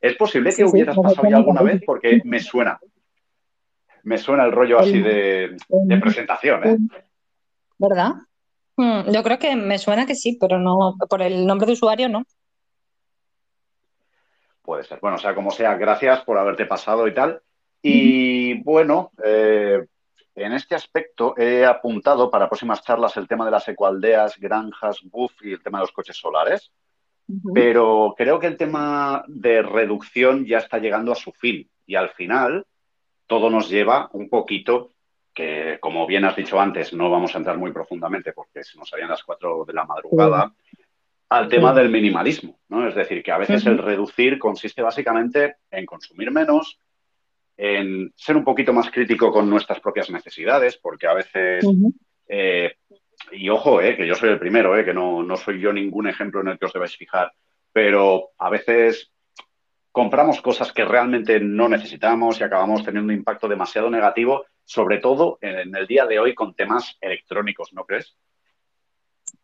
[0.00, 1.82] ¿Es posible que hubieras pasado ya alguna vez?
[1.84, 2.78] Porque me suena.
[4.02, 5.56] Me suena el rollo así de,
[6.00, 6.76] presentación, ¿eh?
[7.76, 8.12] ¿Verdad?
[8.76, 12.08] Hmm, yo creo que me suena que sí, pero no por el nombre de usuario,
[12.08, 12.24] ¿no?
[14.62, 14.98] Puede ser.
[15.00, 17.42] Bueno, o sea, como sea, gracias por haberte pasado y tal.
[17.82, 19.84] Y bueno, eh,
[20.34, 25.32] en este aspecto he apuntado para próximas charlas el tema de las ecualdeas, granjas, buff
[25.42, 26.72] y el tema de los coches solares.
[27.54, 32.10] Pero creo que el tema de reducción ya está llegando a su fin y al
[32.10, 32.64] final
[33.26, 34.92] todo nos lleva un poquito,
[35.32, 38.92] que como bien has dicho antes, no vamos a entrar muy profundamente porque se nos
[38.92, 40.52] harían las cuatro de la madrugada,
[41.28, 42.88] al tema del minimalismo, ¿no?
[42.88, 46.80] Es decir, que a veces el reducir consiste básicamente en consumir menos,
[47.56, 51.64] en ser un poquito más crítico con nuestras propias necesidades, porque a veces,
[52.26, 52.74] eh,
[53.32, 56.40] y ojo, eh, que yo soy el primero, eh, que no, soy yo ningún ejemplo
[56.40, 57.32] en el que os debáis fijar,
[57.72, 59.12] pero a veces
[59.92, 65.38] compramos cosas que realmente no necesitamos y acabamos teniendo un impacto demasiado negativo, sobre todo
[65.40, 68.16] en el día de hoy con temas electrónicos, ¿no crees?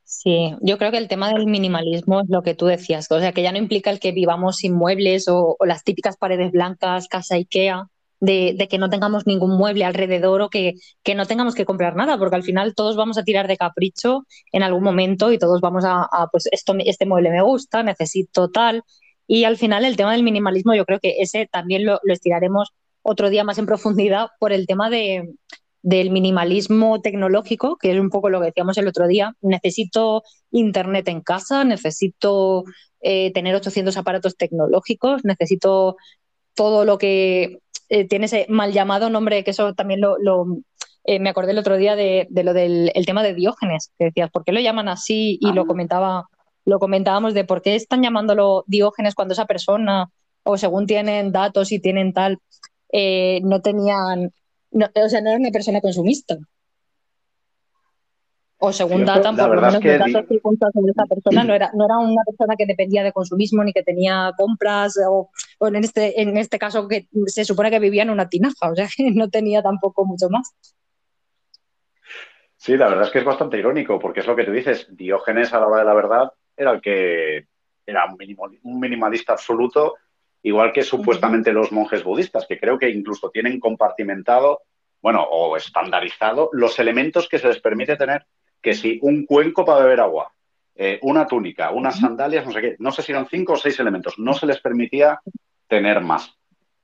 [0.09, 3.33] Sí, yo creo que el tema del minimalismo es lo que tú decías, o sea,
[3.33, 7.35] que ya no implica el que vivamos sin muebles o, las típicas paredes blancas, casa
[7.35, 7.89] IKEA,
[8.21, 12.19] de, que no tengamos ningún mueble alrededor o que, que, no tengamos que comprar nada,
[12.19, 15.85] porque al final todos vamos a tirar de capricho en algún momento y todos vamos
[15.87, 18.83] a, pues esto, este mueble me gusta, necesito tal.
[19.27, 22.71] Y al final el tema del minimalismo yo creo que ese también lo, lo estiraremos
[23.03, 25.35] otro día más en profundidad por el tema de,
[25.87, 29.37] del minimalismo tecnológico, que es un poco lo que decíamos el otro día.
[29.41, 32.65] Necesito internet en casa, necesito
[33.01, 35.97] eh, tener 800 aparatos tecnológicos, necesito
[36.57, 40.17] todo lo que eh, tiene ese mal llamado nombre, que eso también lo,
[41.05, 44.45] eh, me acordé el otro día de, lo del tema de Diógenes, que decías, ¿por
[44.45, 45.39] qué lo llaman así?
[45.41, 46.29] Y lo comentaba,
[46.65, 50.11] lo comentábamos de por qué están llamándolo Diógenes cuando esa persona,
[50.43, 52.39] o según tienen datos y tienen tal,
[52.93, 54.33] no tenían
[54.77, 56.37] no, o sea, no era una persona consumista.
[58.59, 61.85] O según data, por lo menos en caso circunstancias de esta persona, no era, no
[61.85, 65.31] era una persona que dependía de consumismo ni que tenía compras, o,
[65.61, 68.89] en, este, en este caso que se supone que vivía en una tinaja, o sea,
[68.97, 70.55] que no tenía tampoco mucho más.
[72.57, 75.53] Sí, la verdad es que es bastante irónico, porque es lo que tú dices, Diógenes
[75.53, 77.47] a la hora de la verdad era el que
[77.85, 79.95] era un minimalista absoluto
[80.47, 84.63] igual que supuestamente los monjes budistas, que creo que incluso tienen compartimentado,
[85.03, 88.25] bueno, o estandarizado los elementos que se les permite tener,
[88.67, 90.33] que si un cuenco para beber agua,
[90.75, 93.79] eh, una túnica, unas sandalias, no sé qué, no sé si eran cinco o seis
[93.79, 95.21] elementos, no se les permitía
[95.69, 96.37] tener más.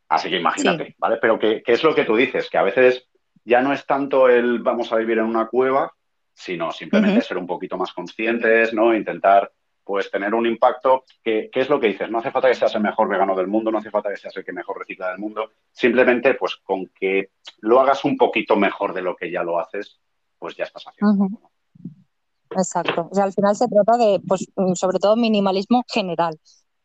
[0.08, 1.16] Así que imagínate, ¿vale?
[1.20, 3.08] Pero ¿qué es lo que tú dices, que a veces
[3.44, 5.92] ya no es tanto el vamos a vivir en una cueva,
[6.32, 8.94] sino simplemente ser un poquito más conscientes, ¿no?
[8.94, 9.50] Intentar
[9.82, 12.82] pues tener un impacto que, es lo que dices, no hace falta que seas el
[12.82, 15.50] mejor vegano del mundo, no hace falta que seas el que mejor recicla del mundo,
[15.72, 19.98] simplemente pues con que lo hagas un poquito mejor de lo que ya lo haces,
[20.38, 21.51] pues ya estás haciendo.
[22.56, 26.38] Exacto, o sea, al final se trata de, pues sobre todo minimalismo general,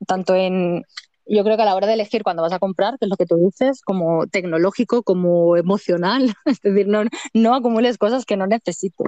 [0.06, 0.84] tanto en,
[1.26, 3.18] yo creo que a la hora de elegir cuando vas a comprar, que es lo
[3.18, 7.04] que tú dices, como tecnológico, como emocional, es decir, no,
[7.34, 9.08] no acumules cosas que no necesites.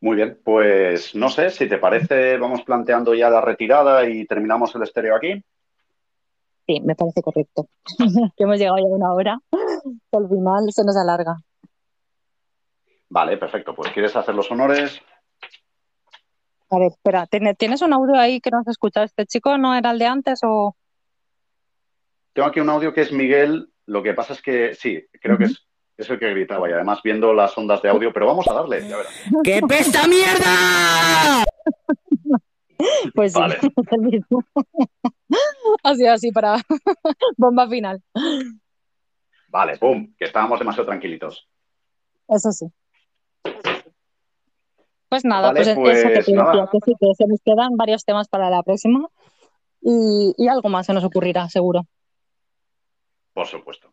[0.00, 4.74] Muy bien, pues no sé, si te parece, vamos planteando ya la retirada y terminamos
[4.74, 5.44] el estéreo aquí.
[6.66, 7.68] Sí, me parece correcto.
[8.36, 9.38] que hemos llegado ya a una hora,
[10.12, 11.36] al final se nos alarga.
[13.12, 13.74] Vale, perfecto.
[13.74, 15.02] Pues ¿quieres hacer los honores?
[16.70, 19.02] A ver, espera, ¿tienes un audio ahí que no se escucha?
[19.02, 20.74] ¿Este chico no era el de antes o...?
[22.32, 23.70] Tengo aquí un audio que es Miguel.
[23.84, 25.66] Lo que pasa es que sí, creo que es
[25.98, 28.88] es el que gritaba y además viendo las ondas de audio, pero vamos a darle,
[28.88, 29.12] ya verás.
[29.44, 31.44] ¡Qué pesta mierda!
[33.14, 33.40] Pues sí,
[33.76, 34.42] es el mismo.
[35.84, 36.56] Así, así para
[37.36, 38.02] bomba final.
[39.46, 41.48] Vale, pum, que estábamos demasiado tranquilitos.
[42.26, 42.66] Eso sí.
[45.08, 48.04] Pues nada, pues, eso que, te pues decía, que sí, que se nos quedan varios
[48.04, 49.08] temas para la próxima
[49.82, 51.82] y, y algo más se nos ocurrirá, seguro.
[53.34, 53.92] Por supuesto.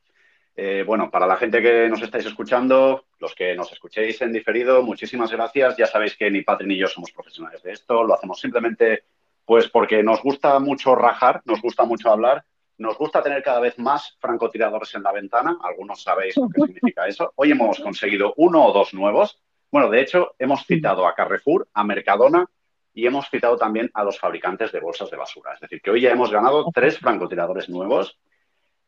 [0.56, 4.84] Eh, bueno, para la gente que nos estáis escuchando, los que nos escuchéis en diferido,
[4.84, 5.78] muchísimas gracias.
[5.78, 8.04] Ya sabéis que ni Patri ni yo somos profesionales de esto.
[8.04, 9.04] Lo hacemos simplemente
[9.46, 12.44] pues porque nos gusta mucho rajar, nos gusta mucho hablar,
[12.80, 15.58] nos gusta tener cada vez más francotiradores en la ventana.
[15.62, 17.34] Algunos sabéis lo que significa eso.
[17.36, 19.40] Hoy hemos conseguido uno o dos nuevos.
[19.72, 22.46] Bueno, de hecho, hemos citado a Carrefour, a Mercadona
[22.94, 25.54] y hemos citado también a los fabricantes de bolsas de basura.
[25.54, 28.18] Es decir, que hoy ya hemos ganado tres francotiradores nuevos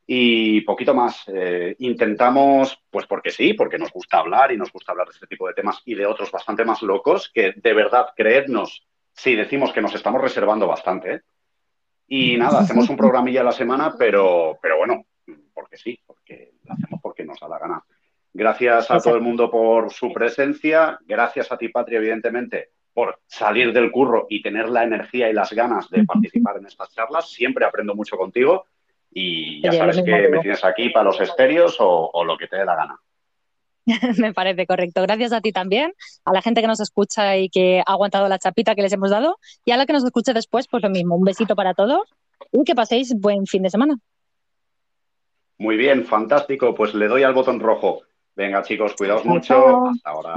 [0.07, 1.23] y poquito más.
[1.27, 5.27] Eh, intentamos, pues porque sí, porque nos gusta hablar y nos gusta hablar de este
[5.27, 9.73] tipo de temas y de otros bastante más locos, que de verdad, creednos, sí, decimos
[9.73, 11.23] que nos estamos reservando bastante.
[12.13, 15.05] Y nada, hacemos un programilla a la semana, pero, pero bueno,
[15.53, 17.81] porque sí, porque lo hacemos porque nos da la gana.
[18.33, 23.71] Gracias a todo el mundo por su presencia, gracias a ti, Patria, evidentemente, por salir
[23.71, 27.31] del curro y tener la energía y las ganas de participar en estas charlas.
[27.31, 28.65] Siempre aprendo mucho contigo.
[29.09, 32.65] Y ya sabes que me tienes aquí para los estéreos o, lo que te dé
[32.65, 32.99] la gana.
[34.17, 35.01] me parece correcto.
[35.01, 35.93] Gracias a ti también,
[36.25, 39.09] a la gente que nos escucha y que ha aguantado la chapita que les hemos
[39.09, 41.15] dado, y a la que nos escuche después, pues lo mismo.
[41.15, 42.01] Un besito para todos
[42.51, 43.97] y que paséis buen fin de semana.
[45.57, 46.73] Muy bien, fantástico.
[46.73, 48.01] Pues le doy al botón rojo.
[48.35, 49.85] Venga, chicos, cuidaos mucho.
[49.87, 50.33] Hasta ahora.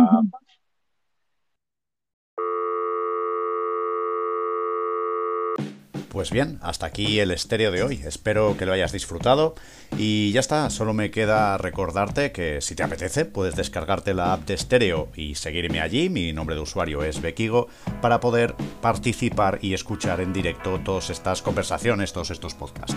[6.14, 8.00] Pues bien, hasta aquí el estéreo de hoy.
[8.06, 9.56] Espero que lo hayas disfrutado.
[9.98, 14.46] Y ya está, solo me queda recordarte que si te apetece, puedes descargarte la app
[14.46, 16.10] de estéreo y seguirme allí.
[16.10, 17.66] Mi nombre de usuario es Bekigo
[18.00, 22.96] para poder participar y escuchar en directo todas estas conversaciones, todos estos podcasts.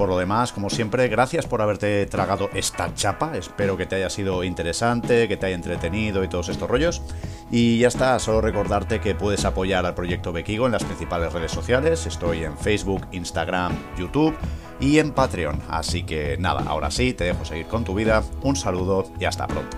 [0.00, 3.36] Por lo demás, como siempre, gracias por haberte tragado esta chapa.
[3.36, 7.02] Espero que te haya sido interesante, que te haya entretenido y todos estos rollos.
[7.50, 11.52] Y ya está, solo recordarte que puedes apoyar al proyecto Bekigo en las principales redes
[11.52, 12.06] sociales.
[12.06, 14.34] Estoy en Facebook, Instagram, YouTube
[14.80, 15.60] y en Patreon.
[15.68, 18.22] Así que nada, ahora sí, te dejo seguir con tu vida.
[18.40, 19.76] Un saludo y hasta pronto.